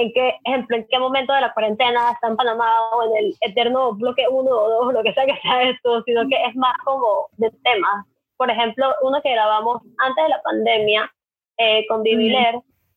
en 0.00 0.12
qué, 0.12 0.34
ejemplo, 0.44 0.76
en 0.76 0.86
qué 0.88 0.98
momento 0.98 1.32
de 1.34 1.42
la 1.42 1.52
cuarentena 1.52 2.12
está 2.12 2.28
en 2.28 2.36
Panamá 2.36 2.70
o 2.92 3.04
en 3.04 3.24
el 3.24 3.34
eterno 3.42 3.92
bloque 3.92 4.26
1 4.28 4.50
o 4.50 4.84
2, 4.84 4.94
lo 4.94 5.02
que 5.02 5.12
sea 5.12 5.26
que 5.26 5.38
sea 5.42 5.62
esto, 5.68 6.02
sino 6.04 6.26
que 6.26 6.42
es 6.42 6.56
más 6.56 6.74
como 6.84 7.28
de 7.36 7.50
temas. 7.62 8.06
Por 8.38 8.50
ejemplo, 8.50 8.86
uno 9.02 9.20
que 9.22 9.30
grabamos 9.30 9.82
antes 9.98 10.24
de 10.24 10.30
la 10.30 10.42
pandemia 10.42 11.12
eh, 11.58 11.86
con 11.86 12.02
Vivi 12.02 12.32
Ujú. 12.32 12.40
Ler 12.40 12.54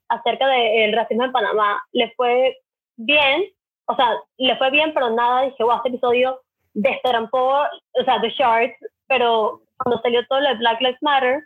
acerca 0.08 0.48
del 0.48 0.94
racismo 0.94 1.26
en 1.26 1.32
Panamá, 1.34 1.84
le 1.92 2.12
fue 2.16 2.58
bien, 2.96 3.44
o 3.88 3.96
sea, 3.96 4.16
le 4.38 4.56
fue 4.56 4.72
bien, 4.72 4.94
pero 4.94 5.10
nada, 5.10 5.42
dije, 5.42 5.64
wow, 5.64 5.78
este 5.78 5.90
episodio 5.90 6.40
destrampó, 6.74 7.64
o 7.94 8.04
sea, 8.06 8.22
The 8.22 8.30
Sharks, 8.30 8.78
pero 9.08 9.62
cuando 9.78 10.02
salió 10.02 10.26
todo 10.28 10.40
lo 10.40 10.50
de 10.50 10.56
Black 10.56 10.80
Lives 10.80 11.02
Matter, 11.02 11.44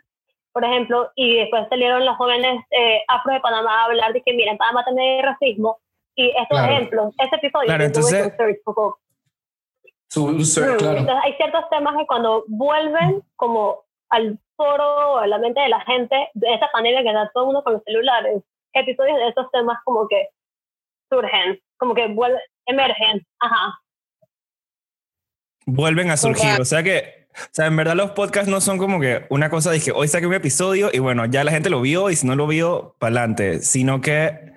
por 0.58 0.64
ejemplo, 0.68 1.12
y 1.14 1.36
después 1.36 1.68
salieron 1.68 2.04
los 2.04 2.16
jóvenes 2.16 2.64
eh, 2.72 3.00
afro 3.06 3.32
de 3.32 3.38
Panamá 3.40 3.82
a 3.82 3.84
hablar 3.84 4.12
de 4.12 4.22
que, 4.22 4.32
mira, 4.32 4.50
en 4.50 4.58
Panamá 4.58 4.84
también 4.84 5.08
hay 5.18 5.22
racismo, 5.22 5.78
y 6.16 6.30
estos 6.30 6.48
Claro. 6.48 6.72
ejemplos, 6.72 7.14
este 7.16 7.36
episodio, 7.36 7.66
Claro, 7.66 7.84
yo 7.84 7.92
tuve 7.92 8.00
entonces- 8.08 8.30
que 8.32 8.36
search 8.36 8.56
poco. 8.64 8.98
Su, 10.10 10.44
su- 10.44 10.60
Mm, 10.62 10.76
claro. 10.78 10.98
Entonces, 10.98 11.24
hay 11.24 11.32
ciertos 11.34 11.68
temas 11.70 11.96
que 11.96 12.06
cuando 12.08 12.42
vuelven 12.48 13.22
como 13.36 13.84
al 14.10 14.36
foro 14.56 15.12
o 15.12 15.16
a 15.18 15.26
la 15.28 15.38
mente 15.38 15.60
de 15.60 15.68
la 15.68 15.80
gente 15.82 16.28
de 16.34 16.54
esa 16.54 16.68
pandemia 16.72 17.02
que 17.02 17.08
está 17.10 17.30
todo 17.32 17.44
el 17.44 17.46
mundo 17.48 17.62
con 17.62 17.74
los 17.74 17.82
celulares, 17.84 18.42
episodios 18.72 19.16
de 19.18 19.28
esos 19.28 19.48
temas 19.52 19.78
como 19.84 20.08
que 20.08 20.28
surgen, 21.08 21.60
como 21.78 21.94
que 21.94 22.08
vuelven, 22.08 22.40
emergen, 22.66 23.24
ajá. 23.38 23.78
Vuelven 25.70 26.10
a 26.10 26.16
surgir. 26.16 26.40
Correcto. 26.40 26.62
O 26.62 26.64
sea 26.64 26.82
que, 26.82 27.26
o 27.34 27.48
sea, 27.52 27.66
en 27.66 27.76
verdad 27.76 27.94
los 27.94 28.12
podcasts 28.12 28.48
no 28.48 28.62
son 28.62 28.78
como 28.78 29.00
que 29.00 29.26
una 29.28 29.50
cosa, 29.50 29.70
dije, 29.70 29.92
hoy 29.94 30.08
saqué 30.08 30.26
un 30.26 30.32
episodio 30.32 30.88
y 30.90 30.98
bueno, 30.98 31.26
ya 31.26 31.44
la 31.44 31.50
gente 31.50 31.68
lo 31.68 31.82
vio 31.82 32.08
y 32.08 32.16
si 32.16 32.26
no 32.26 32.36
lo 32.36 32.46
vio, 32.46 32.96
para 32.98 33.20
adelante, 33.20 33.60
sino 33.60 34.00
que 34.00 34.54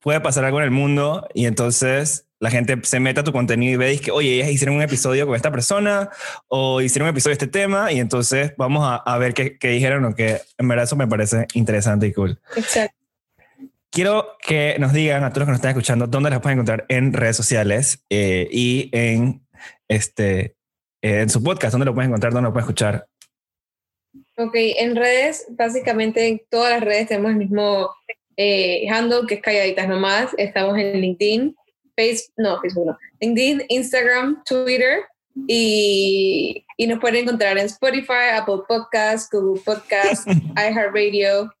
puede 0.00 0.20
pasar 0.20 0.44
algo 0.44 0.58
en 0.58 0.64
el 0.64 0.72
mundo 0.72 1.28
y 1.32 1.46
entonces 1.46 2.26
la 2.40 2.50
gente 2.50 2.76
se 2.82 2.98
mete 2.98 3.20
a 3.20 3.24
tu 3.24 3.30
contenido 3.30 3.74
y 3.74 3.76
ve 3.76 3.98
que, 4.00 4.10
oye, 4.10 4.34
ellas 4.34 4.50
hicieron 4.50 4.74
un 4.74 4.82
episodio 4.82 5.28
con 5.28 5.36
esta 5.36 5.52
persona 5.52 6.10
o 6.48 6.80
hicieron 6.80 7.06
un 7.06 7.10
episodio 7.10 7.36
de 7.36 7.44
este 7.44 7.58
tema 7.58 7.92
y 7.92 8.00
entonces 8.00 8.52
vamos 8.58 8.84
a, 8.84 8.96
a 8.96 9.18
ver 9.18 9.32
qué, 9.32 9.56
qué 9.58 9.68
dijeron 9.68 10.04
o 10.06 10.14
que 10.16 10.40
en 10.58 10.66
verdad 10.66 10.86
eso 10.86 10.96
me 10.96 11.06
parece 11.06 11.46
interesante 11.54 12.08
y 12.08 12.12
cool. 12.12 12.40
Exacto. 12.56 12.96
Quiero 13.90 14.36
que 14.40 14.76
nos 14.78 14.92
digan 14.92 15.22
a 15.22 15.30
todos 15.30 15.38
los 15.38 15.46
que 15.46 15.50
nos 15.52 15.58
están 15.58 15.70
escuchando 15.70 16.08
dónde 16.08 16.30
las 16.30 16.40
pueden 16.40 16.58
encontrar 16.58 16.84
en 16.88 17.12
redes 17.12 17.36
sociales 17.36 18.04
eh, 18.10 18.48
y 18.50 18.90
en 18.92 19.45
este 19.88 20.56
eh, 21.02 21.20
en 21.20 21.30
su 21.30 21.42
podcast, 21.42 21.72
dónde 21.72 21.86
lo 21.86 21.94
pueden 21.94 22.10
encontrar, 22.10 22.32
dónde 22.32 22.48
lo 22.48 22.52
pueden 22.52 22.64
escuchar. 22.64 23.06
Ok, 24.38 24.54
en 24.54 24.96
redes, 24.96 25.46
básicamente 25.50 26.26
en 26.26 26.42
todas 26.50 26.72
las 26.72 26.82
redes 26.82 27.08
tenemos 27.08 27.30
el 27.30 27.36
mismo 27.36 27.90
eh, 28.36 28.88
handle 28.90 29.26
que 29.26 29.36
es 29.36 29.42
Calladitas 29.42 29.88
Nomás. 29.88 30.34
Estamos 30.36 30.76
en 30.78 31.00
LinkedIn, 31.00 31.56
Facebook, 31.94 32.34
no, 32.36 32.60
Facebook 32.60 32.86
no, 32.86 32.98
LinkedIn, 33.20 33.62
Instagram, 33.68 34.42
Twitter 34.44 35.04
y, 35.46 36.64
y 36.76 36.86
nos 36.86 36.98
pueden 36.98 37.24
encontrar 37.24 37.56
en 37.58 37.66
Spotify, 37.66 38.32
Apple 38.34 38.62
Podcasts, 38.68 39.28
Google 39.30 39.62
Podcasts, 39.64 40.26
iHeartRadio 40.56 41.52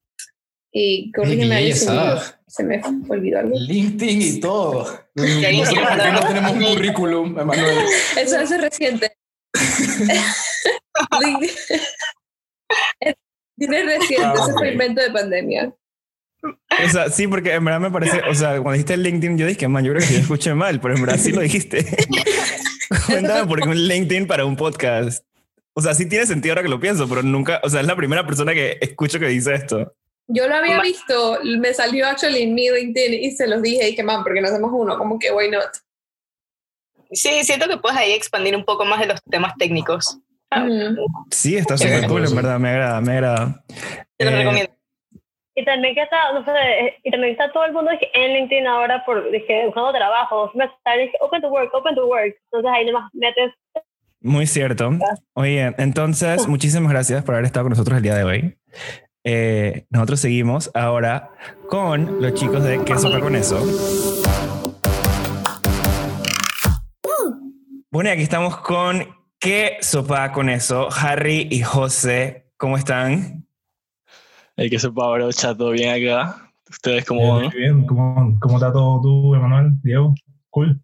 y 0.72 1.10
corrígeme 1.12 1.54
ahí 1.54 1.72
se 1.72 2.64
me 2.64 2.82
olvidó 3.08 3.38
algo. 3.38 3.56
LinkedIn 3.58 4.22
y 4.22 4.40
todo. 4.40 5.05
No 5.16 5.24
sé 5.24 5.40
Carísimo, 5.40 5.80
por 5.80 5.98
qué 5.98 6.12
no 6.12 6.20
tenemos 6.20 6.52
un 6.52 6.64
currículum, 6.64 7.38
Emanuel. 7.38 7.78
Eso, 8.20 8.38
es 8.38 8.60
reciente. 8.60 9.16
Tiene 13.58 13.84
reciente, 13.84 14.26
Ah, 14.26 14.34
ese 14.34 14.72
invento 14.72 15.00
de 15.00 15.10
pandemia. 15.10 15.72
O 16.42 16.88
sea, 16.90 17.08
sí, 17.08 17.26
porque 17.26 17.54
en 17.54 17.64
verdad 17.64 17.80
me 17.80 17.90
parece, 17.90 18.20
o 18.28 18.34
sea, 18.34 18.50
cuando 18.60 18.72
dijiste 18.72 18.98
LinkedIn, 18.98 19.38
yo 19.38 19.46
dije, 19.46 19.66
man, 19.68 19.82
yo 19.84 19.94
creo 19.94 20.06
que 20.06 20.14
yo 20.14 20.20
escuché 20.20 20.52
mal, 20.52 20.78
pero 20.80 20.94
en 20.94 21.00
verdad 21.00 21.18
sí 21.18 21.32
lo 21.32 21.40
dijiste. 21.40 21.86
Cuéntame 23.06 23.46
por 23.46 23.62
qué 23.62 23.68
un 23.68 23.88
LinkedIn 23.88 24.26
para 24.26 24.44
un 24.44 24.56
podcast. 24.56 25.24
O 25.72 25.80
sea, 25.80 25.94
sí 25.94 26.06
tiene 26.06 26.26
sentido 26.26 26.52
ahora 26.52 26.62
que 26.62 26.68
lo 26.68 26.78
pienso, 26.78 27.08
pero 27.08 27.22
nunca, 27.22 27.60
o 27.62 27.70
sea, 27.70 27.80
es 27.80 27.86
la 27.86 27.96
primera 27.96 28.26
persona 28.26 28.52
que 28.52 28.76
escucho 28.82 29.18
que 29.18 29.28
dice 29.28 29.54
esto. 29.54 29.94
Yo 30.28 30.48
lo 30.48 30.56
había 30.56 30.80
visto, 30.80 31.38
me 31.44 31.72
salió 31.72 32.06
actually 32.06 32.42
en 32.42 32.54
mi 32.54 32.68
LinkedIn 32.68 33.14
y 33.14 33.30
se 33.30 33.46
los 33.46 33.62
dije 33.62 33.88
y 33.90 33.94
que 33.94 34.02
man, 34.02 34.24
porque 34.24 34.40
no 34.40 34.48
hacemos 34.48 34.70
uno, 34.74 34.98
como 34.98 35.18
que 35.18 35.30
why 35.32 35.48
not. 35.50 35.68
Sí, 37.12 37.44
siento 37.44 37.68
que 37.68 37.76
puedes 37.76 37.96
ahí 37.96 38.12
expandir 38.12 38.56
un 38.56 38.64
poco 38.64 38.84
más 38.84 38.98
de 39.00 39.06
los 39.06 39.22
temas 39.30 39.54
técnicos. 39.56 40.18
Ah, 40.50 40.64
Ujú. 40.64 41.06
Sí, 41.30 41.56
está 41.56 41.76
súper 41.78 42.06
cool, 42.08 42.24
en 42.26 42.34
verdad, 42.34 42.58
me 42.58 42.70
agrada, 42.70 43.00
me 43.00 43.12
agrada. 43.12 43.64
Te 44.16 44.24
lo 44.24 44.30
Eh, 44.32 44.36
recomiendo. 44.36 44.72
Y 45.58 45.64
también 45.64 45.94
que 45.94 46.02
está, 46.02 46.32
no 46.34 46.44
sé, 46.44 46.50
eh, 46.52 46.96
y 47.02 47.10
también 47.10 47.32
está 47.32 47.50
todo 47.50 47.64
el 47.64 47.72
mundo 47.72 47.90
en 48.12 48.32
LinkedIn 48.34 48.66
ahora 48.66 49.02
por, 49.06 49.30
dije, 49.30 49.64
buscando 49.66 49.90
trabajo, 49.92 50.50
me 50.54 50.64
está, 50.64 50.96
dije, 50.96 51.12
open 51.20 51.40
to 51.40 51.48
work, 51.48 51.72
open 51.72 51.94
to 51.94 52.06
work, 52.06 52.36
entonces 52.50 52.70
ahí 52.74 52.84
nomás 52.84 53.08
metes, 53.14 53.52
Muy 54.20 54.46
cierto. 54.46 54.90
Oye, 55.34 55.72
entonces, 55.78 56.46
muchísimas 56.48 56.90
gracias 56.92 57.24
por 57.24 57.36
haber 57.36 57.46
estado 57.46 57.64
con 57.64 57.70
nosotros 57.70 57.96
el 57.96 58.02
día 58.02 58.16
de 58.16 58.24
hoy. 58.24 58.58
Eh, 59.28 59.86
nosotros 59.90 60.20
seguimos 60.20 60.70
ahora 60.72 61.32
con 61.68 62.22
los 62.22 62.32
chicos 62.34 62.62
de 62.62 62.84
¿Qué 62.84 62.96
sopa 62.96 63.18
con 63.18 63.34
eso? 63.34 63.58
Bueno, 67.90 68.08
y 68.10 68.12
aquí 68.12 68.22
estamos 68.22 68.58
con 68.58 69.04
¿Qué 69.40 69.78
sopa 69.80 70.30
con 70.30 70.48
eso? 70.48 70.88
Harry 70.96 71.48
y 71.50 71.62
José, 71.62 72.52
¿cómo 72.56 72.76
están? 72.76 73.48
El 74.54 74.70
que 74.70 74.78
sepa, 74.78 75.10
bro, 75.10 75.32
chat, 75.32 75.58
todo 75.58 75.72
bien 75.72 75.90
acá. 75.90 76.52
¿Ustedes 76.70 77.04
cómo 77.04 77.34
van? 77.34 77.46
Muy 77.46 77.56
bien, 77.56 77.84
¿Cómo, 77.84 78.38
¿cómo 78.40 78.58
está 78.58 78.72
todo 78.72 79.00
tú, 79.02 79.34
Emanuel? 79.34 79.72
Diego, 79.82 80.14
cool. 80.50 80.80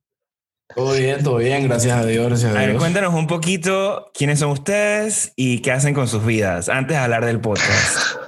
Todo 0.74 0.94
bien, 0.94 1.22
todo 1.22 1.36
bien, 1.36 1.68
gracias 1.68 1.96
a 1.96 2.04
Dios, 2.04 2.26
gracias 2.26 2.52
a 2.52 2.56
A 2.56 2.60
ver, 2.62 2.70
Dios. 2.70 2.82
cuéntanos 2.82 3.14
un 3.14 3.28
poquito 3.28 4.10
quiénes 4.14 4.40
son 4.40 4.50
ustedes 4.50 5.32
y 5.36 5.60
qué 5.60 5.70
hacen 5.70 5.94
con 5.94 6.08
sus 6.08 6.26
vidas 6.26 6.68
antes 6.68 6.96
de 6.96 7.02
hablar 7.04 7.24
del 7.24 7.40
podcast. 7.40 8.16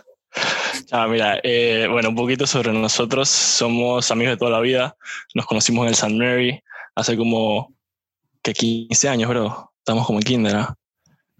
Ah, 0.97 1.09
mira, 1.09 1.40
eh, 1.42 1.88
bueno, 1.90 2.11
un 2.11 2.14
poquito 2.14 2.47
sobre 2.47 2.72
nosotros. 2.72 3.28
Somos 3.28 4.12
amigos 4.12 4.34
de 4.34 4.36
toda 4.36 4.53
la 4.53 4.61
vida. 4.61 4.97
Nos 5.34 5.45
conocimos 5.45 5.82
en 5.82 5.88
el 5.88 5.95
St. 5.95 6.14
Mary 6.14 6.62
hace 6.95 7.16
como 7.16 7.74
que 8.40 8.53
15 8.53 9.09
años, 9.09 9.28
bro. 9.28 9.72
Estamos 9.78 10.07
como 10.07 10.20
en 10.20 10.22
kinder, 10.22 10.55
¿ah? 10.55 10.76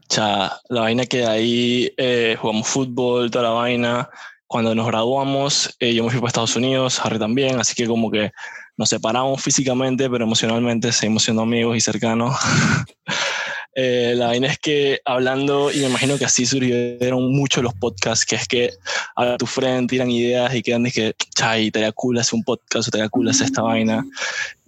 Cha, 0.09 0.61
la 0.69 0.81
vaina 0.81 1.07
que 1.07 1.25
ahí 1.25 1.89
eh, 1.97 2.37
jugamos 2.37 2.67
fútbol, 2.67 3.31
toda 3.31 3.45
la 3.45 3.51
vaina. 3.51 4.11
Cuando 4.49 4.75
nos 4.75 4.89
graduamos, 4.89 5.77
eh, 5.79 5.95
yo 5.95 6.03
me 6.03 6.11
fui 6.11 6.19
para 6.19 6.31
Estados 6.31 6.57
Unidos, 6.57 6.99
Harry 7.05 7.21
también, 7.21 7.61
así 7.61 7.77
que 7.77 7.87
como 7.87 8.11
que 8.11 8.33
nos 8.77 8.89
separamos 8.89 9.41
físicamente, 9.41 10.11
pero 10.11 10.25
emocionalmente 10.25 10.91
seguimos 10.91 11.23
siendo 11.23 11.43
amigos 11.43 11.77
y 11.77 11.81
cercanos. 11.81 12.35
Eh, 13.75 14.15
la 14.17 14.29
vaina 14.29 14.47
es 14.47 14.59
que 14.59 15.01
hablando, 15.05 15.73
y 15.73 15.81
me 15.81 15.87
imagino 15.87 16.17
que 16.17 16.25
así 16.25 16.47
surgieron 16.47 17.35
muchos 17.35 17.63
los 17.63 17.75
podcasts, 17.75 18.25
que 18.25 18.37
es 18.37 18.47
que 18.47 18.71
a 19.17 19.37
tu 19.37 19.47
frente 19.47 19.95
tiran 19.95 20.11
ideas 20.11 20.55
y 20.55 20.63
quedan 20.63 20.85
de 20.85 20.93
que, 20.93 21.15
chay, 21.35 21.67
estaría 21.67 21.93
cool 21.93 22.19
hacer 22.19 22.35
un 22.35 22.45
podcast, 22.45 22.77
o 22.77 22.81
estaría 22.81 23.09
cool 23.09 23.29
hacer 23.29 23.47
esta 23.47 23.63
vaina. 23.63 24.05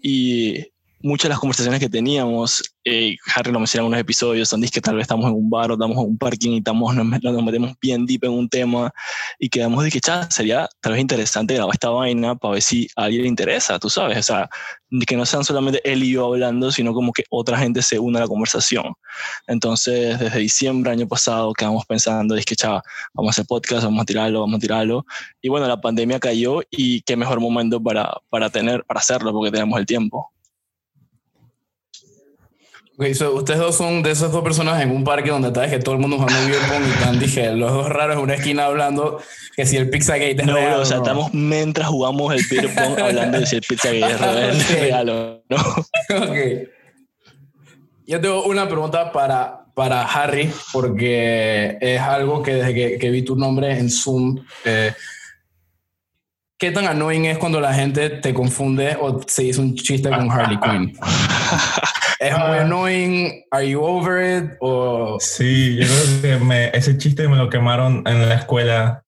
Y 0.02 0.66
muchas 1.00 1.24
de 1.24 1.28
las 1.30 1.38
conversaciones 1.38 1.80
que 1.80 1.88
teníamos, 1.88 2.62
eh, 2.84 3.16
Harry 3.34 3.52
lo 3.52 3.58
menciona 3.58 3.82
en 3.82 3.88
unos 3.88 4.00
episodios, 4.00 4.48
son 4.48 4.62
que 4.62 4.80
tal 4.80 4.96
vez 4.96 5.02
estamos 5.02 5.26
en 5.26 5.34
un 5.34 5.50
bar 5.50 5.70
o 5.70 5.74
estamos 5.74 5.96
en 5.96 6.04
un 6.04 6.18
parking 6.18 6.52
y 6.52 6.58
estamos, 6.58 6.94
nos, 6.94 7.22
nos 7.22 7.42
metemos 7.42 7.74
bien 7.80 8.06
deep 8.06 8.24
en 8.24 8.32
un 8.32 8.48
tema 8.48 8.92
y 9.38 9.48
quedamos 9.48 9.84
de 9.84 9.90
que, 9.90 10.00
cha, 10.00 10.30
sería 10.30 10.68
tal 10.80 10.92
vez 10.92 11.00
interesante 11.00 11.54
grabar 11.54 11.74
esta 11.74 11.90
vaina 11.90 12.34
para 12.34 12.54
ver 12.54 12.62
si 12.62 12.88
a 12.96 13.04
alguien 13.04 13.22
le 13.22 13.28
interesa, 13.28 13.78
tú 13.78 13.90
sabes, 13.90 14.18
o 14.18 14.22
sea, 14.22 14.48
que 15.06 15.16
no 15.16 15.26
sean 15.26 15.44
solamente 15.44 15.80
él 15.84 16.02
y 16.04 16.12
yo 16.12 16.26
hablando, 16.26 16.70
sino 16.70 16.94
como 16.94 17.12
que 17.12 17.24
otra 17.30 17.58
gente 17.58 17.82
se 17.82 17.98
une 17.98 18.18
a 18.18 18.22
la 18.22 18.28
conversación. 18.28 18.94
Entonces, 19.46 20.18
desde 20.18 20.38
diciembre 20.38 20.92
año 20.92 21.08
pasado 21.08 21.52
quedamos 21.52 21.84
pensando, 21.86 22.36
es 22.36 22.44
que, 22.44 22.56
chava, 22.56 22.82
vamos 23.14 23.30
a 23.30 23.32
hacer 23.32 23.46
podcast, 23.46 23.84
vamos 23.84 24.02
a 24.02 24.04
tirarlo, 24.04 24.40
vamos 24.40 24.56
a 24.56 24.60
tirarlo. 24.60 25.04
Y 25.42 25.48
bueno, 25.48 25.66
la 25.66 25.80
pandemia 25.80 26.20
cayó 26.20 26.62
y 26.70 27.02
qué 27.02 27.16
mejor 27.16 27.40
momento 27.40 27.82
para, 27.82 28.12
para, 28.28 28.50
tener, 28.50 28.84
para 28.84 29.00
hacerlo, 29.00 29.32
porque 29.32 29.50
tenemos 29.50 29.78
el 29.78 29.86
tiempo. 29.86 30.32
Ok, 32.98 33.12
so, 33.12 33.34
ustedes 33.34 33.60
dos 33.60 33.76
son 33.76 34.02
de 34.02 34.10
esas 34.10 34.32
dos 34.32 34.42
personas 34.42 34.80
en 34.80 34.90
un 34.90 35.04
parque 35.04 35.28
donde 35.28 35.50
vez 35.50 35.70
que 35.70 35.78
todo 35.80 35.96
el 35.96 36.00
mundo 36.00 36.16
jugando 36.16 36.38
pong 36.66 36.82
y 36.86 36.90
están, 36.90 37.18
dije, 37.18 37.52
los 37.52 37.70
dos 37.70 37.90
raros 37.90 38.16
en 38.16 38.22
una 38.22 38.34
esquina 38.34 38.64
hablando 38.64 39.20
que 39.54 39.66
si 39.66 39.76
el 39.76 39.90
Pizzagate 39.90 40.30
es 40.40 40.46
No, 40.46 40.54
real 40.54 40.72
bro, 40.72 40.80
o 40.80 40.84
sea, 40.86 40.96
no. 40.96 41.02
estamos 41.02 41.34
mientras 41.34 41.88
jugamos 41.88 42.32
el 42.34 42.40
beer 42.50 42.74
pong 42.74 42.98
hablando 42.98 43.38
de 43.40 43.46
si 43.46 43.56
el 43.56 43.62
pizza 43.62 43.90
que 43.90 44.00
es 44.00 44.18
real, 44.18 44.56
Ok. 44.56 44.70
real 44.80 45.08
o 45.10 45.42
no. 45.50 45.56
Ok. 46.26 46.36
Yo 48.06 48.20
tengo 48.20 48.44
una 48.44 48.66
pregunta 48.66 49.12
para, 49.12 49.66
para 49.74 50.02
Harry, 50.04 50.50
porque 50.72 51.76
es 51.80 52.00
algo 52.00 52.42
que 52.42 52.54
desde 52.54 52.72
que, 52.72 52.98
que 52.98 53.10
vi 53.10 53.20
tu 53.22 53.36
nombre 53.36 53.78
en 53.78 53.90
Zoom, 53.90 54.38
eh, 54.64 54.94
¿qué 56.56 56.70
tan 56.70 56.86
annoying 56.86 57.26
es 57.26 57.36
cuando 57.36 57.60
la 57.60 57.74
gente 57.74 58.08
te 58.08 58.32
confunde 58.32 58.96
o 58.98 59.20
se 59.26 59.44
hizo 59.44 59.60
un 59.60 59.74
chiste 59.74 60.08
con 60.08 60.30
Harley 60.30 60.58
Quinn? 60.60 60.96
¿Es 62.18 62.32
muy 62.38 62.58
annoying? 62.58 63.44
¿Are 63.50 63.68
you 63.68 63.82
over 63.82 64.22
it? 64.44 64.50
O... 64.60 65.18
Sí, 65.20 65.76
yo 65.76 65.86
creo 65.86 66.38
que 66.38 66.44
me- 66.44 66.68
ese 66.70 66.96
chiste 66.96 67.28
me 67.28 67.36
lo 67.36 67.48
quemaron 67.50 68.02
en 68.06 68.28
la 68.28 68.36
escuela. 68.36 69.04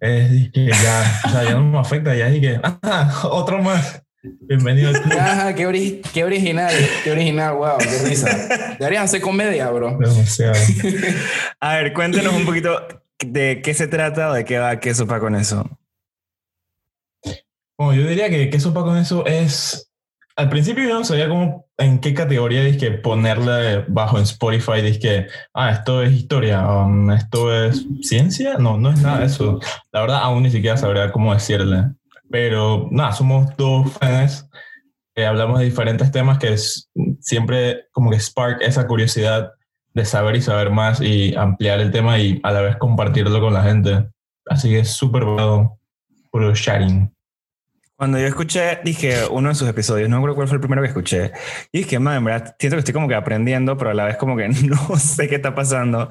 Es 0.00 0.50
que 0.52 0.66
ya, 0.66 1.20
o 1.26 1.28
sea, 1.30 1.44
ya 1.44 1.52
no 1.54 1.64
me 1.64 1.78
afecta, 1.78 2.14
ya 2.16 2.26
dije, 2.28 2.60
ah, 2.64 3.22
otro 3.30 3.62
más. 3.62 4.02
Bienvenido 4.22 4.88
al 4.90 5.00
club. 5.02 5.18
Ajá, 5.18 5.54
qué, 5.54 5.66
ori- 5.68 6.00
qué 6.12 6.24
original, 6.24 6.72
qué 7.04 7.12
original, 7.12 7.54
wow, 7.54 7.78
qué 7.78 8.08
risa. 8.08 8.76
Deberías 8.78 9.04
hacer 9.04 9.20
comedia, 9.20 9.68
bro. 9.70 9.96
Demasiado. 9.98 10.54
A 11.60 11.74
ver, 11.76 11.92
cuéntenos 11.92 12.32
un 12.34 12.44
poquito 12.44 13.02
de 13.24 13.60
qué 13.62 13.74
se 13.74 13.86
trata 13.86 14.30
o 14.30 14.32
de 14.34 14.44
qué 14.44 14.58
va, 14.58 14.80
qué 14.80 14.92
sopa 14.94 15.20
con 15.20 15.36
eso. 15.36 15.68
Bueno, 17.78 18.00
yo 18.02 18.08
diría 18.08 18.28
que, 18.30 18.50
que 18.50 18.60
sopa 18.60 18.82
con 18.82 18.96
eso 18.96 19.24
es. 19.26 19.91
Al 20.36 20.48
principio 20.48 20.84
yo 20.84 20.98
no 20.98 21.04
sabía 21.04 21.28
cómo, 21.28 21.66
en 21.76 21.98
qué 21.98 22.14
categoría 22.14 22.64
dizque 22.64 22.90
ponerle 22.90 23.84
bajo 23.88 24.16
en 24.16 24.24
Spotify. 24.24 24.80
Dizque, 24.80 25.26
ah, 25.54 25.70
esto 25.72 26.02
es 26.02 26.12
historia, 26.12 26.66
um, 26.66 27.10
esto 27.10 27.54
es 27.54 27.84
ciencia. 28.02 28.54
No, 28.58 28.78
no 28.78 28.90
es 28.90 29.02
nada 29.02 29.20
de 29.20 29.26
eso. 29.26 29.60
La 29.92 30.00
verdad, 30.00 30.20
aún 30.22 30.42
ni 30.44 30.50
siquiera 30.50 30.76
sabría 30.76 31.12
cómo 31.12 31.34
decirle. 31.34 31.90
Pero 32.30 32.88
nada, 32.90 33.12
somos 33.12 33.54
dos 33.56 33.92
fans 33.92 34.48
que 35.14 35.26
hablamos 35.26 35.58
de 35.58 35.66
diferentes 35.66 36.10
temas 36.10 36.38
que 36.38 36.54
es, 36.54 36.90
siempre 37.20 37.86
como 37.92 38.10
que 38.10 38.18
spark 38.18 38.62
esa 38.62 38.86
curiosidad 38.86 39.52
de 39.94 40.04
saber 40.06 40.36
y 40.36 40.40
saber 40.40 40.70
más 40.70 41.02
y 41.02 41.34
ampliar 41.34 41.80
el 41.80 41.90
tema 41.90 42.18
y 42.18 42.40
a 42.42 42.52
la 42.52 42.62
vez 42.62 42.76
compartirlo 42.76 43.38
con 43.40 43.52
la 43.52 43.62
gente. 43.62 44.08
Así 44.46 44.70
que 44.70 44.80
es 44.80 44.90
súper 44.90 45.24
bueno, 45.24 45.78
puro 46.30 46.54
sharing. 46.54 47.11
Cuando 47.96 48.18
yo 48.18 48.26
escuché, 48.26 48.80
dije, 48.84 49.26
uno 49.30 49.50
de 49.50 49.54
sus 49.54 49.68
episodios, 49.68 50.08
no 50.08 50.16
me 50.16 50.20
acuerdo 50.20 50.36
cuál 50.36 50.48
fue 50.48 50.56
el 50.56 50.60
primero 50.60 50.82
que 50.82 50.88
escuché, 50.88 51.32
y 51.70 51.78
dije, 51.78 51.98
man, 51.98 52.16
en 52.16 52.24
verdad, 52.24 52.56
siento 52.58 52.76
que 52.76 52.80
estoy 52.80 52.94
como 52.94 53.08
que 53.08 53.14
aprendiendo, 53.14 53.76
pero 53.76 53.90
a 53.90 53.94
la 53.94 54.06
vez 54.06 54.16
como 54.16 54.36
que 54.36 54.48
no 54.68 54.98
sé 54.98 55.28
qué 55.28 55.36
está 55.36 55.54
pasando. 55.54 56.08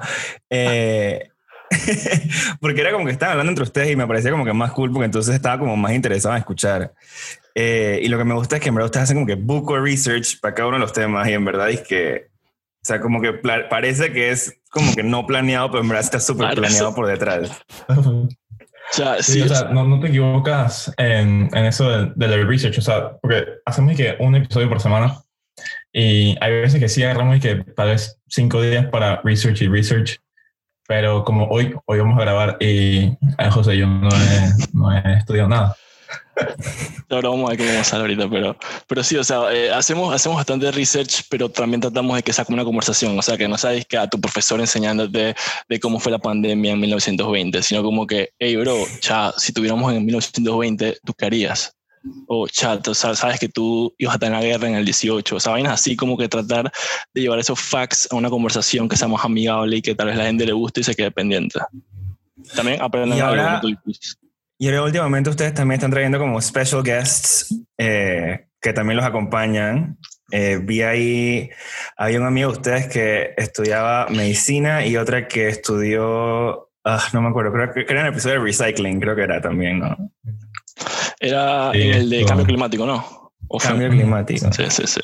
Eh, 0.48 1.28
porque 2.60 2.80
era 2.80 2.92
como 2.92 3.04
que 3.04 3.12
estaban 3.12 3.32
hablando 3.32 3.50
entre 3.50 3.64
ustedes 3.64 3.90
y 3.90 3.96
me 3.96 4.06
parecía 4.06 4.30
como 4.30 4.44
que 4.44 4.52
más 4.52 4.72
cool, 4.72 4.92
porque 4.92 5.06
entonces 5.06 5.34
estaba 5.34 5.58
como 5.58 5.76
más 5.76 5.92
interesado 5.92 6.34
en 6.34 6.40
escuchar. 6.40 6.92
Eh, 7.54 8.00
y 8.02 8.08
lo 8.08 8.18
que 8.18 8.24
me 8.24 8.34
gusta 8.34 8.56
es 8.56 8.62
que 8.62 8.68
en 8.68 8.74
verdad 8.74 8.86
ustedes 8.86 9.04
hacen 9.04 9.16
como 9.16 9.26
que 9.26 9.34
book 9.34 9.70
o 9.70 9.78
research 9.78 10.40
para 10.40 10.54
cada 10.54 10.68
uno 10.68 10.78
de 10.78 10.82
los 10.82 10.92
temas 10.92 11.28
y 11.28 11.32
en 11.32 11.44
verdad 11.44 11.70
es 11.70 11.82
que, 11.82 12.28
o 12.30 12.84
sea, 12.84 13.00
como 13.00 13.20
que 13.20 13.32
parece 13.34 14.12
que 14.12 14.30
es 14.30 14.58
como 14.70 14.94
que 14.94 15.02
no 15.02 15.26
planeado, 15.26 15.70
pero 15.70 15.82
en 15.82 15.88
verdad 15.88 16.04
está 16.04 16.20
súper 16.20 16.54
planeado 16.54 16.94
por 16.94 17.06
detrás. 17.06 17.50
O 18.92 18.94
sea, 18.94 19.22
Sí, 19.22 19.32
sí, 19.32 19.42
o 19.42 19.48
sea, 19.48 19.64
no, 19.70 19.84
no 19.84 20.00
te 20.00 20.08
equivocas 20.08 20.92
en, 20.98 21.48
en 21.52 21.64
eso 21.64 21.88
del 21.88 22.12
del 22.14 22.46
research, 22.46 22.78
o 22.78 22.82
sea, 22.82 23.16
porque 23.22 23.46
hacemos 23.64 23.96
que 23.96 24.16
un 24.20 24.34
episodio 24.36 24.68
por 24.68 24.80
semana 24.80 25.22
y 25.92 26.36
hay 26.40 26.52
veces 26.52 26.80
que 26.80 26.88
sí 26.88 27.02
agarramos 27.02 27.36
y 27.36 27.40
que 27.40 27.56
tal 27.76 27.88
vez 27.88 28.18
cinco 28.28 28.60
días 28.60 28.86
para 28.86 29.20
research 29.22 29.62
y 29.62 29.68
research, 29.68 30.18
pero 30.86 31.24
como 31.24 31.46
hoy, 31.48 31.74
hoy 31.86 31.98
vamos 32.00 32.18
a 32.18 32.22
grabar 32.22 32.56
y 32.60 33.04
eh, 33.38 33.50
José, 33.50 33.76
yo 33.76 33.86
no 33.86 34.08
he, 34.08 34.52
no 34.72 34.92
he 34.92 35.18
estudiado 35.18 35.48
nada. 35.48 35.76
Ahora 37.10 37.28
vamos 37.28 37.46
a 37.46 37.50
ver 37.50 37.58
cómo 37.58 37.68
vamos 37.70 37.86
a 37.86 37.88
hacer 37.88 38.00
ahorita, 38.00 38.28
pero, 38.30 38.56
pero 38.86 39.04
sí, 39.04 39.16
o 39.16 39.24
sea, 39.24 39.52
eh, 39.52 39.70
hacemos, 39.70 40.14
hacemos 40.14 40.36
bastante 40.36 40.70
research, 40.72 41.24
pero 41.28 41.48
también 41.50 41.80
tratamos 41.80 42.16
de 42.16 42.22
que 42.22 42.32
sea 42.32 42.44
como 42.44 42.54
una 42.56 42.64
conversación, 42.64 43.18
o 43.18 43.22
sea, 43.22 43.36
que 43.36 43.46
no 43.48 43.58
sabes 43.58 43.84
que 43.86 43.98
a 43.98 44.06
tu 44.08 44.20
profesor 44.20 44.58
enseñándote 44.60 45.34
de 45.68 45.80
cómo 45.80 46.00
fue 46.00 46.10
la 46.10 46.18
pandemia 46.18 46.72
en 46.72 46.80
1920, 46.80 47.62
sino 47.62 47.82
como 47.82 48.06
que, 48.06 48.30
hey, 48.38 48.56
bro, 48.56 48.76
cha, 49.00 49.32
si 49.36 49.52
tuviéramos 49.52 49.92
en 49.92 50.04
1920, 50.06 50.98
¿tú 51.04 51.12
qué 51.14 51.26
harías? 51.26 51.76
O, 52.26 52.48
cha, 52.48 52.80
tú 52.80 52.94
sa- 52.94 53.14
sabes 53.14 53.38
que 53.38 53.48
tú 53.48 53.94
ibas 53.98 54.20
a 54.20 54.26
en 54.26 54.32
la 54.32 54.40
guerra 54.42 54.66
en 54.68 54.74
el 54.74 54.84
18, 54.84 55.36
o 55.36 55.40
sea, 55.40 55.52
vainas 55.52 55.74
así 55.74 55.94
como 55.94 56.16
que 56.16 56.28
tratar 56.28 56.72
de 57.14 57.20
llevar 57.20 57.38
esos 57.38 57.60
facts 57.60 58.08
a 58.10 58.16
una 58.16 58.28
conversación 58.30 58.88
que 58.88 58.96
sea 58.96 59.06
más 59.06 59.24
amigable 59.24 59.76
y 59.76 59.82
que 59.82 59.94
tal 59.94 60.08
vez 60.08 60.16
la 60.16 60.24
gente 60.24 60.44
le 60.46 60.52
guste 60.52 60.80
y 60.80 60.84
se 60.84 60.94
quede 60.96 61.10
pendiente. 61.12 61.60
También 62.56 62.80
aprenden 62.82 63.18
Y 63.18 63.20
algo, 63.20 63.40
ahora-. 63.40 63.60
Y 64.62 64.68
ahora 64.68 64.84
últimamente 64.84 65.28
ustedes 65.28 65.54
también 65.54 65.78
están 65.80 65.90
trayendo 65.90 66.20
como 66.20 66.40
special 66.40 66.84
guests 66.84 67.52
eh, 67.76 68.46
que 68.60 68.72
también 68.72 68.96
los 68.96 69.04
acompañan. 69.04 69.98
Eh, 70.30 70.60
vi 70.62 70.82
ahí, 70.82 71.50
había 71.96 72.20
un 72.20 72.26
amigo 72.28 72.52
de 72.52 72.58
ustedes 72.58 72.86
que 72.86 73.34
estudiaba 73.36 74.06
medicina 74.10 74.86
y 74.86 74.96
otra 74.96 75.26
que 75.26 75.48
estudió, 75.48 76.68
ah, 76.84 77.02
no 77.12 77.22
me 77.22 77.30
acuerdo, 77.30 77.52
creo 77.52 77.72
que, 77.74 77.84
creo 77.84 77.98
en 78.02 78.06
el 78.06 78.12
episodio 78.12 78.36
de 78.38 78.44
recycling, 78.44 79.00
creo 79.00 79.16
que 79.16 79.22
era 79.22 79.40
también, 79.40 79.80
¿no? 79.80 79.96
Era 81.18 81.72
Sí, 81.72 81.82
en 81.82 81.94
el 81.94 82.08
de 82.10 82.16
esto- 82.18 82.28
cambio 82.28 82.46
climático, 82.46 82.86
¿no? 82.86 83.32
¿O 83.48 83.58
fue- 83.58 83.68
Cambio 83.68 83.90
climático. 83.90 84.52
Sí, 84.52 84.62
sí, 84.70 84.86
sí. 84.86 85.00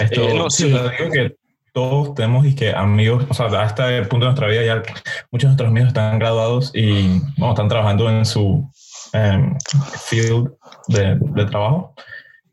Esto, 0.00 0.22
Eh, 0.28 0.34
no, 0.36 0.50
sí, 0.50 0.64
sí. 0.64 0.68
digo 0.98 1.10
que 1.10 1.34
todos 1.72 2.14
tenemos 2.14 2.44
y 2.44 2.54
que 2.54 2.72
amigos, 2.74 3.24
o 3.26 3.32
sea, 3.32 3.46
a 3.46 3.64
este 3.64 4.02
punto 4.02 4.26
de 4.26 4.32
nuestra 4.32 4.48
vida 4.48 4.62
ya 4.66 4.82
muchos 5.30 5.44
de 5.44 5.46
nuestros 5.48 5.68
amigos 5.70 5.88
están 5.88 6.18
graduados 6.18 6.72
y 6.74 7.20
bueno, 7.38 7.52
están 7.54 7.68
trabajando 7.68 8.10
en 8.10 8.26
su 8.26 8.70
em, 9.12 9.56
field 10.08 10.50
de, 10.88 11.18
de 11.20 11.46
trabajo. 11.46 11.94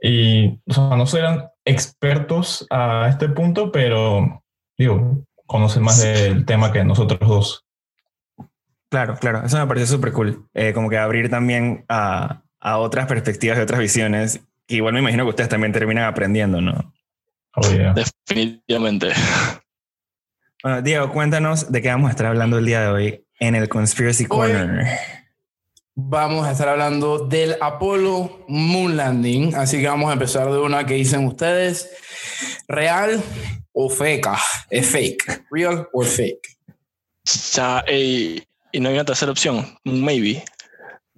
Y 0.02 0.60
o 0.68 0.74
sea, 0.74 0.96
no 0.96 1.06
serán 1.06 1.50
expertos 1.66 2.66
a 2.70 3.08
este 3.10 3.30
punto, 3.30 3.72
pero 3.72 4.44
digo, 4.78 5.26
conocen 5.46 5.84
más 5.84 6.02
del 6.02 6.46
tema 6.46 6.72
que 6.72 6.84
nosotros 6.84 7.20
dos. 7.20 7.66
Claro, 8.90 9.16
claro, 9.16 9.44
eso 9.46 9.58
me 9.58 9.68
parece 9.68 9.88
súper 9.88 10.12
cool. 10.14 10.48
Eh, 10.54 10.74
como 10.74 10.90
que 10.90 10.98
abrir 10.98 11.30
también 11.30 11.86
a, 11.90 12.44
a 12.60 12.78
otras 12.78 13.08
perspectivas 13.08 13.58
y 13.58 13.62
otras 13.62 13.80
visiones. 13.80 14.42
Que 14.68 14.76
igual 14.76 14.94
me 14.94 15.00
imagino 15.00 15.24
que 15.24 15.30
ustedes 15.30 15.50
también 15.50 15.74
terminan 15.74 16.06
aprendiendo, 16.06 16.62
¿no? 16.62 16.94
Oh, 17.56 17.72
yeah. 17.72 17.94
Definitivamente. 17.94 19.12
Bueno, 20.64 20.82
Diego, 20.82 21.12
cuéntanos 21.12 21.72
de 21.72 21.82
qué 21.82 21.90
vamos 21.90 22.08
a 22.08 22.12
estar 22.12 22.26
hablando 22.26 22.58
el 22.58 22.66
día 22.66 22.82
de 22.82 22.88
hoy 22.88 23.26
en 23.40 23.56
el 23.56 23.70
Conspiracy 23.70 24.26
Corner. 24.26 24.88
Vamos 25.96 26.46
a 26.46 26.52
estar 26.52 26.68
hablando 26.70 27.20
del 27.20 27.56
Apollo 27.62 28.46
Moon 28.48 28.96
Landing. 28.98 29.56
Así 29.56 29.80
que 29.80 29.88
vamos 29.88 30.10
a 30.10 30.14
empezar 30.14 30.52
de 30.52 30.60
una 30.60 30.86
que 30.86 30.96
dicen 30.96 31.26
ustedes: 31.26 31.90
¿real 32.68 33.22
o 33.74 33.90
fake? 33.90 34.28
¿Es 34.70 34.88
fake? 34.90 35.46
¿Real 35.52 35.88
o 35.94 36.02
fake? 36.04 36.58
Ya, 37.54 37.84
ey, 37.88 38.44
y 38.72 38.80
no 38.80 38.90
hay 38.90 38.96
una 38.96 39.06
tercera 39.06 39.32
opción, 39.32 39.66
maybe. 39.84 40.44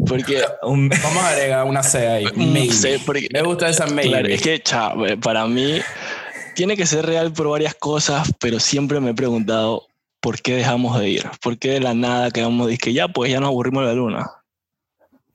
Porque 0.07 0.43
Un- 0.61 0.89
Vamos 0.89 1.23
a 1.23 1.29
agregar 1.29 1.65
una 1.65 1.81
C 1.83 2.07
ahí. 2.07 2.25
Maybe. 2.35 2.71
sé, 2.71 2.99
porque- 3.05 3.27
Me 3.33 3.41
gusta 3.41 3.67
esa 3.67 3.87
maybe. 3.87 4.09
Claro, 4.09 4.27
es 4.29 4.41
que 4.41 4.61
cha, 4.61 4.93
eh, 5.07 5.17
para 5.17 5.47
mí 5.47 5.81
tiene 6.55 6.77
que 6.77 6.85
ser 6.85 7.05
real 7.05 7.33
por 7.33 7.49
varias 7.49 7.73
cosas, 7.75 8.31
pero 8.39 8.59
siempre 8.59 8.99
me 8.99 9.09
he 9.11 9.13
preguntado 9.15 9.87
por 10.21 10.39
qué 10.41 10.55
dejamos 10.55 10.99
de 10.99 11.09
ir, 11.09 11.25
por 11.41 11.57
qué 11.57 11.71
de 11.71 11.79
la 11.79 11.93
nada 11.93 12.29
quedamos 12.31 12.67
de 12.67 12.77
que 12.77 12.93
ya, 12.93 13.07
pues 13.07 13.31
ya 13.31 13.39
nos 13.39 13.47
aburrimos 13.49 13.83
de 13.83 13.87
la 13.89 13.93
luna. 13.95 14.31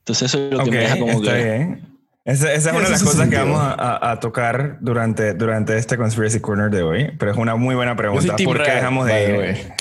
Entonces 0.03 0.33
eso 0.33 0.37
es 0.47 0.53
lo 0.53 0.63
que 0.65 0.71
me 0.71 0.77
deja 0.77 0.99
como 0.99 1.11
está 1.13 1.37
que... 1.37 1.43
bien. 1.43 1.87
Esa, 2.25 2.53
esa 2.53 2.69
es 2.69 2.75
una 2.75 2.85
de 2.85 2.91
las 2.91 3.03
cosas 3.03 3.27
que 3.29 3.35
vamos 3.35 3.59
a, 3.61 4.11
a- 4.11 4.19
tocar 4.19 4.77
durante, 4.79 5.33
durante 5.33 5.77
este 5.77 5.97
Conspiracy 5.97 6.39
Corner 6.39 6.69
de 6.69 6.81
hoy, 6.83 7.11
pero 7.19 7.31
es 7.31 7.37
una 7.37 7.55
muy 7.55 7.75
buena 7.75 7.91
Yo 7.93 7.97
pregunta. 7.97 8.27
soy 8.27 8.35
team 8.37 8.47
¿Por 8.47 8.57
qué 8.59 8.63
real, 8.63 8.75
dejamos 8.77 9.05
de 9.07 9.13
the 9.13 9.29
ir? 9.33 9.37
way. 9.37 9.73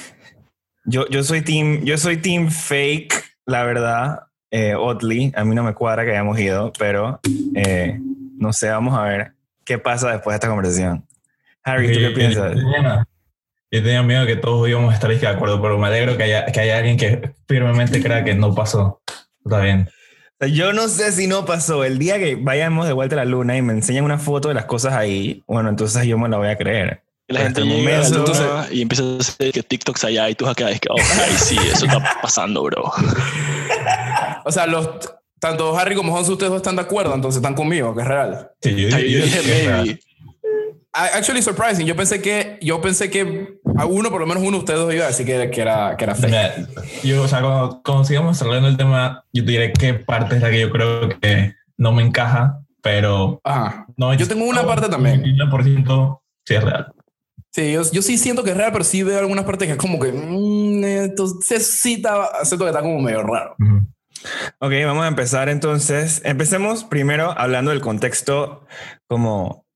Yo, 0.84 1.06
yo 1.08 1.22
soy 1.22 1.42
team, 1.42 1.84
yo 1.84 1.96
soy 1.98 2.16
team 2.16 2.50
fake, 2.50 3.14
la 3.46 3.62
verdad. 3.64 4.20
Eh, 4.50 4.74
oddly, 4.74 5.32
a 5.36 5.44
mí 5.44 5.54
no 5.54 5.62
me 5.62 5.72
cuadra 5.72 6.04
que 6.04 6.10
hayamos 6.10 6.38
ido, 6.38 6.72
pero 6.78 7.20
eh, 7.54 7.98
no 8.36 8.52
sé, 8.52 8.68
vamos 8.70 8.98
a 8.98 9.04
ver 9.04 9.32
qué 9.64 9.78
pasa 9.78 10.10
después 10.10 10.34
de 10.34 10.36
esta 10.36 10.48
conversación. 10.48 11.06
Harry, 11.64 11.92
¿tú 11.92 11.94
Yo- 11.94 11.98
qué 12.00 12.08
yo- 12.10 12.14
piensas? 12.14 12.54
Yo 12.56 12.60
tenía, 12.60 13.08
yo 13.70 13.82
tenía 13.82 14.02
miedo 14.02 14.26
que 14.26 14.36
todos 14.36 14.68
íbamos 14.68 14.90
a 14.92 14.94
estar 14.94 15.10
de 15.16 15.26
acuerdo, 15.28 15.62
pero 15.62 15.78
me 15.78 15.86
alegro 15.86 16.16
que 16.16 16.24
haya, 16.24 16.44
que 16.46 16.58
haya 16.60 16.76
alguien 16.78 16.96
que 16.96 17.32
firmemente 17.46 18.02
crea 18.02 18.24
que 18.24 18.34
no 18.34 18.52
pasó. 18.54 19.00
Está 19.44 19.60
bien. 19.60 19.88
Yo 20.50 20.72
no 20.72 20.88
sé 20.88 21.12
si 21.12 21.26
no 21.26 21.44
pasó. 21.44 21.84
El 21.84 21.98
día 21.98 22.18
que 22.18 22.34
vayamos 22.36 22.86
de 22.86 22.92
vuelta 22.92 23.14
a 23.14 23.18
la 23.18 23.24
luna 23.24 23.56
y 23.56 23.62
me 23.62 23.72
enseñan 23.72 24.04
una 24.04 24.18
foto 24.18 24.48
de 24.48 24.54
las 24.54 24.64
cosas 24.64 24.94
ahí, 24.94 25.42
bueno, 25.46 25.68
entonces 25.68 26.04
yo 26.04 26.18
me 26.18 26.28
la 26.28 26.38
voy 26.38 26.48
a 26.48 26.56
creer. 26.56 27.02
La 27.28 27.40
Hasta 27.40 27.44
gente 27.44 27.60
el 27.62 27.68
llega 27.68 27.98
a 27.98 28.02
la 28.02 28.08
momento- 28.10 28.32
luna 28.34 28.66
y 28.70 28.82
empieza 28.82 29.04
a 29.04 29.18
hacer 29.18 29.52
que 29.52 29.62
TikToks 29.62 30.04
allá 30.04 30.28
y 30.28 30.34
tú 30.34 30.46
acá 30.46 30.68
es 30.70 30.80
que, 30.80 30.88
oh, 30.90 30.96
ay, 30.98 31.32
sí, 31.36 31.56
eso 31.72 31.86
está 31.86 32.18
pasando, 32.20 32.62
bro. 32.64 32.90
O 34.44 34.50
sea, 34.50 34.66
los, 34.66 34.88
tanto 35.38 35.78
Harry 35.78 35.94
como 35.94 36.18
Hans, 36.18 36.28
ustedes 36.28 36.50
dos 36.50 36.56
están 36.58 36.74
de 36.74 36.82
acuerdo, 36.82 37.14
entonces 37.14 37.36
están 37.38 37.54
conmigo, 37.54 37.94
que 37.94 38.02
es 38.02 38.08
real. 38.08 38.50
Sí, 38.60 38.74
yo, 38.74 38.96
Ay, 38.96 39.04
yo- 39.12 39.18
yo 39.18 39.18
yo- 39.18 39.24
dije 39.24 39.68
maybe. 39.70 40.00
Actually 40.92 41.40
surprising. 41.42 41.86
Yo 41.86 41.94
pensé 41.96 42.20
que, 42.20 42.58
yo 42.60 42.80
pensé 42.82 43.08
que 43.08 43.54
a 43.76 43.86
uno, 43.86 44.10
por 44.10 44.20
lo 44.20 44.26
menos 44.26 44.42
uno 44.42 44.52
de 44.52 44.58
ustedes 44.58 44.80
dos 44.80 44.94
iba 44.94 45.04
a 45.04 45.08
decir 45.08 45.26
que, 45.26 45.50
que 45.50 45.60
era, 45.60 45.96
que 45.96 46.04
era 46.04 46.14
fake. 46.14 47.02
Yo, 47.02 47.22
o 47.22 47.28
sea, 47.28 47.40
cuando, 47.40 47.82
cuando 47.84 48.04
sigamos 48.04 48.40
hablando 48.42 48.68
del 48.68 48.76
tema, 48.76 49.24
yo 49.32 49.42
diré 49.42 49.72
qué 49.72 49.94
parte 49.94 50.36
es 50.36 50.42
la 50.42 50.50
que 50.50 50.60
yo 50.60 50.70
creo 50.70 51.08
que 51.20 51.54
no 51.76 51.92
me 51.92 52.02
encaja, 52.02 52.60
pero 52.82 53.40
Ajá. 53.44 53.86
no. 53.96 54.12
Yo 54.14 54.28
tengo 54.28 54.44
una 54.44 54.66
parte 54.66 54.88
también. 54.88 55.22
99% 55.22 56.20
sí 56.44 56.54
es 56.54 56.64
real. 56.64 56.92
Sí, 57.50 57.72
yo, 57.72 57.82
yo 57.90 58.00
sí 58.00 58.16
siento 58.16 58.42
que 58.44 58.50
es 58.50 58.56
real, 58.56 58.72
pero 58.72 58.84
sí 58.84 59.02
veo 59.02 59.18
algunas 59.18 59.44
partes 59.44 59.66
que 59.66 59.72
es 59.72 59.78
como 59.78 60.00
que, 60.00 60.10
mm, 60.10 60.84
entonces 60.84 61.66
sí 61.66 61.94
está, 61.94 62.44
siento 62.44 62.64
que 62.64 62.70
está 62.70 62.80
como 62.80 63.00
medio 63.00 63.22
raro. 63.22 63.56
Ujú. 63.58 63.86
Ok, 64.60 64.72
vamos 64.86 65.04
a 65.04 65.08
empezar 65.08 65.48
entonces. 65.48 66.22
Empecemos 66.24 66.84
primero 66.84 67.34
hablando 67.36 67.70
del 67.70 67.80
contexto 67.80 68.64
como 69.08 69.66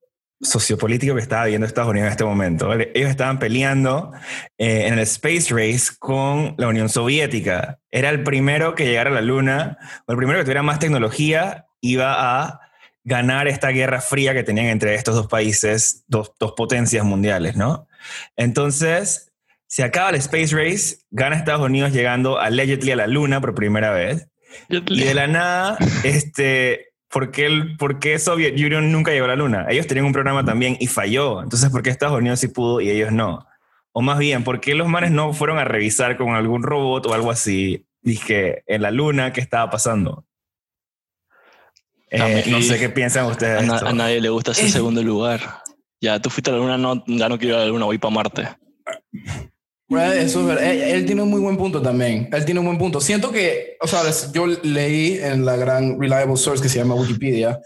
sociopolítico 0.41 1.15
que 1.15 1.21
estaba 1.21 1.47
viendo 1.47 1.67
Estados 1.67 1.91
Unidos 1.91 2.07
en 2.07 2.13
este 2.13 2.25
momento. 2.25 2.69
¿vale? 2.69 2.93
Ellos 2.95 3.11
estaban 3.11 3.39
peleando 3.39 4.13
eh, 4.59 4.87
en 4.87 4.95
el 4.95 5.01
Space 5.01 5.47
Race 5.51 5.93
con 5.99 6.55
la 6.59 6.69
Unión 6.69 6.89
Soviética. 6.89 7.79
Era 7.91 8.11
el 8.11 8.23
primero 8.23 8.75
que 8.75 8.87
llegara 8.87 9.11
a 9.11 9.15
la 9.15 9.23
Luna, 9.23 9.79
o 10.07 10.13
el 10.13 10.19
primero 10.19 10.39
que 10.39 10.45
tuviera 10.45 10.63
más 10.63 10.79
tecnología, 10.79 11.67
iba 11.81 12.15
a 12.45 12.61
ganar 13.05 13.47
esta 13.47 13.69
guerra 13.69 14.01
fría 14.01 14.35
que 14.35 14.43
tenían 14.43 14.67
entre 14.67 14.95
estos 14.95 15.15
dos 15.15 15.29
países, 15.29 16.05
dos, 16.09 16.33
dos 16.39 16.53
potencias 16.53 17.05
mundiales, 17.05 17.57
¿no? 17.57 17.87
Entonces, 18.37 19.33
se 19.69 19.85
acaba 19.85 20.11
el 20.11 20.17
Space 20.17 20.55
Race, 20.57 20.99
gana 21.11 21.37
Estados 21.37 21.65
Unidos 21.65 21.93
llegando 21.93 22.39
allegedly 22.39 22.91
a 22.91 22.97
la 22.97 23.07
Luna 23.07 23.41
por 23.41 23.55
primera 23.55 23.91
vez. 23.93 24.29
Y 24.69 25.05
de 25.05 25.15
la 25.15 25.27
nada, 25.27 25.79
este, 26.03 26.95
¿por 27.17 27.31
qué, 27.31 27.47
el, 27.47 27.79
¿por 27.79 27.99
qué 27.99 28.19
Soviet 28.19 28.53
Union 28.61 28.93
nunca 28.93 29.11
llegó 29.11 29.25
a 29.25 29.29
la 29.29 29.37
Luna? 29.37 29.65
Ellos 29.71 29.87
tenían 29.87 30.05
un 30.05 30.13
programa 30.13 30.45
también 30.45 30.77
y 30.79 30.87
falló. 30.87 31.43
Entonces, 31.43 31.71
¿por 31.71 31.83
qué 31.83 31.89
Estados 31.89 32.19
Unidos 32.19 32.41
sí 32.41 32.49
pudo 32.49 32.83
y 32.83 32.91
ellos 32.91 33.11
no? 33.11 33.47
O 33.93 34.03
más 34.03 34.19
bien, 34.19 34.45
¿por 34.45 34.61
qué 34.61 34.75
los 34.75 34.87
manes 34.87 35.13
no 35.13 35.33
fueron 35.33 35.59
a 35.59 35.65
revisar 35.65 36.19
con 36.19 36.35
algún 36.35 36.63
robot 36.63 37.07
o 37.07 37.15
algo 37.15 37.31
así? 37.31 37.87
Dije, 38.03 38.65
en 38.67 38.83
la 38.83 38.91
Luna, 38.91 39.33
¿qué 39.33 39.41
estaba 39.41 39.71
pasando? 39.71 40.27
Eh, 42.11 42.45
no 42.49 42.61
sé 42.61 42.79
qué 42.79 42.91
piensan 42.91 43.25
ustedes. 43.25 43.61
A, 43.61 43.61
de 43.63 43.67
na- 43.67 43.75
esto. 43.77 43.89
a 43.89 43.93
nadie 43.95 44.21
le 44.21 44.29
gusta 44.29 44.51
ese 44.51 44.69
segundo 44.69 45.03
lugar. 45.03 45.41
Ya, 46.03 46.21
tú 46.21 46.29
fuiste 46.29 46.51
a 46.51 46.53
la 46.53 46.59
luna, 46.59 46.77
no, 46.77 47.03
ya 47.07 47.31
no 47.31 47.39
quiero 47.39 47.55
ir 47.55 47.63
a 47.63 47.65
la 47.65 47.71
luna, 47.71 47.87
voy 47.87 47.97
para 47.97 48.15
Marte. 48.15 48.49
Bueno, 49.89 50.13
Eso 50.13 50.53
es. 50.53 50.61
Él, 50.61 50.83
él 50.83 51.07
tiene 51.07 51.23
un 51.23 51.31
muy 51.31 51.41
buen 51.41 51.57
punto 51.57 51.81
también. 51.81 52.29
Él 52.33 52.45
tiene 52.45 52.61
un 52.61 52.67
buen 52.67 52.79
punto. 52.79 53.01
Siento 53.01 53.31
que, 53.31 53.77
o 53.81 53.87
sea, 53.87 54.03
yo 54.33 54.47
leí 54.47 55.19
en 55.23 55.45
la 55.45 55.57
gran 55.57 56.01
reliable 56.01 56.37
source 56.37 56.63
que 56.63 56.69
se 56.69 56.79
llama 56.79 56.95
Wikipedia 56.97 57.61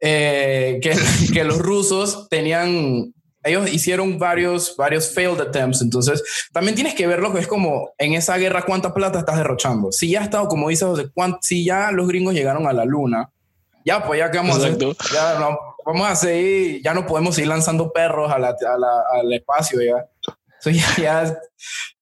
eh, 0.00 0.78
que, 0.82 0.94
que 1.32 1.44
los 1.44 1.58
rusos 1.58 2.28
tenían, 2.28 3.12
ellos 3.42 3.72
hicieron 3.72 4.18
varios, 4.18 4.76
varios 4.76 5.12
failed 5.12 5.40
attempts. 5.40 5.82
Entonces, 5.82 6.22
también 6.52 6.74
tienes 6.74 6.94
que 6.94 7.06
ver 7.06 7.20
lo 7.20 7.32
que 7.32 7.40
es 7.40 7.46
como 7.46 7.90
en 7.98 8.14
esa 8.14 8.36
guerra 8.36 8.62
cuánta 8.62 8.92
plata 8.94 9.18
estás 9.20 9.36
derrochando. 9.38 9.90
Si 9.92 10.10
ya 10.10 10.20
ha 10.20 10.24
estado, 10.24 10.46
como 10.48 10.68
dices, 10.68 10.86
José, 10.86 11.06
si 11.40 11.64
ya 11.64 11.90
los 11.90 12.06
gringos 12.08 12.34
llegaron 12.34 12.66
a 12.66 12.72
la 12.72 12.84
luna, 12.84 13.30
ya 13.84 14.04
pues 14.04 14.18
ya 14.18 14.30
que 14.30 14.38
vamos 14.38 14.56
a 14.56 14.58
hacer, 14.58 14.72
Exacto. 14.72 14.96
ya 15.14 15.38
no, 15.38 15.56
vamos 15.84 16.08
a 16.08 16.16
seguir, 16.16 16.82
ya 16.82 16.92
no 16.92 17.06
podemos 17.06 17.34
seguir 17.36 17.48
lanzando 17.48 17.92
perros 17.92 18.30
a 18.32 18.38
la- 18.38 18.48
a 18.50 18.78
la- 18.78 19.20
al 19.20 19.32
espacio 19.32 19.80
ya. 19.80 20.04
Eso 20.60 20.70
ya, 20.70 20.86
ya 20.96 21.22
es 21.22 21.34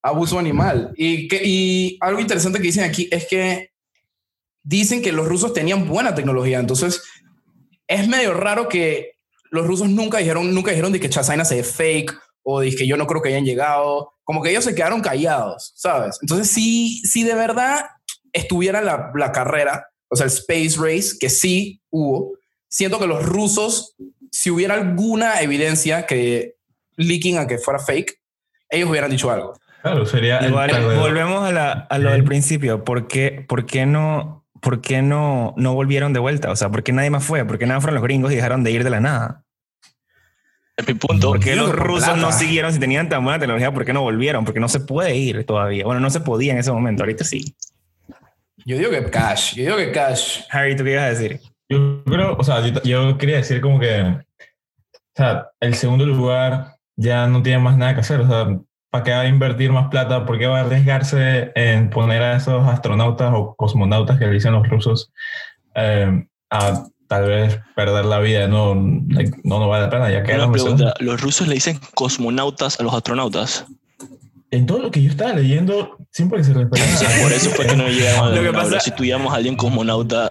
abuso 0.03 0.39
animal. 0.39 0.93
Y, 0.97 1.29
que, 1.29 1.43
y 1.45 1.99
algo 2.01 2.21
interesante 2.21 2.59
que 2.59 2.67
dicen 2.67 2.85
aquí 2.85 3.09
es 3.11 3.27
que 3.27 3.71
dicen 4.63 5.03
que 5.03 5.13
los 5.13 5.29
rusos 5.29 5.53
tenían 5.53 5.89
buena 5.89 6.15
tecnología. 6.15 6.59
Entonces, 6.59 7.03
es 7.87 8.09
medio 8.09 8.35
raro 8.35 8.69
que 8.69 9.13
los 9.51 9.67
rusos 9.67 9.89
nunca 9.89 10.19
dijeron, 10.19 10.55
nunca 10.55 10.71
dijeron 10.71 10.93
de 10.93 11.01
que 11.01 11.11
Chasaina 11.11 11.45
se 11.45 11.59
es 11.59 11.73
fake 11.73 12.15
o 12.43 12.61
de 12.61 12.75
que 12.75 12.87
yo 12.87 12.97
no 12.97 13.07
creo 13.07 13.23
que 13.23 13.29
hayan 13.29 13.45
llegado. 13.45 14.13
Como 14.25 14.43
que 14.43 14.51
ellos 14.51 14.65
se 14.65 14.75
quedaron 14.75 15.01
callados, 15.01 15.73
¿sabes? 15.77 16.19
Entonces, 16.23 16.51
si, 16.51 16.99
si 17.05 17.23
de 17.23 17.35
verdad 17.35 17.87
estuviera 18.33 18.83
la, 18.83 19.13
la 19.15 19.33
carrera, 19.33 19.87
o 20.09 20.17
sea, 20.17 20.27
el 20.27 20.33
Space 20.33 20.77
Race, 20.79 21.17
que 21.19 21.31
sí 21.31 21.81
hubo, 21.91 22.33
siento 22.69 22.99
que 22.99 23.07
los 23.07 23.25
rusos, 23.25 23.95
si 24.31 24.51
hubiera 24.51 24.75
alguna 24.75 25.41
evidencia 25.41 26.07
que 26.07 26.57
leaking 26.97 27.39
a 27.39 27.47
que 27.47 27.59
fuera 27.59 27.79
fake, 27.79 28.19
ellos 28.71 28.89
hubieran 28.91 29.11
dicho 29.11 29.31
algo. 29.31 29.55
Claro, 29.83 30.07
sería 30.07 30.47
Igual, 30.47 30.71
volvemos 30.99 31.45
a, 31.47 31.53
la- 31.53 31.73
a 31.73 31.99
lo 31.99 32.11
del 32.11 32.25
principio. 32.25 32.85
¿Por 32.85 33.07
qué, 33.07 33.45
por 33.47 33.67
qué 33.67 33.85
no, 33.87 34.47
por 34.61 34.81
qué 34.81 35.03
no, 35.03 35.53
no 35.59 35.75
volvieron 35.75 36.13
de 36.15 36.21
vuelta? 36.21 36.51
O 36.51 36.57
sea, 36.57 36.71
¿por 36.71 36.83
qué 36.83 36.93
nadie 36.93 37.11
más 37.11 37.23
fue? 37.25 37.45
¿Por 37.45 37.59
qué 37.59 37.67
nada 37.67 37.81
fueron 37.81 37.97
los 37.97 38.03
gringos 38.05 38.33
y 38.33 38.37
dejaron 38.37 38.65
de 38.65 38.71
ir 38.71 38.83
de 38.85 38.91
la 38.91 39.01
nada? 39.01 39.45
Es 40.77 40.89
mi 40.89 40.95
punto. 40.95 41.29
¿Por 41.29 41.41
qué 41.41 41.53
Digo 41.53 41.67
los 41.67 41.75
rusos 41.77 42.05
plata. 42.05 42.21
no 42.21 42.33
siguieron 42.33 42.73
si 42.73 42.81
tenían 42.81 43.09
tan 43.09 43.23
buena 43.23 43.39
tecnología? 43.39 43.73
¿Por 43.73 43.85
qué 43.85 43.93
no 43.93 44.01
volvieron? 44.03 44.45
Porque 44.45 44.59
no 44.59 44.69
se 44.69 44.81
puede 44.81 45.15
ir 45.15 45.45
todavía. 45.45 45.85
Bueno, 45.85 46.01
no 46.01 46.11
se 46.11 46.21
podía 46.21 46.53
en 46.53 46.59
ese 46.59 46.73
momento. 46.73 47.03
Ahorita 47.05 47.23
sí. 47.25 47.55
Yo 48.65 48.79
digo 48.79 48.91
que 48.91 49.05
cash, 49.11 49.55
yo 49.55 49.65
digo 49.65 49.77
que 49.77 49.93
cash. 49.93 50.41
Harry, 50.51 50.75
¿tú 50.75 50.83
qué 50.85 50.93
ibas 50.93 51.05
a 51.05 51.09
decir? 51.11 51.41
Yo 51.69 52.03
creo, 52.05 52.37
o 52.39 52.43
sea, 52.43 52.67
yo, 52.67 52.83
yo 52.83 53.19
quería 53.19 53.37
decir 53.37 53.61
como 53.61 53.79
que, 53.79 54.01
o 54.01 54.23
sea, 55.15 55.49
el 55.61 55.75
segundo 55.75 56.07
lugar 56.07 56.74
ya 56.97 57.27
no 57.27 57.43
tiene 57.43 57.59
más 57.59 57.77
nada 57.77 57.95
que 57.95 58.01
hacer, 58.01 58.21
o 58.21 58.27
sea, 58.29 58.59
¿para 58.91 59.05
qué 59.05 59.11
va 59.11 59.21
a 59.21 59.27
invertir 59.29 59.73
más 59.73 59.89
plata? 59.89 60.25
¿Por 60.27 60.39
qué 60.39 60.47
va 60.47 60.59
a 60.59 60.63
arriesgarse 60.63 61.53
en 61.55 61.91
poner 61.91 62.23
a 62.23 62.37
esos 62.37 62.67
astronautas 62.69 63.33
o 63.35 63.55
cosmonautas 63.57 64.19
que 64.19 64.27
le 64.27 64.33
dicen 64.33 64.53
los 64.53 64.69
rusos 64.69 65.13
eh, 65.75 66.27
a 66.51 66.85
tal 67.09 67.27
vez 67.27 67.59
perder 67.75 68.05
la 68.05 68.21
vida? 68.21 68.47
No, 68.47 68.75
no, 68.75 69.21
no 69.45 69.69
vale 69.69 69.85
la 69.87 69.91
pena, 69.91 70.11
ya 70.11 70.21
de 70.21 70.27
segundo. 70.27 70.53
pregunta, 70.53 70.95
¿los 71.01 71.21
rusos 71.21 71.49
le 71.49 71.55
dicen 71.55 71.81
cosmonautas 71.95 72.79
a 72.79 72.83
los 72.85 72.95
astronautas? 72.95 73.67
En 74.53 74.67
todo 74.67 74.79
lo 74.79 74.91
que 74.93 75.03
yo 75.03 75.11
estaba 75.11 75.33
leyendo, 75.33 75.97
siempre 76.13 76.45
se 76.45 76.55
refería 76.55 76.85
a... 77.19 77.23
Por 77.23 77.33
eso 77.33 77.51
fue 77.51 77.67
que 77.67 77.75
no 77.75 77.89
llegaron 77.89 78.27
a 78.27 78.31
la 78.31 78.37
Lo 78.37 78.43
que 78.43 78.53
pasa- 78.57 78.79
Si 78.79 78.93
tuviéramos 78.93 79.33
a 79.33 79.37
alguien 79.37 79.57
cosmonauta, 79.57 80.31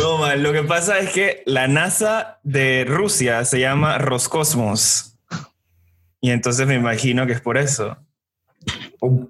No, 0.00 0.18
man, 0.18 0.42
lo 0.42 0.52
que 0.52 0.64
pasa 0.64 0.98
es 0.98 1.10
que 1.10 1.44
la 1.46 1.68
NASA 1.68 2.40
de 2.42 2.84
Rusia 2.84 3.44
se 3.44 3.60
llama 3.60 3.98
Roscosmos. 3.98 5.11
Y 6.22 6.30
entonces 6.30 6.66
me 6.68 6.76
imagino 6.76 7.26
que 7.26 7.32
es 7.32 7.40
por 7.40 7.58
eso. 7.58 7.98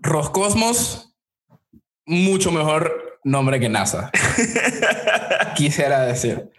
Roscosmos, 0.03 1.17
mucho 2.05 2.53
mejor 2.53 3.19
nombre 3.25 3.59
que 3.59 3.71
NASA. 3.71 4.11
Quisiera 5.57 6.03
decir. 6.03 6.51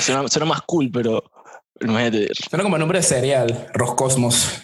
suena, 0.00 0.26
suena 0.28 0.46
más 0.46 0.62
cool, 0.62 0.90
pero 0.90 1.22
imagínate, 1.78 2.28
Suena 2.48 2.64
como 2.64 2.78
nombre 2.78 3.00
de 3.00 3.02
cereal, 3.04 3.68
Roscosmos. 3.74 4.62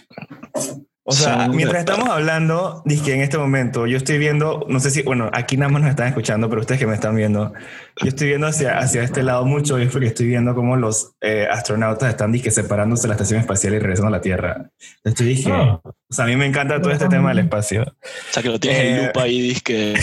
O 1.05 1.11
sea, 1.13 1.47
Son- 1.47 1.57
mientras 1.57 1.81
estamos 1.81 2.09
hablando, 2.09 2.85
que 3.05 3.13
en 3.15 3.23
este 3.23 3.37
momento 3.37 3.89
yo 3.89 3.97
estoy 3.97 4.19
viendo, 4.19 4.65
no 4.69 4.79
sé 4.79 4.91
si, 4.93 5.03
bueno, 5.03 5.29
aquí 5.33 5.57
nada 5.57 5.69
más 5.73 5.83
nos 5.83 5.91
están 5.91 6.07
escuchando, 6.07 6.49
pero 6.49 6.61
ustedes 6.61 6.79
que 6.79 6.87
me 6.87 6.95
están 6.95 7.17
viendo, 7.17 7.53
yo 8.01 8.09
estoy 8.09 8.29
viendo 8.29 8.47
hacia, 8.47 8.79
hacia 8.79 9.03
este 9.03 9.25
lado 9.25 9.45
mucho 9.45 9.81
y 9.81 9.83
es 9.85 9.91
porque 9.91 10.07
estoy 10.07 10.27
viendo 10.29 10.55
cómo 10.55 10.77
los 10.77 11.17
eh, 11.21 11.49
astronautas 11.51 12.09
están 12.09 12.31
disque 12.31 12.53
separándose 12.53 13.03
de 13.03 13.09
la 13.09 13.15
estación 13.15 13.41
espacial 13.41 13.75
y 13.75 13.79
regresando 13.81 14.09
a 14.09 14.11
la 14.13 14.21
Tierra. 14.21 14.71
Estoy 15.03 15.27
dije, 15.27 15.51
Ah. 15.53 15.81
o 15.85 15.95
sea, 16.09 16.25
a 16.25 16.29
mí 16.29 16.37
me 16.37 16.47
encanta 16.47 16.81
todo 16.81 16.93
este 16.93 17.09
tema 17.09 17.31
del 17.31 17.41
espacio. 17.41 17.83
O 17.83 18.33
sea, 18.33 18.43
que 18.45 18.49
lo 18.51 18.61
tienes 18.61 18.81
en 18.81 18.95
Eh. 18.95 19.03
loop 19.07 19.19
ahí, 19.19 19.41
dices 19.41 19.63
que 19.65 19.95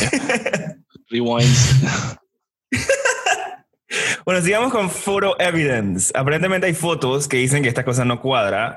rewinds. 1.10 1.80
Bueno, 4.26 4.42
sigamos 4.42 4.72
con 4.72 4.90
photo 4.90 5.36
evidence. 5.40 6.12
Aparentemente 6.14 6.68
hay 6.68 6.74
fotos 6.74 7.28
que 7.28 7.38
dicen 7.38 7.64
que 7.64 7.70
esta 7.70 7.84
cosa 7.86 8.06
no 8.06 8.22
cuadra. 8.22 8.76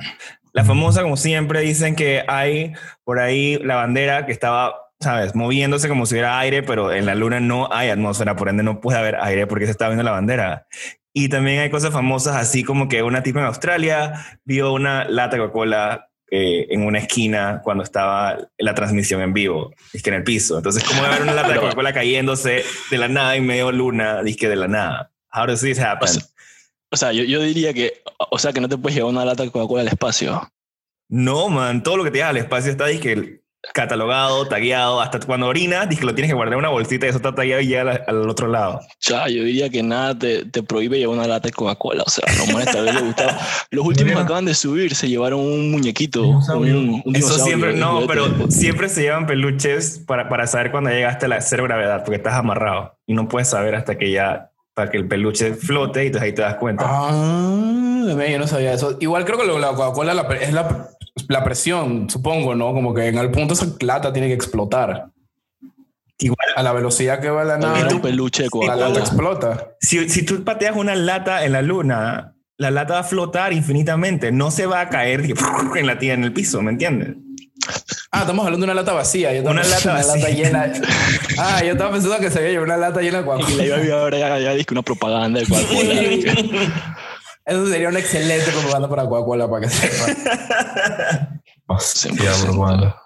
La 0.52 0.64
famosa, 0.64 1.02
como 1.02 1.16
siempre, 1.16 1.60
dicen 1.60 1.96
que 1.96 2.24
hay 2.28 2.74
por 3.04 3.18
ahí 3.18 3.58
la 3.58 3.76
bandera 3.76 4.26
que 4.26 4.32
estaba, 4.32 4.74
sabes, 5.00 5.34
moviéndose 5.34 5.88
como 5.88 6.04
si 6.04 6.14
hubiera 6.14 6.38
aire, 6.38 6.62
pero 6.62 6.92
en 6.92 7.06
la 7.06 7.14
luna 7.14 7.40
no 7.40 7.72
hay 7.72 7.88
atmósfera, 7.88 8.36
por 8.36 8.50
ende 8.50 8.62
no 8.62 8.80
puede 8.80 8.98
haber 8.98 9.16
aire 9.16 9.46
porque 9.46 9.64
se 9.64 9.70
está 9.70 9.88
viendo 9.88 10.02
la 10.02 10.10
bandera. 10.10 10.66
Y 11.14 11.28
también 11.28 11.60
hay 11.60 11.70
cosas 11.70 11.92
famosas, 11.92 12.36
así 12.36 12.64
como 12.64 12.88
que 12.88 13.02
una 13.02 13.22
tipa 13.22 13.40
en 13.40 13.46
Australia 13.46 14.26
vio 14.44 14.72
una 14.72 15.04
lata 15.04 15.38
Coca-Cola 15.38 16.08
eh, 16.30 16.66
en 16.70 16.84
una 16.86 16.98
esquina 16.98 17.60
cuando 17.62 17.84
estaba 17.84 18.38
la 18.58 18.74
transmisión 18.74 19.20
en 19.20 19.34
vivo, 19.34 19.74
es 19.92 20.02
que 20.02 20.10
en 20.10 20.16
el 20.16 20.24
piso. 20.24 20.56
Entonces, 20.58 20.84
¿cómo 20.84 21.02
va 21.02 21.08
a 21.08 21.10
haber 21.12 21.22
una 21.22 21.34
lata 21.34 21.52
de 21.52 21.60
Coca-Cola 21.60 21.94
cayéndose 21.94 22.64
de 22.90 22.98
la 22.98 23.08
nada 23.08 23.36
en 23.36 23.46
medio 23.46 23.72
luna, 23.72 24.22
disque 24.22 24.48
de 24.48 24.56
la 24.56 24.68
nada? 24.68 25.12
How 25.34 25.46
does 25.46 25.60
this 25.60 25.78
happen? 25.78 26.08
O 26.08 26.12
sea, 26.12 26.22
O 26.92 26.96
sea, 26.96 27.12
yo, 27.12 27.24
yo 27.24 27.40
diría 27.40 27.72
que, 27.72 28.02
o 28.30 28.38
sea, 28.38 28.52
que 28.52 28.60
no 28.60 28.68
te 28.68 28.76
puedes 28.76 28.96
llevar 28.96 29.10
una 29.10 29.24
lata 29.24 29.42
de 29.42 29.50
Coca-Cola 29.50 29.82
al 29.82 29.88
espacio. 29.88 30.48
No, 31.08 31.48
man, 31.48 31.82
todo 31.82 31.96
lo 31.96 32.04
que 32.04 32.10
te 32.10 32.18
lleva 32.18 32.28
al 32.28 32.36
espacio 32.36 32.70
está 32.70 32.86
disque 32.86 33.42
catalogado, 33.72 34.46
tagueado, 34.48 35.00
hasta 35.00 35.20
cuando 35.20 35.46
orinas, 35.46 35.88
dice 35.88 36.00
que 36.00 36.06
lo 36.06 36.14
tienes 36.14 36.30
que 36.30 36.34
guardar 36.34 36.54
en 36.54 36.58
una 36.58 36.68
bolsita 36.68 37.06
y 37.06 37.10
eso 37.10 37.18
está 37.18 37.34
tagueado 37.34 37.62
y 37.62 37.68
llega 37.68 37.82
al, 37.82 38.04
al 38.06 38.28
otro 38.28 38.48
lado. 38.48 38.80
Ya, 39.00 39.28
yo 39.28 39.44
diría 39.44 39.70
que 39.70 39.82
nada 39.82 40.18
te, 40.18 40.44
te 40.44 40.62
prohíbe 40.62 40.98
llevar 40.98 41.16
una 41.16 41.26
lata 41.28 41.48
de 41.48 41.52
Coca-Cola. 41.52 42.02
O 42.04 42.10
sea, 42.10 42.24
vez 42.26 43.02
gustaba. 43.02 43.38
Los 43.70 43.86
últimos 43.86 44.14
que 44.14 44.18
acaban 44.18 44.44
de 44.44 44.54
subir 44.54 44.94
se 44.94 45.08
llevaron 45.08 45.40
un 45.40 45.70
muñequito. 45.70 46.26
Un, 46.26 47.02
un 47.04 47.16
Eso 47.16 47.38
siempre, 47.38 47.74
no, 47.74 48.06
pero 48.06 48.50
siempre 48.50 48.88
se 48.88 49.02
llevan 49.02 49.26
peluches 49.26 50.02
para, 50.06 50.28
para 50.28 50.46
saber 50.46 50.72
cuando 50.72 50.90
llegaste 50.90 51.26
a 51.26 51.28
la 51.28 51.40
cero 51.40 51.64
gravedad, 51.64 52.02
porque 52.04 52.16
estás 52.16 52.34
amarrado 52.34 52.98
y 53.06 53.14
no 53.14 53.28
puedes 53.28 53.48
saber 53.48 53.74
hasta 53.76 53.96
que 53.96 54.10
ya, 54.10 54.50
para 54.74 54.90
que 54.90 54.96
el 54.96 55.06
peluche 55.06 55.54
flote 55.54 56.04
y 56.04 56.06
entonces 56.06 56.26
ahí 56.26 56.34
te 56.34 56.42
das 56.42 56.56
cuenta. 56.56 56.84
Ah, 56.86 58.26
yo 58.28 58.38
no 58.38 58.46
sabía 58.46 58.72
eso. 58.72 58.96
Igual 59.00 59.24
creo 59.24 59.38
que 59.38 59.46
lo 59.46 59.58
la 59.58 59.74
Coca-Cola 59.74 60.14
la 60.14 60.22
es 60.34 60.52
la, 60.52 60.88
la 61.28 61.44
presión, 61.44 62.08
supongo, 62.08 62.54
¿no? 62.54 62.72
Como 62.72 62.94
que 62.94 63.08
en 63.08 63.18
el 63.18 63.30
punto 63.30 63.54
esa 63.54 63.66
lata 63.80 64.12
tiene 64.12 64.28
que 64.28 64.34
explotar. 64.34 65.10
Igual, 66.18 66.48
A 66.54 66.62
la 66.62 66.72
velocidad 66.72 67.20
que 67.20 67.30
va 67.30 67.44
la 67.44 67.58
nave, 67.58 67.94
un 67.94 68.00
peluche 68.00 68.44
de 68.44 68.66
la 68.66 68.76
lata 68.76 69.00
explota. 69.00 69.72
si, 69.80 70.08
si 70.08 70.24
tú 70.24 70.44
pateas 70.44 70.76
una 70.76 70.94
lata 70.94 71.44
en 71.44 71.52
la 71.52 71.62
luna, 71.62 72.36
la 72.58 72.70
lata 72.70 72.94
va 72.94 73.00
a 73.00 73.04
flotar 73.04 73.52
infinitamente, 73.52 74.30
no 74.30 74.50
se 74.50 74.66
va 74.66 74.80
a 74.80 74.88
caer 74.88 75.22
en 75.76 75.86
la 75.86 75.98
tía 75.98 76.14
en 76.14 76.24
el 76.24 76.32
piso, 76.32 76.62
¿me 76.62 76.70
entiendes? 76.70 77.16
Ah, 78.14 78.20
estamos 78.20 78.44
hablando 78.44 78.66
de 78.66 78.72
una 78.72 78.80
lata 78.80 78.92
vacía. 78.92 79.32
Yo 79.32 79.38
estaba 79.38 79.52
Una 79.54 79.64
lata 79.64 80.00
en 80.00 80.06
vacía. 80.20 80.28
llena. 80.30 80.72
Ah, 81.38 81.62
yo 81.64 81.72
estaba 81.72 81.92
pensando 81.92 82.18
que 82.18 82.30
se 82.30 82.38
había 82.40 82.50
llevado 82.50 82.66
una 82.66 82.76
lata 82.76 83.00
llena 83.00 83.22
de 83.22 83.24
Y 83.24 83.26
la 83.26 83.32
Coca-Cola. 83.38 83.64
iba 83.64 83.76
a 83.76 83.80
ver 83.80 83.92
ahora 83.92 84.18
ya, 84.18 84.38
ya 84.38 84.50
dije 84.54 84.66
una 84.70 84.82
propaganda 84.82 85.40
de 85.40 85.46
Coca-Cola. 85.46 85.92
Eso 87.46 87.66
sería 87.68 87.88
una 87.88 87.98
excelente 87.98 88.50
propaganda 88.52 88.88
para 88.88 89.04
Coca-Cola, 89.08 89.48
para 89.50 89.62
que 89.66 89.72
sepa. 89.72 91.30
Hostia, 91.68 92.10
100%. 92.12 92.42
propaganda. 92.44 92.96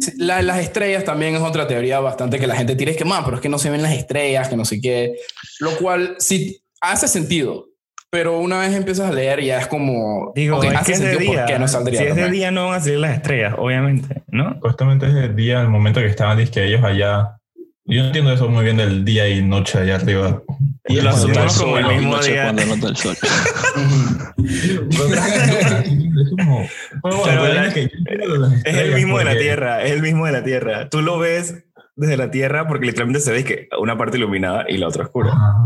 Sí, 0.00 0.12
la- 0.16 0.42
las 0.42 0.58
estrellas 0.58 1.04
también 1.04 1.36
es 1.36 1.42
otra 1.42 1.68
teoría 1.68 2.00
bastante 2.00 2.40
que 2.40 2.46
la 2.48 2.56
gente 2.56 2.74
tira. 2.74 2.90
Es 2.90 2.96
que, 2.96 3.04
man, 3.04 3.22
pero 3.24 3.36
es 3.36 3.42
que 3.42 3.48
no 3.48 3.58
se 3.58 3.70
ven 3.70 3.82
las 3.82 3.92
estrellas, 3.92 4.48
que 4.48 4.56
no 4.56 4.64
sé 4.64 4.80
qué. 4.80 5.14
Lo 5.60 5.76
cual 5.76 6.16
sí 6.18 6.60
hace 6.80 7.06
sentido. 7.06 7.66
Pero 8.12 8.40
una 8.40 8.58
vez 8.58 8.74
empiezas 8.74 9.08
a 9.08 9.12
leer 9.12 9.40
ya 9.40 9.60
es 9.60 9.68
como... 9.68 10.32
Digo, 10.34 10.58
ok, 10.58 10.64
es 10.64 10.74
hace 10.74 10.86
que 10.86 10.92
es 10.92 11.00
de 11.00 11.10
sentido 11.10 11.30
día. 11.30 11.42
por 11.42 11.52
qué 11.52 11.58
no 11.60 11.68
saldría. 11.68 11.98
si 11.98 12.04
es 12.06 12.16
de 12.16 12.22
también. 12.22 12.40
día 12.40 12.50
no 12.50 12.66
van 12.66 12.74
a 12.74 12.80
salir 12.80 12.98
las 12.98 13.16
estrellas, 13.16 13.54
obviamente, 13.56 14.22
¿no? 14.26 14.54
Supuestamente 14.54 15.06
es 15.06 15.14
el 15.14 15.36
día, 15.36 15.60
el 15.60 15.68
momento 15.68 16.00
que 16.00 16.06
estaban, 16.06 16.44
que 16.44 16.64
ellos 16.64 16.82
allá. 16.82 17.36
Yo 17.84 18.04
entiendo 18.04 18.32
eso 18.32 18.48
muy 18.48 18.64
bien 18.64 18.78
del 18.78 19.04
día 19.04 19.28
y 19.28 19.44
noche 19.44 19.78
allá 19.78 19.96
arriba. 19.96 20.42
Y 20.88 21.00
lo 21.00 21.10
asumimos 21.10 21.60
como 21.60 21.78
el 21.78 21.86
mismo 21.86 22.16
noche 22.16 22.32
día. 22.32 22.42
Cuando 22.44 22.66
no 22.66 22.74
está 22.74 22.88
el 22.88 22.96
sol. 22.96 23.16
es 28.64 28.74
de 28.74 28.82
el 28.82 28.94
mismo 28.94 29.18
de 29.18 29.24
la 29.24 29.38
Tierra, 29.38 29.84
es 29.84 29.92
el 29.92 30.02
mismo 30.02 30.26
de 30.26 30.32
la 30.32 30.42
Tierra. 30.42 30.88
Tú 30.88 31.00
lo 31.00 31.18
ves 31.18 31.64
desde 31.94 32.16
la 32.16 32.32
Tierra 32.32 32.66
porque 32.66 32.86
literalmente 32.86 33.20
se 33.20 33.30
ve 33.30 33.44
que 33.44 33.68
una 33.78 33.96
parte 33.96 34.18
iluminada 34.18 34.64
y 34.68 34.78
la 34.78 34.88
otra 34.88 35.04
oscura. 35.04 35.30
Ah, 35.32 35.64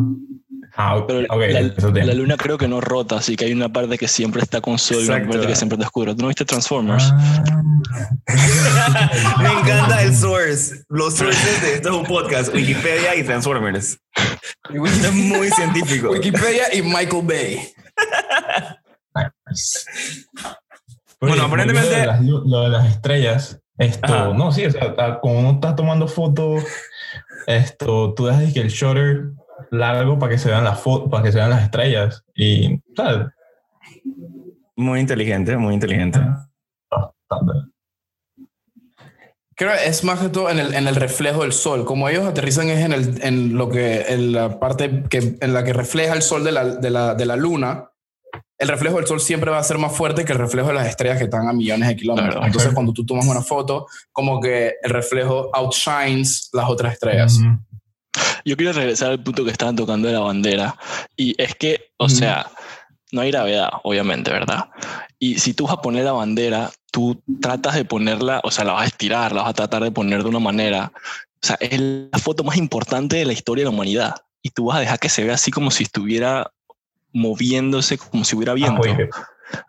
Ah, 0.77 1.05
Pero 1.07 1.21
la, 1.21 2.15
luna 2.15 2.37
creo 2.37 2.59
que 2.59 2.67
no 2.67 2.81
rota, 2.81 3.17
así 3.17 3.37
que 3.37 3.45
hay 3.45 3.53
una 3.53 3.69
parte 3.69 3.97
que 3.97 4.09
siempre 4.09 4.43
está 4.43 4.61
con 4.61 4.77
sol 4.79 5.05
y 5.05 5.09
una 5.09 5.29
parte 5.29 5.47
que 5.47 5.55
siempre 5.55 5.77
está 5.77 5.87
oscura. 5.87 6.17
¿Tú 6.17 6.23
no 6.23 6.29
viste 6.29 6.45
Transformers? 6.45 7.05
Ah. 7.13 7.63
Me 9.41 9.53
encanta 9.53 10.03
el 10.03 10.15
source. 10.17 10.85
Los 10.89 11.15
sources 11.15 11.63
de 11.63 11.75
esto 11.75 11.91
es 11.91 11.95
un 11.95 12.05
podcast, 12.05 12.53
Wikipedia 12.53 13.15
y 13.15 13.23
Transformers. 13.23 13.99
Es 14.73 15.13
muy 15.13 15.49
científico. 15.51 16.11
Wikipedia 16.11 16.75
y 16.75 16.83
Michael 16.83 17.23
Bay. 17.23 17.61
Oye, 19.15 19.31
Bueno, 21.21 21.45
aparentemente- 21.45 22.07
las 22.07 22.21
Lo 22.21 22.63
de 22.65 22.69
las 22.71 22.89
estrellas, 22.89 23.61
esto, 23.79 24.13
Ajá. 24.13 24.29
no, 24.35 24.51
sí, 24.51 24.67
o 24.67 24.71
sea, 24.73 25.21
como 25.21 25.39
uno 25.39 25.53
está 25.53 25.77
tomando 25.77 26.09
fotos, 26.09 26.65
esto, 27.47 28.13
tú 28.15 28.27
dejas 28.27 28.53
que 28.53 28.61
el 28.61 28.69
shutter 28.69 29.31
largo 29.71 30.19
para 30.19 30.33
que 30.33 30.39
se 30.39 30.49
vean 30.49 30.65
las 30.65 30.81
fotos, 30.81 31.11
para 31.11 31.23
que 31.23 31.33
se 31.33 31.39
vean 31.39 31.51
las 31.51 31.63
estrellas. 31.63 32.25
Y, 32.35 32.81
¿sabes? 32.97 33.29
Muy 34.77 35.01
inteligente, 35.01 35.57
muy 35.57 35.75
inteligente. 35.75 36.21
Creo 39.57 39.71
que 39.71 39.87
es 39.87 40.03
más 40.03 40.19
que 40.19 40.29
todo 40.29 40.51
en 40.51 40.59
el, 40.59 40.75
en 40.75 40.89
el 40.89 40.97
reflejo 40.97 41.43
del 41.43 41.53
sol. 41.53 41.85
Como 41.85 42.09
ellos 42.09 42.27
aterrizan 42.27 42.69
es 42.71 42.85
en, 42.85 42.93
el, 42.93 43.23
en 43.23 43.57
lo 43.57 43.69
que, 43.69 44.03
en 44.09 44.33
la 44.33 44.59
parte 44.59 45.05
que, 45.09 45.37
en 45.41 45.55
la 45.55 45.63
que 45.63 45.73
refleja 45.73 46.15
el 46.15 46.23
sol 46.23 46.43
de 46.43 46.53
la, 46.53 46.65
de, 46.65 46.91
la, 46.91 47.15
de 47.15 47.27
la 47.27 47.37
luna. 47.37 47.89
El 48.59 48.69
reflejo 48.69 48.97
del 48.97 49.07
sol 49.07 49.21
siempre 49.21 49.51
va 49.51 49.59
a 49.59 49.63
ser 49.63 49.79
más 49.79 49.93
fuerte 49.93 50.25
que 50.25 50.33
el 50.33 50.39
reflejo 50.39 50.69
de 50.69 50.75
las 50.75 50.89
estrellas 50.89 51.19
que 51.19 51.25
están 51.25 51.49
a 51.49 51.53
millones 51.53 51.89
de 51.89 51.97
kilómetros. 51.97 52.35
Claro. 52.35 52.47
Entonces, 52.47 52.73
cuando 52.73 52.93
tú 52.93 53.05
tomas 53.05 53.27
una 53.27 53.43
foto, 53.43 53.87
como 54.11 54.41
que 54.41 54.75
el 54.83 54.91
reflejo 54.91 55.51
outshines 55.53 56.51
las 56.53 56.69
otras 56.69 56.95
estrellas. 56.95 57.39
Ujú. 57.39 57.59
Yo 58.45 58.57
quiero 58.57 58.73
regresar 58.73 59.11
al 59.11 59.23
punto 59.23 59.45
que 59.45 59.51
estaban 59.51 59.77
tocando 59.77 60.09
de 60.09 60.15
la 60.15 60.21
bandera. 60.21 60.77
Y 61.17 61.35
es 61.43 61.55
que, 61.55 61.93
o 61.97 62.09
sea, 62.09 62.51
no 63.13 63.23
hay 63.23 63.31
gravedad, 63.31 63.69
obviamente, 63.83 64.31
¿verdad? 64.31 64.69
Y 65.19 65.39
si 65.39 65.55
tú 65.55 65.65
vas 65.65 65.75
a 65.75 65.81
poner 65.81 66.05
la 66.05 66.13
bandera, 66.13 66.71
tú 66.91 67.23
tratas 67.41 67.75
de 67.75 67.85
ponerla, 67.85 68.41
o 68.45 68.51
sea, 68.51 68.65
la 68.65 68.73
vas 68.73 68.83
a 68.83 68.87
estirar, 68.87 69.33
la 69.33 69.43
vas 69.43 69.51
a 69.51 69.55
tratar 69.55 69.83
de 69.83 69.91
poner 69.91 70.23
de 70.23 70.29
una 70.29 70.41
manera. 70.41 70.93
O 71.43 71.47
sea, 71.47 71.57
es 71.61 71.79
la 71.81 72.19
foto 72.19 72.45
más 72.45 72.57
importante 72.57 73.17
de 73.17 73.25
la 73.25 73.33
historia 73.33 73.63
de 73.63 73.71
la 73.71 73.75
humanidad. 73.75 74.15
Y 74.43 74.51
tú 74.51 74.67
vas 74.67 74.77
a 74.77 74.81
dejar 74.81 74.99
que 74.99 75.09
se 75.09 75.25
vea 75.25 75.35
así 75.35 75.51
como 75.51 75.71
si 75.71 75.85
estuviera 75.85 76.51
moviéndose, 77.13 77.97
como 77.97 78.25
si 78.25 78.37
hubiera 78.37 78.53
Ah, 78.53 78.57
viento. 78.57 78.83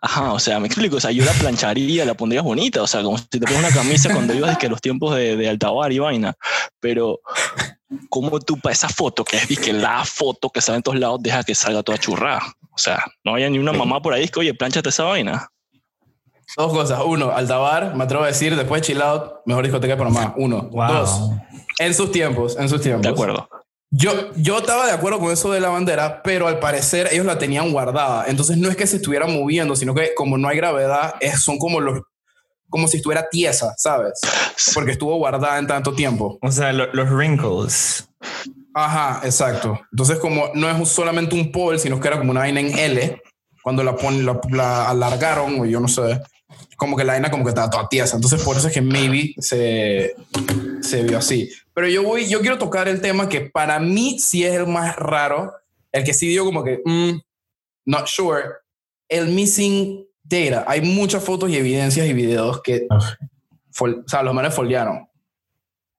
Ajá, 0.00 0.32
o 0.32 0.38
sea, 0.38 0.60
me 0.60 0.66
explico, 0.66 0.96
o 0.96 1.00
sea, 1.00 1.10
yo 1.10 1.24
la 1.24 1.32
plancharía, 1.32 2.04
la 2.04 2.14
pondrías 2.14 2.44
bonita, 2.44 2.82
o 2.82 2.86
sea, 2.86 3.02
como 3.02 3.18
si 3.18 3.24
te 3.24 3.40
pones 3.40 3.58
una 3.58 3.70
camisa 3.70 4.12
cuando 4.12 4.34
ibas 4.34 4.50
de 4.50 4.58
que 4.58 4.68
los 4.68 4.80
tiempos 4.80 5.14
de, 5.14 5.36
de 5.36 5.48
Altabar 5.48 5.92
y 5.92 5.98
vaina, 5.98 6.34
pero 6.80 7.20
como 8.08 8.40
tú 8.40 8.58
para 8.58 8.72
esa 8.72 8.88
foto, 8.88 9.24
que 9.24 9.36
es 9.36 9.58
que 9.58 9.72
la 9.72 10.04
foto 10.04 10.50
que 10.50 10.60
sale 10.60 10.76
en 10.76 10.82
todos 10.82 10.98
lados, 10.98 11.22
deja 11.22 11.42
que 11.44 11.54
salga 11.54 11.82
toda 11.82 11.98
churrada, 11.98 12.42
o 12.70 12.78
sea, 12.78 13.04
no 13.24 13.34
haya 13.34 13.48
ni 13.48 13.58
una 13.58 13.72
mamá 13.72 14.00
por 14.02 14.12
ahí 14.12 14.28
que, 14.28 14.40
oye, 14.40 14.54
planchate 14.54 14.88
esa 14.88 15.04
vaina. 15.04 15.50
Dos 16.56 16.72
cosas. 16.72 17.00
Uno, 17.04 17.32
Altabar, 17.32 17.94
me 17.96 18.04
atrevo 18.04 18.24
a 18.24 18.28
decir, 18.28 18.54
después 18.54 18.80
de 18.80 18.86
Chill 18.86 19.02
Out, 19.02 19.40
mejor 19.46 19.64
discoteca 19.64 19.94
de 19.94 19.98
Panamá. 19.98 20.34
Uno. 20.36 20.68
Wow. 20.70 20.88
Dos, 20.88 21.30
en 21.78 21.94
sus 21.94 22.12
tiempos, 22.12 22.56
en 22.58 22.68
sus 22.68 22.80
tiempos. 22.80 23.02
De 23.02 23.08
acuerdo. 23.08 23.48
Yo, 23.90 24.32
yo 24.34 24.58
estaba 24.58 24.86
de 24.86 24.92
acuerdo 24.92 25.20
con 25.20 25.30
eso 25.32 25.52
de 25.52 25.60
la 25.60 25.68
bandera, 25.68 26.22
pero 26.22 26.48
al 26.48 26.58
parecer 26.58 27.08
ellos 27.12 27.24
la 27.24 27.38
tenían 27.38 27.70
guardada. 27.72 28.24
Entonces 28.26 28.56
no 28.58 28.68
es 28.68 28.76
que 28.76 28.86
se 28.86 28.96
estuviera 28.96 29.26
moviendo, 29.26 29.76
sino 29.76 29.94
que 29.94 30.12
como 30.14 30.36
no 30.38 30.48
hay 30.48 30.56
gravedad, 30.56 31.14
es, 31.20 31.40
son 31.40 31.58
como 31.58 31.80
los 31.80 32.00
como 32.68 32.88
si 32.88 32.96
estuviera 32.96 33.28
tiesa, 33.30 33.74
¿sabes? 33.78 34.18
Porque 34.74 34.90
estuvo 34.90 35.16
guardada 35.16 35.56
en 35.58 35.68
tanto 35.68 35.94
tiempo. 35.94 36.36
O 36.42 36.50
sea, 36.50 36.72
lo- 36.72 36.92
los 36.92 37.08
wrinkles. 37.10 38.08
Ajá, 38.74 39.20
exacto. 39.24 39.78
Entonces 39.92 40.18
como 40.18 40.50
no 40.54 40.68
es 40.68 40.88
solamente 40.88 41.36
un 41.36 41.52
pole, 41.52 41.78
sino 41.78 42.00
que 42.00 42.08
era 42.08 42.18
como 42.18 42.32
una 42.32 42.40
vaina 42.40 42.58
en 42.60 42.76
L, 42.76 43.22
cuando 43.62 43.84
la, 43.84 43.94
pon, 43.94 44.26
la, 44.26 44.40
la 44.50 44.90
alargaron, 44.90 45.60
o 45.60 45.64
yo 45.64 45.78
no 45.78 45.86
sé, 45.88 46.20
como 46.76 46.96
que 46.96 47.04
la 47.04 47.14
vaina 47.14 47.30
como 47.30 47.44
que 47.44 47.50
estaba 47.50 47.70
toda 47.70 47.88
tiesa. 47.88 48.16
Entonces 48.16 48.42
por 48.42 48.56
eso 48.56 48.68
es 48.68 48.74
que 48.74 48.82
maybe 48.82 49.34
se, 49.38 50.14
se 50.80 51.02
vio 51.02 51.18
así. 51.18 51.50
Pero 51.74 51.88
yo 51.88 52.02
voy, 52.02 52.26
yo 52.28 52.40
quiero 52.40 52.58
tocar 52.58 52.88
el 52.88 53.00
tema 53.00 53.28
que 53.28 53.40
para 53.42 53.78
mí 53.80 54.18
sí 54.18 54.44
es 54.44 54.54
el 54.54 54.66
más 54.66 54.96
raro, 54.96 55.52
el 55.92 56.04
que 56.04 56.14
sí 56.14 56.28
dio 56.28 56.44
como 56.44 56.62
que, 56.64 56.80
mm, 56.84 57.18
not 57.86 58.06
sure, 58.06 58.44
el 59.08 59.28
missing 59.28 60.04
Data. 60.28 60.64
Hay 60.66 60.80
muchas 60.82 61.22
fotos 61.22 61.50
y 61.50 61.56
evidencias 61.56 62.06
y 62.06 62.12
videos 62.12 62.60
que, 62.62 62.86
Ah, 62.90 62.98
fol- 63.72 64.02
o 64.04 64.08
sea, 64.08 64.22
los 64.24 64.34
manes 64.34 64.52
foldearon. 64.54 65.06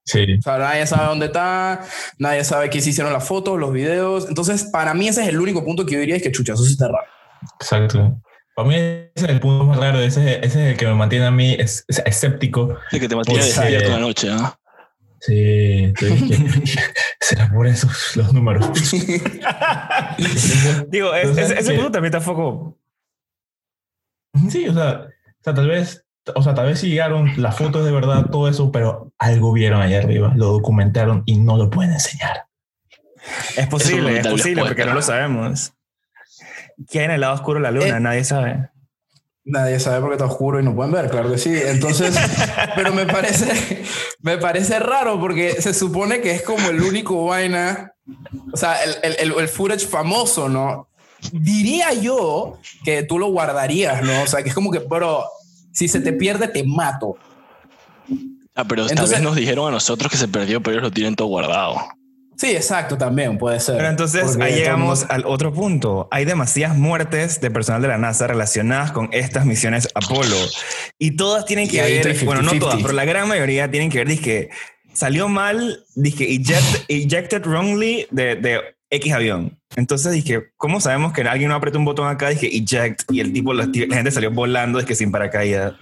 Sí. 0.04 0.24
O 0.38 0.42
sea, 0.42 0.58
nadie 0.58 0.86
sabe 0.86 1.06
dónde 1.06 1.26
está, 1.26 1.80
nadie 2.18 2.44
sabe 2.44 2.68
qué 2.70 2.80
se 2.80 2.90
hicieron 2.90 3.12
las 3.12 3.26
fotos, 3.26 3.58
los 3.58 3.72
videos. 3.72 4.26
Entonces, 4.28 4.64
para 4.64 4.92
mí 4.94 5.08
ese 5.08 5.22
es 5.22 5.28
el 5.28 5.40
único 5.40 5.64
punto 5.64 5.84
que 5.86 5.94
yo 5.94 6.00
diría 6.00 6.16
es 6.16 6.22
que 6.22 6.30
chucha, 6.32 6.52
eso 6.54 6.64
sí 6.64 6.72
está 6.72 6.88
raro. 6.88 7.06
Exacto. 7.60 8.20
Para 8.58 8.68
mí 8.70 8.74
ese 8.74 9.12
es 9.14 9.22
el 9.28 9.38
punto 9.38 9.64
más 9.66 9.78
raro, 9.78 10.00
ese, 10.00 10.38
ese 10.38 10.46
es 10.46 10.56
el 10.72 10.76
que 10.76 10.84
me 10.84 10.94
mantiene 10.94 11.26
a 11.26 11.30
mí 11.30 11.54
es- 11.56 11.84
es- 11.86 12.02
escéptico. 12.04 12.76
De 12.90 12.98
que 12.98 13.08
te 13.08 13.14
mantiene 13.14 13.38
Pues, 13.38 13.54
despierto 13.54 13.84
eh, 13.84 13.86
en 13.86 13.92
la 13.92 13.98
noche, 14.00 14.28
¿ah? 14.32 14.58
Sí, 15.20 15.92
te 15.96 16.06
dije, 16.06 16.80
será 17.20 17.48
por 17.52 17.68
eso 17.68 17.86
los 18.16 18.32
números. 18.32 18.66
Digo, 20.88 21.14
es- 21.14 21.28
Entonces, 21.28 21.50
es- 21.52 21.58
ese 21.60 21.70
que- 21.70 21.76
punto 21.76 21.92
también 21.92 22.12
está 22.12 22.20
foco. 22.20 22.76
Sí, 24.50 24.66
o 24.66 24.74
sea, 24.74 25.02
o 25.06 25.44
sea, 25.44 25.54
tal 25.54 25.68
vez, 25.68 26.04
o 26.34 26.42
sea, 26.42 26.52
tal 26.54 26.66
vez 26.66 26.80
sí 26.80 26.88
llegaron 26.88 27.40
las 27.40 27.56
fotos 27.56 27.84
de 27.84 27.92
verdad, 27.92 28.26
todo 28.28 28.48
eso, 28.48 28.72
pero 28.72 29.12
algo 29.20 29.52
vieron 29.52 29.80
allá 29.80 29.98
arriba, 29.98 30.32
lo 30.34 30.46
documentaron 30.46 31.22
y 31.26 31.36
no 31.38 31.56
lo 31.56 31.70
pueden 31.70 31.92
enseñar. 31.92 32.46
Es 33.56 33.68
posible, 33.68 34.16
es 34.18 34.24
vez 34.24 34.32
posible, 34.32 34.64
porque 34.64 34.84
no 34.84 34.94
lo 34.94 35.02
sabemos. 35.02 35.74
¿Qué 36.90 37.00
hay 37.00 37.04
en 37.06 37.10
el 37.12 37.20
lado 37.20 37.34
oscuro 37.34 37.58
de 37.58 37.62
la 37.64 37.70
luna? 37.70 37.96
Eh, 37.96 38.00
Nadie 38.00 38.24
sabe. 38.24 38.68
Nadie 39.44 39.80
sabe 39.80 40.00
porque 40.00 40.14
está 40.16 40.26
oscuro 40.26 40.60
y 40.60 40.62
no 40.62 40.74
pueden 40.74 40.92
ver, 40.92 41.08
claro 41.10 41.30
que 41.30 41.38
sí. 41.38 41.50
Entonces, 41.54 42.14
pero 42.76 42.92
me 42.92 43.06
parece, 43.06 43.82
me 44.20 44.36
parece 44.36 44.78
raro 44.78 45.18
porque 45.18 45.60
se 45.62 45.72
supone 45.72 46.20
que 46.20 46.32
es 46.32 46.42
como 46.42 46.68
el 46.68 46.82
único 46.82 47.24
vaina, 47.26 47.92
o 48.52 48.56
sea, 48.56 48.76
el, 48.84 48.94
el, 49.02 49.16
el, 49.32 49.38
el 49.40 49.48
footage 49.48 49.86
famoso, 49.86 50.48
¿no? 50.50 50.88
Diría 51.32 51.94
yo 51.94 52.58
que 52.84 53.02
tú 53.04 53.18
lo 53.18 53.28
guardarías, 53.28 54.02
¿no? 54.02 54.22
O 54.22 54.26
sea, 54.26 54.42
que 54.42 54.50
es 54.50 54.54
como 54.54 54.70
que, 54.70 54.80
bro, 54.80 55.24
si 55.72 55.88
se 55.88 56.00
te 56.00 56.12
pierde, 56.12 56.46
te 56.48 56.62
mato. 56.64 57.16
Ah, 58.54 58.64
pero 58.68 58.82
tal 58.82 58.90
Entonces- 58.92 59.16
vez 59.18 59.22
nos 59.24 59.34
dijeron 59.36 59.68
a 59.68 59.70
nosotros 59.70 60.10
que 60.12 60.18
se 60.18 60.28
perdió, 60.28 60.62
pero 60.62 60.74
ellos 60.74 60.82
lo 60.84 60.90
tienen 60.90 61.16
todo 61.16 61.28
guardado. 61.28 61.76
Sí, 62.38 62.52
exacto, 62.54 62.96
también 62.96 63.36
puede 63.36 63.58
ser. 63.58 63.76
Pero 63.76 63.88
entonces 63.88 64.22
Porque 64.24 64.44
ahí 64.44 64.54
llegamos 64.54 65.00
mundo- 65.00 65.12
al 65.14 65.24
otro 65.26 65.52
punto. 65.52 66.08
Hay 66.12 66.24
demasiadas 66.24 66.76
muertes 66.76 67.40
de 67.40 67.50
personal 67.50 67.82
de 67.82 67.88
la 67.88 67.98
NASA 67.98 68.28
relacionadas 68.28 68.92
con 68.92 69.08
estas 69.12 69.44
misiones 69.44 69.88
Apolo. 69.94 70.36
Y 70.98 71.16
todas 71.16 71.44
tienen 71.46 71.68
que 71.68 71.82
ver, 71.82 72.24
bueno, 72.24 72.42
no 72.42 72.52
50-50. 72.52 72.58
todas, 72.60 72.76
pero 72.82 72.92
la 72.94 73.04
gran 73.04 73.26
mayoría 73.28 73.68
tienen 73.70 73.90
que 73.90 73.98
ver, 73.98 74.08
dije, 74.08 74.50
salió 74.92 75.28
mal, 75.28 75.84
dije, 75.96 76.28
eject- 76.28 76.84
ejected 76.86 77.42
wrongly 77.44 78.06
de, 78.12 78.36
de 78.36 78.60
X 78.90 79.12
avión. 79.12 79.58
Entonces 79.76 80.12
dije, 80.12 80.52
¿cómo 80.56 80.80
sabemos 80.80 81.12
que 81.12 81.22
alguien 81.22 81.48
no 81.50 81.56
apretó 81.56 81.78
un 81.80 81.84
botón 81.84 82.06
acá? 82.08 82.28
Dije, 82.28 82.46
eject, 82.56 83.02
y 83.10 83.18
el 83.20 83.32
tipo, 83.32 83.52
la, 83.52 83.66
la 83.66 83.96
gente 83.96 84.10
salió 84.12 84.30
volando, 84.30 84.78
dije, 84.78 84.94
sin 84.94 85.10
paracaídas. 85.10 85.72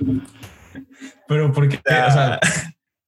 Pero 1.29 1.53
porque, 1.53 1.81
Ah. 1.89 2.07
o 2.09 2.13
sea, 2.13 2.41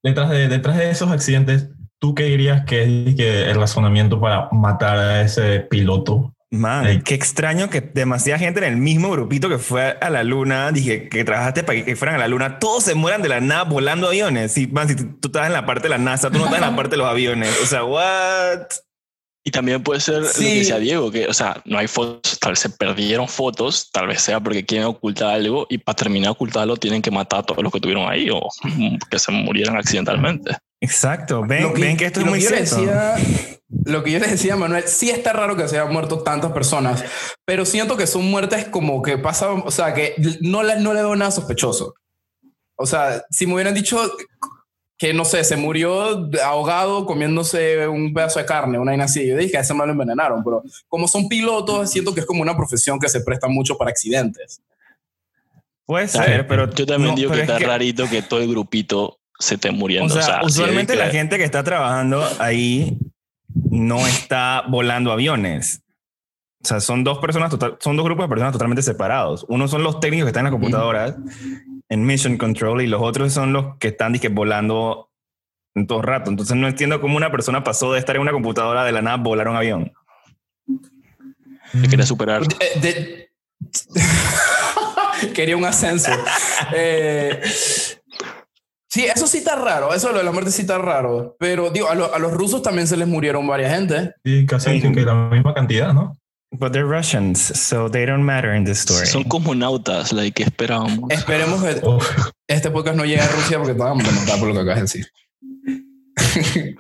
detrás 0.03 0.31
de, 0.31 0.49
detrás 0.49 0.77
de 0.77 0.91
esos 0.91 1.11
accidentes, 1.11 1.69
¿tú 2.01 2.15
qué 2.15 2.25
dirías 2.25 2.65
que 2.65 2.83
es 3.09 3.15
que 3.17 3.51
el 3.51 3.57
razonamiento 3.57 4.21
para 4.21 4.49
matar 4.53 4.99
a 4.99 5.23
ese 5.23 5.61
piloto? 5.61 6.35
Man, 6.51 7.03
qué 7.03 7.15
extraño 7.15 7.69
que 7.69 7.83
demasiada 7.83 8.39
gente 8.39 8.61
en 8.61 8.73
el 8.73 8.77
mismo 8.79 9.11
grupito 9.11 9.51
que 9.51 9.59
fue 9.59 9.99
a 10.01 10.09
la 10.09 10.23
luna, 10.23 10.73
dije 10.73 11.11
que 11.11 11.23
trabajaste 11.23 11.63
para 11.63 11.85
que, 11.85 11.95
fueran 11.95 12.15
a 12.15 12.19
la 12.21 12.29
luna, 12.29 12.59
todos 12.59 12.85
se 12.85 12.95
mueran 12.95 13.21
de 13.21 13.29
la 13.29 13.41
nada 13.41 13.65
volando 13.65 14.09
aviones. 14.09 14.53
Si, 14.53 14.67
man, 14.67 14.89
si 14.89 14.97
tú 14.97 15.05
tú 15.21 15.29
estás 15.29 15.47
en 15.47 15.53
la 15.53 15.67
parte 15.67 15.83
de 15.85 15.89
la 15.91 15.99
NASA, 15.99 16.31
tú 16.31 16.39
no 16.39 16.45
estás 16.47 16.63
en 16.63 16.71
la 16.71 16.77
parte 16.77 16.93
de 16.93 16.97
los 16.97 17.07
aviones. 17.07 17.55
O 17.63 17.67
sea, 17.67 17.85
what? 17.85 18.61
Y 19.45 19.51
también 19.51 19.83
puede 19.83 20.01
ser 20.01 20.23
lo 20.23 20.29
Sí. 20.29 20.45
que 20.45 20.55
decía 20.61 20.79
Diego, 20.79 21.11
que, 21.11 21.27
o 21.27 21.35
sea, 21.35 21.61
no 21.67 21.79
hay 21.79 21.87
fotos, 21.87 22.39
tal 22.39 22.53
vez 22.53 22.61
se 22.61 22.71
perdieron 22.71 23.29
fotos, 23.29 23.91
tal 23.93 24.07
vez 24.07 24.23
sea 24.23 24.41
porque 24.41 24.65
quieren 24.65 24.87
ocultar 24.87 25.35
algo 25.35 25.67
y 25.69 25.79
para 25.79 25.97
terminar 25.97 26.29
de 26.29 26.33
ocultarlo 26.33 26.77
tienen 26.79 27.03
que 27.03 27.11
matar 27.11 27.41
a 27.41 27.43
todos 27.43 27.63
los 27.63 27.73
que 27.73 27.81
tuvieron 27.81 28.11
ahí 28.11 28.31
o 28.31 28.41
que 29.11 29.19
se 29.19 29.33
murieran 29.33 29.77
accidentalmente. 29.77 30.57
Exacto. 30.81 31.45
Ven, 31.47 31.63
Lo 31.63 31.73
ven 31.73 31.97
que 31.97 32.07
esto 32.07 32.21
es 32.21 32.27
muy 32.27 32.41
cierto. 32.41 32.77
decía, 32.77 33.17
Lo 33.85 34.03
que 34.03 34.13
yo 34.13 34.19
les 34.19 34.31
decía, 34.31 34.57
Manuel, 34.57 34.85
sí 34.87 35.11
está 35.11 35.33
raro 35.33 35.57
que 35.57 35.69
se 35.69 35.79
hayan 35.79 35.93
muerto 35.93 36.23
tantas 36.23 36.53
personas, 36.53 37.05
pero 37.45 37.65
siento 37.65 37.97
que 37.97 38.07
son 38.07 38.31
muertes 38.31 38.67
como 38.67 39.03
que 39.03 39.19
pasan, 39.19 39.63
o 39.65 39.71
sea, 39.71 39.93
que 39.95 40.15
no 40.41 40.63
le, 40.63 40.81
no 40.81 40.95
le 40.95 41.01
veo 41.01 41.17
nada 41.17 41.31
sospechoso. 41.31 41.95
O 42.77 42.87
sea, 42.87 43.25
si 43.31 43.47
me 43.47 43.55
hubieran 43.55 43.75
dicho 43.75 44.01
que, 44.97 45.13
no 45.13 45.25
sé, 45.25 45.43
se 45.45 45.57
murió 45.57 46.29
ahogado 46.45 47.07
comiéndose 47.07 47.87
un 47.89 48.15
pedazo 48.15 48.39
de 48.39 48.47
carne, 48.47 48.79
una 48.79 48.93
vaina 48.93 49.05
así, 49.05 49.27
yo 49.27 49.37
dije 49.37 49.53
que 49.53 49.59
a 49.59 49.61
ese 49.61 49.75
mal 49.75 49.89
lo 49.89 49.93
envenenaron, 49.93 50.45
pero 50.45 50.63
como 50.87 51.09
son 51.09 51.29
pilotos, 51.29 51.91
siento 51.91 52.15
que 52.15 52.21
es 52.21 52.27
como 52.27 52.43
una 52.43 52.57
profesión 52.57 52.99
que 52.99 53.09
se 53.09 53.21
presta 53.21 53.49
mucho 53.49 53.77
para 53.77 53.91
accidentes. 53.91 54.61
Puede 55.87 56.07
ser, 56.07 56.47
pero 56.47 56.71
yo 56.71 56.87
también 56.87 57.13
no, 57.13 57.17
digo 57.17 57.33
que 57.33 57.41
está 57.41 57.59
rarito 57.59 58.09
que 58.09 58.23
todo 58.23 58.41
el 58.41 58.49
grupito 58.49 59.19
se 59.39 59.55
esté 59.55 59.71
muriendo. 59.71 60.15
O 60.15 60.21
sea, 60.23 60.41
sí, 60.41 60.47
usualmente 60.47 60.93
que- 60.95 60.99
la 60.99 61.11
gente 61.11 61.39
que 61.39 61.45
está 61.45 61.63
trabajando 61.65 62.27
ahí 62.39 62.99
no 63.71 64.07
está 64.07 64.65
volando 64.69 65.13
aviones. 65.13 65.83
O 66.65 66.67
sea, 66.67 66.81
son 66.81 67.05
dos 67.05 67.19
personas 67.19 67.51
total, 67.51 67.77
son 67.81 67.97
dos 67.97 68.05
grupos 68.05 68.25
de 68.25 68.29
personas 68.31 68.53
totalmente 68.53 68.83
separados. 68.83 69.47
Uno 69.49 69.69
son 69.69 69.83
los 69.85 70.01
técnicos 70.01 70.27
que 70.27 70.31
están 70.31 70.41
en 70.47 70.53
las 70.53 70.61
computadoras 70.61 71.15
en 71.89 72.05
Mission 72.05 72.37
Control 72.37 72.83
y 72.83 72.87
los 72.89 73.01
otros 73.01 73.33
son 73.33 73.53
los 73.53 73.77
que 73.79 73.89
están 73.89 74.13
dizque, 74.13 74.29
volando 74.29 75.11
en 75.77 75.87
todo 75.87 76.03
rato. 76.03 76.31
Entonces 76.31 76.57
no 76.57 76.67
entiendo 76.67 77.01
cómo 77.01 77.17
una 77.17 77.31
persona 77.31 77.63
pasó 77.63 77.93
de 77.93 78.01
estar 78.01 78.17
en 78.17 78.23
una 78.23 78.33
computadora 78.33 78.85
de 78.85 78.91
la 78.93 79.03
nada 79.03 79.17
a 79.17 79.21
volar 79.23 79.49
un 79.49 79.57
avión. 79.57 79.93
que 81.81 81.89
quería 81.89 82.07
superar. 82.07 82.43
De- 82.47 82.81
de- 82.81 83.29
Quería 85.35 85.57
un 85.57 85.65
ascenso. 85.65 86.11
Eh, 86.75 87.41
sí, 88.89 89.05
eso 89.05 89.27
sí 89.27 89.39
está 89.39 89.57
raro. 89.57 89.95
Eso 89.95 90.11
lo 90.13 90.19
de 90.19 90.25
la 90.25 90.33
muerte 90.33 90.51
sí 90.51 90.63
está 90.63 90.79
raro. 90.79 91.37
Pero 91.39 91.71
digo, 91.71 91.89
a, 91.89 91.95
lo- 91.95 92.13
a 92.15 92.19
los 92.19 92.33
rusos 92.33 92.63
también 92.63 92.87
se 92.87 92.97
les 92.97 93.07
murieron 93.09 93.47
varias 93.47 93.73
gente. 93.75 94.15
Sí, 94.25 94.47
casi 94.47 94.71
dicen 94.73 94.95
que 94.95 95.03
la 95.03 95.15
misma 95.15 95.55
cantidad, 95.55 95.93
¿no? 95.93 96.17
But 96.51 96.73
they're 96.73 96.89
Russians, 96.89 97.39
so 97.39 97.91
they 97.91 98.07
don't 98.07 98.23
matter 98.25 98.55
in 98.55 98.65
this 98.65 98.79
story. 98.79 99.07
Son 99.07 99.23
cosmonautas, 99.25 100.13
like, 100.15 100.33
que 100.33 100.45
esperábamos. 100.45 101.11
Esperemos 101.11 101.63
que 101.63 101.87
Uf, 101.87 102.11
este 102.47 102.71
podcast 102.71 102.97
no 102.97 103.05
llegue 103.05 103.21
a 103.21 103.29
Rusia 103.29 103.59
porque 103.59 103.75
matar 103.75 104.39
por 104.39 104.49
lo 104.49 104.55
que 104.55 104.61
acabas 104.61 104.77
de 104.77 104.83
decir. 104.83 105.07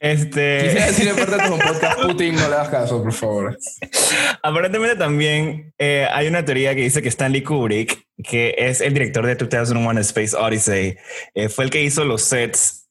Este, 0.00 0.62
Quisiera 0.62 0.86
decir 0.86 1.08
en 1.08 1.16
parte 1.16 1.36
de 1.36 1.50
un 1.50 1.58
podcast 1.58 2.00
Putin, 2.00 2.34
no 2.34 2.48
le 2.48 2.56
das 2.56 2.68
caso, 2.70 3.02
por 3.02 3.12
favor. 3.12 3.58
Aparentemente 4.42 4.96
también 4.96 5.74
eh, 5.78 6.06
hay 6.10 6.28
una 6.28 6.44
teoría 6.44 6.74
que 6.74 6.82
dice 6.82 7.02
que 7.02 7.10
Stanley 7.10 7.42
Kubrick, 7.42 8.06
que 8.24 8.54
es 8.56 8.80
el 8.80 8.94
director 8.94 9.26
de 9.26 9.34
2001 9.34 9.98
A 9.98 10.00
Space 10.00 10.34
Odyssey, 10.34 10.96
eh, 11.34 11.48
fue 11.50 11.64
el 11.64 11.70
que 11.70 11.82
hizo 11.82 12.04
los 12.04 12.22
sets 12.22 12.88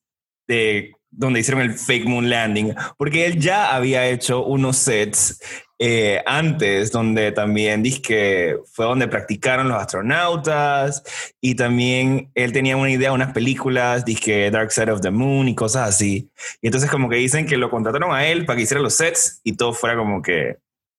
de 0.48 0.92
donde 1.12 1.40
hicieron 1.40 1.62
el 1.64 1.74
fake 1.74 2.06
moon 2.06 2.30
landing, 2.30 2.76
porque 2.98 3.26
él 3.26 3.40
ya 3.40 3.76
había 3.76 4.08
hecho 4.08 4.46
unos 4.46 4.78
sets 4.78 5.40
eh, 5.82 6.22
antes, 6.26 6.92
donde 6.92 7.32
también 7.32 7.84
que 8.02 8.58
fue 8.72 8.86
donde 8.86 9.08
practicaron 9.08 9.70
los 9.70 9.82
astronautas 9.82 11.04
y 11.40 11.56
también 11.56 12.32
él 12.36 12.52
tenía 12.52 12.76
una 12.76 12.92
idea, 12.92 13.14
unas 13.14 13.32
películas, 13.32 14.04
que 14.04 14.52
Dark 14.52 14.74
Side 14.74 14.92
of 14.92 15.02
the 15.02 15.10
Moon 15.10 15.48
y 15.48 15.56
cosas 15.56 15.88
así. 15.88 16.30
Y 16.62 16.68
entonces 16.68 16.92
como 16.92 17.08
que 17.10 17.16
dicen 17.16 17.46
que 17.46 17.56
lo 17.56 17.70
contrataron 17.70 18.14
a 18.14 18.28
él 18.28 18.46
para 18.46 18.58
que 18.58 18.64
hiciera 18.64 18.82
los 18.82 18.96
sets 18.96 19.40
y 19.44 19.54
todo 19.54 19.74
fuera 19.74 19.96
como 19.96 20.22
que 20.22 20.58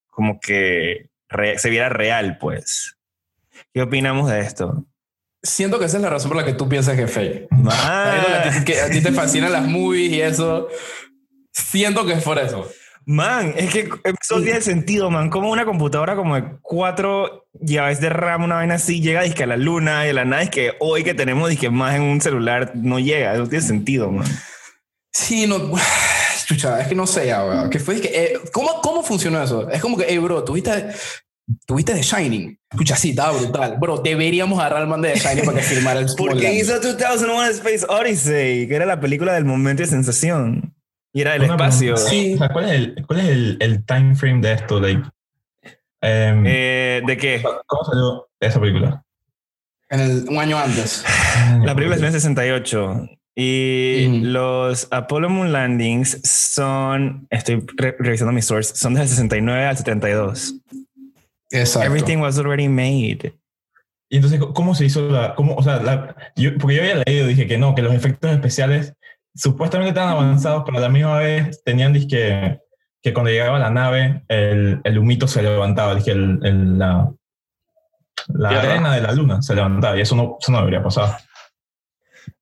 como 0.08 0.40
que 0.40 1.10
se 1.56 1.70
viera 1.70 1.88
real, 1.88 2.38
pues. 2.38 2.96
¿Qué 3.72 3.82
opinamos 3.82 4.30
de 4.30 4.40
esto? 4.40 4.84
Siento 5.42 5.78
que 5.78 5.86
esa 5.86 5.96
es 5.96 6.02
la 6.02 6.10
razón 6.10 6.30
por 6.30 6.36
la 6.36 6.44
que 6.44 6.52
tú 6.52 6.68
piensas 6.68 6.96
que 6.96 7.04
es 7.04 7.10
fake. 7.12 7.48
Sabiendo 7.70 8.26
que 8.28 8.34
a 8.34 8.52
ti- 8.52 8.64
que 8.64 8.80
a 8.80 8.90
ti 8.90 9.00
te 9.02 9.12
fascinan 9.12 9.52
las 9.52 9.66
movies 9.66 10.12
y 10.12 10.20
eso. 10.20 10.68
Siento 11.52 12.04
que 12.06 12.12
es 12.14 12.22
por 12.22 12.38
eso. 12.38 12.68
man, 13.06 13.54
es 13.56 13.72
que 13.72 13.88
eso 14.20 14.40
tiene 14.42 14.60
sentido, 14.60 15.10
man. 15.10 15.30
Como 15.30 15.50
una 15.50 15.64
computadora 15.64 16.14
como 16.14 16.36
de 16.36 16.44
cuatro 16.60 17.46
llaves 17.54 18.00
de 18.00 18.08
RAM, 18.10 18.44
una 18.44 18.56
vaina 18.56 18.74
así, 18.74 19.00
llega 19.00 19.22
dizque, 19.22 19.42
a 19.44 19.46
la 19.46 19.56
luna 19.56 20.04
y 20.04 20.08
de 20.08 20.12
la 20.12 20.24
nada 20.24 20.42
es 20.42 20.50
que 20.50 20.74
hoy 20.78 21.02
que 21.02 21.14
tenemos 21.14 21.48
dizque, 21.48 21.70
más 21.70 21.96
en 21.96 22.02
un 22.02 22.20
celular 22.20 22.72
no 22.74 22.98
llega. 23.00 23.34
Eso 23.34 23.48
tiene 23.48 23.64
sentido, 23.64 24.10
man. 24.12 24.26
Sí, 25.12 25.46
no. 25.46 25.56
Chucha, 26.46 26.80
es 26.80 26.88
que 26.88 26.94
no 26.94 27.06
sé 27.06 27.26
ya, 27.28 27.44
weón. 27.44 27.70
¿Qué 27.70 27.78
fue? 27.78 27.94
Es 27.96 28.00
que, 28.02 28.08
eh, 28.08 28.40
¿cómo, 28.52 28.80
¿Cómo 28.82 29.02
funcionó 29.02 29.42
eso? 29.42 29.68
Es 29.70 29.80
como 29.80 29.96
que, 29.96 30.04
hey, 30.08 30.18
bro, 30.18 30.44
tuviste, 30.44 30.88
tuviste 31.66 31.94
The 31.94 32.02
Shining. 32.02 32.58
Escucha, 32.70 32.96
sí, 32.96 33.10
estaba 33.10 33.36
brutal. 33.38 33.76
Bro, 33.80 33.98
deberíamos 33.98 34.58
agarrar 34.58 34.82
al 34.82 34.88
man 34.88 35.02
de 35.02 35.12
The 35.12 35.18
Shining 35.20 35.44
para 35.44 35.58
que 35.58 35.64
filmara 35.64 36.00
el 36.00 36.06
Porque 36.16 36.54
hizo 36.54 36.78
2001 36.80 37.44
Space 37.46 37.86
Odyssey, 37.88 38.68
que 38.68 38.74
era 38.74 38.86
la 38.86 39.00
película 39.00 39.32
del 39.34 39.44
momento 39.44 39.82
de 39.82 39.88
sensación. 39.88 40.74
Y 41.12 41.22
era 41.22 41.32
del 41.32 41.42
Una 41.42 41.54
espacio. 41.54 41.96
Sí. 41.96 42.34
O 42.34 42.38
sea, 42.38 42.48
¿cuál 42.50 42.64
es 42.66 42.70
el, 42.72 43.04
cuál 43.06 43.20
es 43.20 43.26
el, 43.28 43.56
el 43.60 43.84
time 43.84 44.14
frame 44.14 44.40
de 44.40 44.52
esto? 44.52 44.78
Like, 44.80 45.02
em, 46.00 46.44
Eh, 46.46 47.02
¿De 47.06 47.16
qué? 47.16 47.42
¿Cómo 47.66 47.84
salió 47.84 48.28
esa 48.38 48.60
película? 48.60 49.02
En 49.88 50.00
el, 50.00 50.24
un 50.28 50.38
año 50.38 50.56
antes. 50.58 51.04
La 51.64 51.74
película 51.74 51.96
es 51.96 52.00
en 52.02 52.06
el 52.06 52.12
68 52.12 53.08
y 53.34 54.06
Ujú. 54.08 54.24
los 54.26 54.86
Apollo 54.90 55.28
Moon 55.30 55.50
Landings 55.52 56.20
son, 56.22 57.26
estoy 57.30 57.64
re- 57.76 57.96
revisando 57.98 58.32
mis 58.32 58.44
sources, 58.44 58.78
son 58.78 58.94
del 58.94 59.08
69 59.08 59.64
al 59.64 59.76
72. 59.76 60.56
Exacto. 61.50 61.86
Everything 61.86 62.18
was 62.18 62.38
already 62.38 62.68
made. 62.68 63.32
Y 64.08 64.16
entonces, 64.16 64.40
¿cómo 64.54 64.74
se 64.74 64.84
hizo 64.86 65.08
la...? 65.08 65.34
Cómo, 65.34 65.54
o 65.54 65.62
sea, 65.62 65.80
la, 65.82 66.16
yo, 66.36 66.56
porque 66.58 66.76
yo 66.76 66.82
había 66.82 67.02
leído, 67.06 67.26
dije 67.26 67.46
que 67.46 67.58
no, 67.58 67.74
que 67.74 67.82
los 67.82 67.94
efectos 67.94 68.30
especiales 68.32 68.94
supuestamente 69.34 69.90
estaban 69.90 70.12
avanzados, 70.12 70.64
pero 70.66 70.78
a 70.78 70.80
la 70.80 70.88
misma 70.88 71.18
vez 71.18 71.62
tenían, 71.64 71.92
dije, 71.92 72.60
que 73.02 73.12
cuando 73.12 73.30
llegaba 73.30 73.58
la 73.60 73.70
nave, 73.70 74.24
el, 74.28 74.80
el 74.84 74.98
humito 74.98 75.28
se 75.28 75.42
levantaba, 75.42 75.94
dije, 75.94 76.10
el, 76.10 76.40
el- 76.42 76.78
la, 76.78 77.12
la 78.28 78.48
arena 78.50 78.94
de 78.94 79.00
la 79.00 79.12
luna 79.12 79.40
se 79.42 79.54
levantaba, 79.54 79.96
y 79.96 80.00
eso 80.00 80.14
no, 80.16 80.36
eso 80.40 80.50
no 80.52 80.58
debería 80.58 80.82
pasar. 80.82 81.18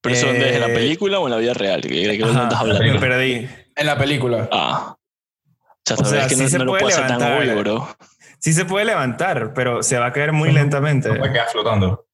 ¿Pero 0.01 0.15
eso 0.15 0.31
es? 0.31 0.55
¿En 0.55 0.61
la 0.61 0.69
Eh, 0.69 0.75
película 0.75 1.19
o 1.19 1.27
en 1.27 1.33
la 1.33 1.39
vida 1.39 1.55
real? 1.55 1.81
¿De 1.81 1.89
qué 1.89 2.09
de 2.09 2.17
qué 2.19 2.25
Ajá, 2.25 2.45
estás 2.45 2.65
me 2.65 2.73
hablando? 2.75 3.01
perdí. 3.01 3.49
En 3.77 3.87
la 3.87 3.97
película. 3.99 4.49
Ah. 4.51 4.97
Ya 5.89 5.95
O 5.97 6.05
sea, 6.05 6.27
que 6.27 6.35
sí 6.35 6.43
no, 6.43 6.49
se 6.49 6.59
no 6.59 6.65
lo 6.65 6.73
puede 6.73 6.85
puedo 6.85 6.97
hacer 7.05 7.19
tan 7.19 7.39
obvio, 7.39 7.59
bro. 7.61 7.89
Sí 8.39 8.53
se 8.53 8.65
puede 8.65 8.85
levantar, 8.85 9.53
pero 9.55 9.83
se 9.83 9.99
va 9.99 10.07
a 10.07 10.13
caer 10.13 10.33
muy 10.33 10.53
lentamente. 10.53 11.09
Puede 11.09 11.33
quedar 11.33 11.49
flotando. 11.49 12.07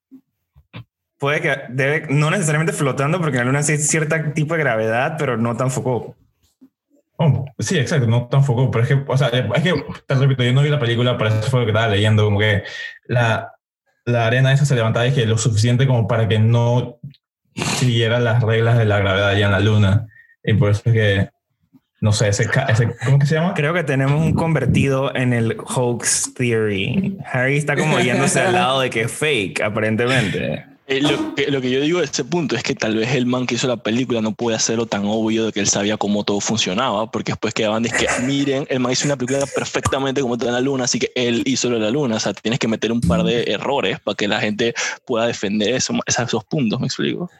Puede 1.18 1.40
que 1.40 1.56
debe, 1.68 2.06
no 2.10 2.30
necesariamente 2.30 2.72
flotando, 2.72 3.20
porque 3.20 3.38
en 3.38 3.44
la 3.44 3.44
luna 3.44 3.62
sí 3.62 3.72
hay 3.72 3.78
cierto 3.78 4.16
tipo 4.34 4.54
de 4.54 4.60
gravedad, 4.60 5.16
pero 5.18 5.36
no 5.36 5.56
tan 5.56 5.70
foco. 5.70 6.16
Oh, 7.16 7.44
sí, 7.58 7.78
exacto, 7.78 8.06
no 8.06 8.26
tan 8.26 8.44
foco, 8.44 8.70
pero 8.70 8.82
es 8.82 8.88
que, 8.88 9.04
o 9.06 9.16
sea, 9.16 9.28
es 9.28 9.62
que, 9.62 9.84
te 10.06 10.14
repito, 10.16 10.42
yo 10.42 10.52
no 10.52 10.62
vi 10.62 10.68
la 10.68 10.80
película, 10.80 11.16
pero 11.16 11.30
eso 11.30 11.48
fue 11.50 11.60
lo 11.60 11.66
que 11.66 11.70
estaba 11.70 11.88
leyendo, 11.88 12.24
como 12.24 12.40
que 12.40 12.64
la, 13.06 13.52
la 14.04 14.26
arena 14.26 14.52
esa 14.52 14.64
se 14.64 14.74
levantaba 14.74 15.06
y 15.06 15.12
que 15.12 15.24
lo 15.24 15.38
suficiente 15.38 15.86
como 15.86 16.08
para 16.08 16.26
que 16.26 16.40
no 16.40 16.98
siguiera 17.54 18.18
las 18.18 18.42
reglas 18.42 18.76
de 18.78 18.84
la 18.84 18.98
gravedad 18.98 19.28
allá 19.28 19.46
en 19.46 19.52
la 19.52 19.60
luna. 19.60 20.06
Y 20.42 20.54
por 20.54 20.70
eso 20.70 20.82
es 20.86 20.92
que, 20.92 21.30
no 22.04 22.12
sé, 22.12 22.28
ese, 22.28 22.46
¿cómo 23.02 23.18
que 23.18 23.24
se 23.24 23.36
llama? 23.36 23.54
Creo 23.54 23.72
que 23.72 23.82
tenemos 23.82 24.20
un 24.20 24.34
convertido 24.34 25.16
en 25.16 25.32
el 25.32 25.56
hoax 25.58 26.34
theory. 26.34 27.16
Harry 27.32 27.56
está 27.56 27.76
como 27.76 27.98
yéndose 27.98 28.40
al 28.40 28.52
lado 28.52 28.80
de 28.80 28.90
que 28.90 29.00
es 29.00 29.10
fake, 29.10 29.62
aparentemente. 29.62 30.66
Eh, 30.86 31.00
lo, 31.00 31.34
que, 31.34 31.50
lo 31.50 31.62
que 31.62 31.70
yo 31.70 31.80
digo 31.80 32.00
de 32.00 32.04
ese 32.04 32.22
punto 32.24 32.56
es 32.56 32.62
que 32.62 32.74
tal 32.74 32.94
vez 32.94 33.14
el 33.14 33.24
man 33.24 33.46
que 33.46 33.54
hizo 33.54 33.66
la 33.66 33.78
película 33.78 34.20
no 34.20 34.32
puede 34.32 34.54
hacerlo 34.54 34.84
tan 34.84 35.06
obvio 35.06 35.46
de 35.46 35.52
que 35.52 35.60
él 35.60 35.66
sabía 35.66 35.96
cómo 35.96 36.24
todo 36.24 36.40
funcionaba, 36.40 37.10
porque 37.10 37.32
después 37.32 37.54
quedaban 37.54 37.82
de 37.82 37.88
que, 37.88 38.06
miren, 38.26 38.66
el 38.68 38.80
man 38.80 38.92
hizo 38.92 39.06
una 39.06 39.16
película 39.16 39.46
perfectamente 39.56 40.20
como 40.20 40.34
está 40.34 40.48
en 40.48 40.52
la 40.52 40.60
luna, 40.60 40.84
así 40.84 40.98
que 40.98 41.10
él 41.14 41.42
hizo 41.46 41.70
lo 41.70 41.76
de 41.76 41.84
la 41.84 41.90
luna. 41.90 42.16
O 42.16 42.20
sea, 42.20 42.34
tienes 42.34 42.58
que 42.58 42.68
meter 42.68 42.92
un 42.92 43.00
par 43.00 43.22
de 43.22 43.44
errores 43.44 43.98
para 44.00 44.14
que 44.14 44.28
la 44.28 44.40
gente 44.40 44.74
pueda 45.06 45.26
defender 45.26 45.72
eso, 45.72 45.94
esos, 46.04 46.26
esos 46.26 46.44
puntos, 46.44 46.78
me 46.80 46.86
explico. 46.86 47.30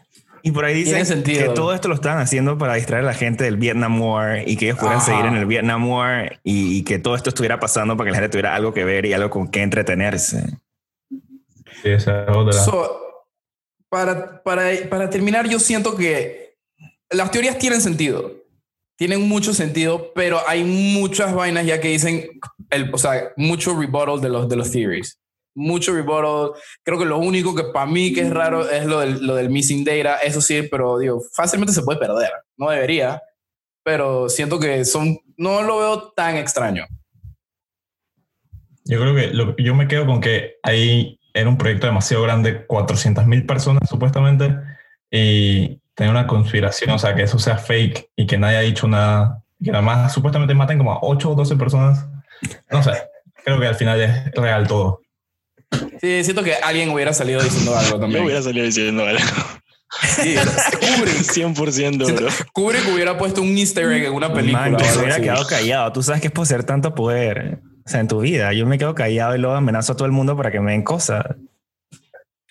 Y 0.47 0.53
por 0.53 0.67
ahí 0.67 0.75
dicen 0.75 1.07
sentido. 1.07 1.49
que 1.49 1.55
todo 1.55 1.73
esto 1.73 1.89
lo 1.89 1.95
estaban 1.95 2.19
haciendo 2.19 2.59
para 2.59 2.75
distraer 2.75 3.03
a 3.03 3.07
la 3.07 3.15
gente 3.15 3.45
del 3.45 3.57
Vietnam 3.57 3.99
War 3.99 4.47
y 4.47 4.57
que 4.59 4.67
ellos 4.67 4.79
pudieran 4.79 4.99
Ajá. 4.99 5.07
seguir 5.07 5.25
en 5.25 5.37
el 5.37 5.47
Vietnam 5.47 5.89
War 5.89 6.39
y, 6.45 6.77
y 6.77 6.85
que 6.85 6.99
todo 6.99 7.17
esto 7.17 7.31
estuviera 7.31 7.59
pasando 7.59 7.97
para 7.97 8.09
que 8.09 8.11
la 8.13 8.19
gente 8.19 8.29
tuviera 8.29 8.55
algo 8.55 8.75
que 8.75 8.85
ver 8.85 9.07
y 9.07 9.15
algo 9.15 9.31
con 9.31 9.49
que 9.49 9.63
entretenerse. 9.63 10.59
Sí, 11.09 11.89
esa 11.89 12.25
es 12.25 12.37
otra. 12.37 12.53
So, 12.53 13.27
para, 13.89 14.43
para, 14.43 14.71
para 14.91 15.09
terminar, 15.09 15.49
yo 15.49 15.59
siento 15.59 15.97
que 15.97 16.59
las 17.09 17.31
teorías 17.31 17.57
tienen 17.59 17.81
sentido. 17.81 18.33
Tienen 18.97 19.27
mucho 19.27 19.55
sentido, 19.55 20.13
pero 20.15 20.41
hay 20.47 20.63
muchas 20.63 21.33
vainas 21.35 21.65
ya 21.65 21.81
que 21.81 21.89
dicen, 21.89 22.39
el, 22.69 22.93
o 22.93 22.99
sea, 22.99 23.33
mucho 23.39 23.75
rebuttal 23.75 24.21
de 24.21 24.29
los, 24.29 24.47
de 24.47 24.57
los 24.57 24.71
theories. 24.71 25.19
Mucho 25.55 25.93
rebuttal. 25.95 26.53
Creo 26.83 26.99
que 26.99 27.05
lo 27.05 27.19
único 27.19 27.55
que 27.55 27.65
para 27.65 27.87
mí 27.87 28.13
que 28.13 28.23
es 28.23 28.31
raro 28.31 28.69
es 28.69 28.85
lo 28.87 29.01
del, 29.01 29.25
lo 29.27 29.35
del 29.37 29.51
missing 29.51 29.85
data. 29.85 30.17
Eso 30.19 30.41
sí, 30.41 30.63
pero 30.71 30.99
digo, 30.99 31.23
fácilmente 31.33 31.73
se 31.73 31.83
puede 31.83 31.99
perder. 31.99 32.31
No 32.57 32.71
debería, 32.71 33.23
pero 33.85 34.29
siento 34.29 34.59
que 34.59 34.85
son, 34.85 35.17
no 35.37 35.63
lo 35.63 35.79
veo 35.79 36.13
tan 36.13 36.37
extraño. 36.37 36.87
Yo 38.85 39.01
creo 39.01 39.15
que 39.15 39.29
lo- 39.29 39.57
yo 39.57 39.75
me 39.75 39.89
quedo 39.89 40.07
con 40.07 40.21
que 40.21 40.57
ahí 40.63 41.19
era 41.33 41.49
un 41.49 41.57
proyecto 41.59 41.87
demasiado 41.87 42.23
grande, 42.23 42.67
400 42.67 43.27
mil 43.27 43.47
personas 43.47 43.89
supuestamente, 43.89 44.55
y 45.11 45.81
tenía 45.95 46.11
una 46.11 46.27
conspiración, 46.27 46.91
o 46.91 46.99
sea, 46.99 47.15
que 47.15 47.23
eso 47.23 47.39
sea 47.39 47.57
fake 47.59 48.11
y 48.17 48.27
que 48.27 48.37
nadie 48.39 48.57
ha 48.59 48.61
dicho 48.61 48.87
nada, 48.87 49.43
que 49.63 49.71
nada 49.71 49.83
más 49.83 50.13
supuestamente 50.13 50.55
maten 50.55 50.79
como 50.79 50.93
a 50.93 50.99
8 51.03 51.31
o 51.31 51.35
12 51.35 51.57
personas. 51.57 52.07
No 52.71 52.83
sé, 52.83 52.93
creo 53.45 53.59
que 53.59 53.67
al 53.67 53.75
final 53.75 54.01
es 54.01 54.31
real 54.33 54.67
todo. 54.69 55.01
Sí, 56.01 56.25
siento 56.25 56.43
que 56.43 56.55
alguien 56.55 56.91
hubiera 56.91 57.13
salido 57.13 57.43
diciendo 57.43 57.77
algo 57.77 57.93
Yo 57.93 58.01
también. 58.01 58.25
hubiera 58.25 58.43
salido 58.43 58.65
diciendo 58.67 59.05
algo. 59.05 59.21
Sí, 60.03 60.35
Kubrick, 60.81 61.23
100%, 61.23 62.15
bro. 62.17 62.29
Kubrick 62.53 62.89
hubiera 62.93 63.17
puesto 63.17 63.43
un 63.43 63.57
easter 63.57 63.91
egg 63.93 64.05
en 64.07 64.13
una 64.13 64.33
película. 64.33 64.63
Man, 64.63 64.75
o 64.75 64.79
que 64.79 64.85
se 64.85 64.91
algo 64.91 65.03
hubiera 65.03 65.21
quedado 65.21 65.47
callado. 65.47 65.93
Tú 65.93 66.03
sabes 66.03 66.21
que 66.21 66.27
es 66.29 66.33
poseer 66.33 66.65
tanto 66.65 66.95
poder. 66.95 67.61
O 67.87 67.89
sea, 67.89 68.01
en 68.01 68.09
tu 68.09 68.21
vida. 68.21 68.53
Yo 68.53 68.67
me 68.67 68.77
quedo 68.79 68.95
callado 68.95 69.37
y 69.37 69.39
luego 69.39 69.55
amenazo 69.55 69.93
a 69.93 69.97
todo 69.97 70.07
el 70.07 70.13
mundo 70.13 70.37
para 70.37 70.51
que 70.51 70.59
me 70.61 70.73
den 70.73 70.83
cosas. 70.83 71.25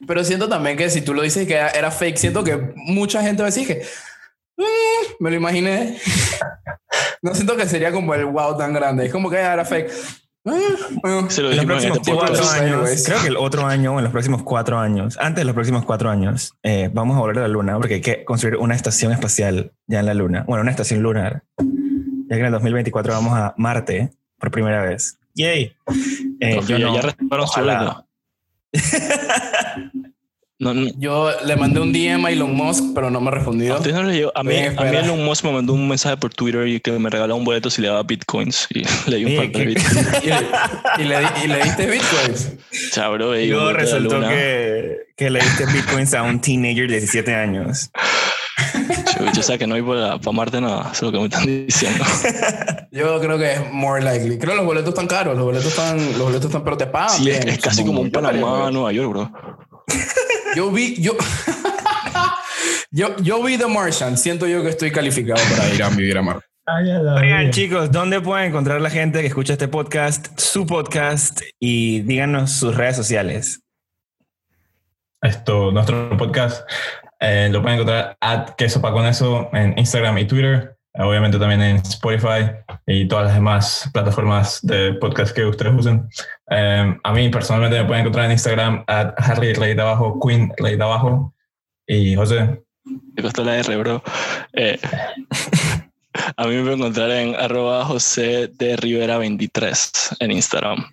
Pero 0.07 0.23
siento 0.23 0.47
también 0.47 0.77
que 0.77 0.89
si 0.89 1.01
tú 1.01 1.13
lo 1.13 1.21
dices 1.21 1.47
que 1.47 1.55
era, 1.55 1.91
fake, 1.91 2.17
siento 2.17 2.43
que 2.43 2.57
mucha 2.75 3.21
gente 3.21 3.41
va 3.41 3.47
a 3.47 3.51
decir 3.51 3.67
que 3.67 3.83
"Mm, 4.57 4.63
me 5.23 5.29
lo 5.31 5.35
imaginé. 5.35 5.97
no 7.21 7.33
siento 7.35 7.55
que 7.57 7.67
sería 7.67 7.91
como 7.91 8.13
el 8.13 8.25
wow 8.25 8.57
tan 8.57 8.73
grande. 8.73 9.05
Es 9.07 9.11
como 9.11 9.29
que 9.29 9.37
era 9.37 9.65
fake. 9.65 9.91
Bueno. 10.43 11.29
Se 11.29 11.41
lo 11.41 11.51
En 11.51 11.57
los 11.57 11.65
próximos 11.65 11.97
este 11.99 12.13
cuatro 12.13 12.45
años, 12.49 13.03
creo 13.05 13.21
que 13.21 13.27
el 13.27 13.37
otro 13.37 13.65
año, 13.65 13.93
o 13.93 13.97
en 13.97 14.03
los 14.03 14.11
próximos 14.11 14.43
cuatro 14.43 14.77
años, 14.77 15.17
antes 15.19 15.41
de 15.41 15.45
los 15.45 15.53
próximos 15.53 15.85
cuatro 15.85 16.09
años, 16.09 16.53
eh, 16.63 16.89
vamos 16.93 17.15
a 17.15 17.19
volver 17.21 17.39
a 17.39 17.41
la 17.43 17.47
Luna 17.47 17.77
porque 17.77 17.95
hay 17.95 18.01
que 18.01 18.25
construir 18.25 18.57
una 18.57 18.75
estación 18.75 19.13
espacial 19.13 19.71
ya 19.87 20.01
en 20.01 20.05
la 20.05 20.13
Luna. 20.13 20.43
Bueno, 20.47 20.61
una 20.61 20.71
estación 20.71 21.01
lunar. 21.01 21.43
Ya 21.57 22.35
que 22.35 22.39
en 22.39 22.45
el 22.45 22.51
2024 22.51 23.13
vamos 23.13 23.37
a 23.37 23.53
Marte 23.57 24.11
por 24.37 24.51
primera 24.51 24.81
vez. 24.83 25.17
Yay. 25.35 25.75
Eh, 26.39 26.59
yo 26.67 26.77
no. 26.77 27.01
ya 27.01 27.15
Ojalá. 27.29 28.05
No, 30.63 30.73
no. 30.73 30.91
Yo 30.97 31.29
le 31.45 31.55
mandé 31.55 31.79
un 31.79 31.91
DM 31.93 32.25
a 32.25 32.31
Elon 32.31 32.55
Musk, 32.55 32.83
pero 32.95 33.09
no 33.09 33.19
me 33.21 33.29
ha 33.29 33.31
A 34.35 34.43
no 34.43 34.49
mí, 34.49 34.55
a 34.75 34.83
mí. 34.83 34.97
Elon 34.97 35.23
Musk 35.25 35.43
me 35.45 35.51
mandó 35.51 35.73
un 35.73 35.87
mensaje 35.87 36.17
por 36.17 36.33
Twitter 36.33 36.67
y 36.67 36.79
que 36.79 36.91
me 36.93 37.09
regaló 37.09 37.35
un 37.35 37.43
boleto 37.45 37.69
si 37.69 37.81
le 37.81 37.87
daba 37.89 38.03
bitcoins. 38.03 38.67
Y 38.71 38.83
le 39.09 39.17
di 39.17 39.25
un 39.25 39.35
par 39.35 39.45
de 39.47 39.51
¿qué- 39.51 39.65
bitcoins. 39.65 40.07
Y 40.97 41.03
le, 41.03 41.05
y 41.05 41.07
le 41.07 41.19
di- 41.19 41.25
y 41.43 41.47
le 41.47 41.63
diste 41.63 41.85
bitcoins. 41.87 42.51
Chao, 42.91 43.13
bro. 43.13 43.37
Y 43.39 43.43
y 43.43 43.51
un 43.51 43.59
luego 43.59 43.65
boleto 43.73 43.85
de 43.95 43.99
la 44.01 44.07
resultó 44.09 44.29
que, 44.29 44.97
que 45.17 45.29
le 45.29 45.39
diste 45.39 45.65
bitcoins 45.65 46.13
a 46.13 46.23
un 46.23 46.39
teenager 46.41 46.87
de 46.87 46.97
17 46.99 47.33
años. 47.35 47.89
Chucho, 49.17 49.39
o 49.39 49.43
sea 49.43 49.57
que 49.57 49.65
no 49.67 49.75
hay 49.75 49.81
para, 49.81 50.17
para 50.19 50.31
Marte 50.31 50.61
nada. 50.61 50.89
Eso 50.93 50.93
es 50.93 51.01
lo 51.03 51.11
que 51.11 51.17
me 51.19 51.25
están 51.25 51.45
diciendo. 51.45 52.03
Yo 52.91 53.19
creo 53.19 53.37
que 53.37 53.53
es 53.53 53.71
more 53.71 54.01
likely. 54.03 54.37
Creo 54.37 54.51
que 54.51 54.57
los 54.57 54.65
boletos 54.65 54.89
están 54.89 55.07
caros. 55.07 55.35
Los 55.35 55.45
boletos 55.45 55.67
están, 55.67 55.97
los 55.97 56.21
boletos 56.21 56.45
están, 56.45 56.63
pero 56.63 56.77
te 56.77 56.85
pagan 56.85 57.09
Sí, 57.09 57.29
es, 57.29 57.39
bien. 57.43 57.49
es 57.55 57.59
casi 57.59 57.83
como 57.83 58.01
un 58.01 58.07
Yo 58.11 58.21
Panamá. 58.21 58.69
Nueva 58.71 58.91
York, 58.91 59.09
bro. 59.09 59.31
Yo 60.55 60.71
vi, 60.71 61.01
yo, 61.01 61.13
yo, 62.91 63.15
yo 63.17 63.43
vi 63.43 63.57
The 63.57 63.67
Martian. 63.67 64.17
Siento 64.17 64.47
yo 64.47 64.61
que 64.61 64.69
estoy 64.69 64.91
calificado 64.91 65.41
para 65.49 65.73
ir 65.73 65.81
a 65.81 65.89
vivir 65.89 66.17
a 66.17 66.21
Marte. 66.21 66.45
Oigan, 66.65 67.51
chicos, 67.51 67.91
¿dónde 67.91 68.21
pueden 68.21 68.49
encontrar 68.49 68.79
la 68.79 68.89
gente 68.89 69.19
que 69.21 69.27
escucha 69.27 69.53
este 69.53 69.67
podcast, 69.67 70.39
su 70.39 70.65
podcast? 70.65 71.41
Y 71.59 72.01
díganos 72.01 72.51
sus 72.51 72.75
redes 72.75 72.95
sociales. 72.95 73.61
Esto, 75.21 75.71
nuestro 75.71 76.15
podcast 76.17 76.69
eh, 77.19 77.49
lo 77.51 77.61
pueden 77.61 77.79
encontrar 77.79 78.15
at 78.21 78.51
queso 78.55 78.81
pa 78.81 78.91
con 78.91 79.05
eso 79.05 79.49
en 79.53 79.77
Instagram 79.77 80.19
y 80.19 80.25
Twitter. 80.25 80.72
Obviamente 80.95 81.39
también 81.39 81.61
en 81.61 81.77
Spotify 81.77 82.51
y 82.85 83.07
todas 83.07 83.25
las 83.25 83.33
demás 83.33 83.89
plataformas 83.91 84.59
de 84.61 84.93
podcast 84.93 85.35
que 85.35 85.43
ustedes 85.43 85.73
usen. 85.73 86.07
Eh, 86.51 86.95
a 87.03 87.13
mí 87.13 87.29
personalmente 87.29 87.81
me 87.81 87.85
pueden 87.85 88.01
encontrar 88.01 88.25
en 88.25 88.33
Instagram 88.33 88.83
at 88.85 89.13
Harry 89.17 89.53
rayita 89.53 89.81
abajo, 89.81 90.19
Queen 90.19 90.53
rayita 90.55 90.83
abajo. 90.83 91.33
Y 91.87 92.15
José, 92.15 92.61
Me 92.85 93.23
costó 93.23 93.43
la 93.43 93.57
R, 93.57 93.75
bro. 93.77 94.03
Eh, 94.53 94.79
a 96.37 96.45
mí 96.45 96.55
me 96.55 96.61
pueden 96.61 96.79
encontrar 96.79 97.09
en 97.09 97.35
arroba 97.35 97.85
José 97.85 98.49
de 98.53 98.75
Rivera 98.75 99.17
23 99.17 100.17
en 100.19 100.31
Instagram. 100.31 100.85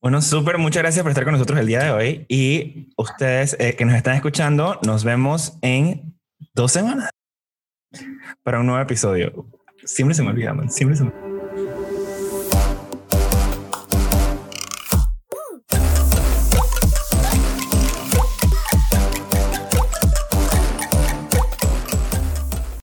Bueno, 0.00 0.22
súper, 0.22 0.58
muchas 0.58 0.84
gracias 0.84 1.02
por 1.02 1.10
estar 1.10 1.24
con 1.24 1.32
nosotros 1.32 1.58
el 1.58 1.66
día 1.66 1.82
de 1.82 1.90
hoy. 1.90 2.26
Y 2.28 2.92
ustedes 2.96 3.56
eh, 3.58 3.74
que 3.74 3.84
nos 3.84 3.96
están 3.96 4.14
escuchando, 4.14 4.78
nos 4.84 5.02
vemos 5.02 5.58
en 5.62 6.16
dos 6.54 6.70
semanas 6.70 7.10
para 8.42 8.60
un 8.60 8.66
nuevo 8.66 8.82
episodio. 8.82 9.46
Siempre 9.84 10.14
se 10.14 10.22
me 10.22 10.30
olvida, 10.30 10.52
man. 10.52 10.70
Siempre 10.70 10.96
se 10.96 11.04
me 11.04 11.25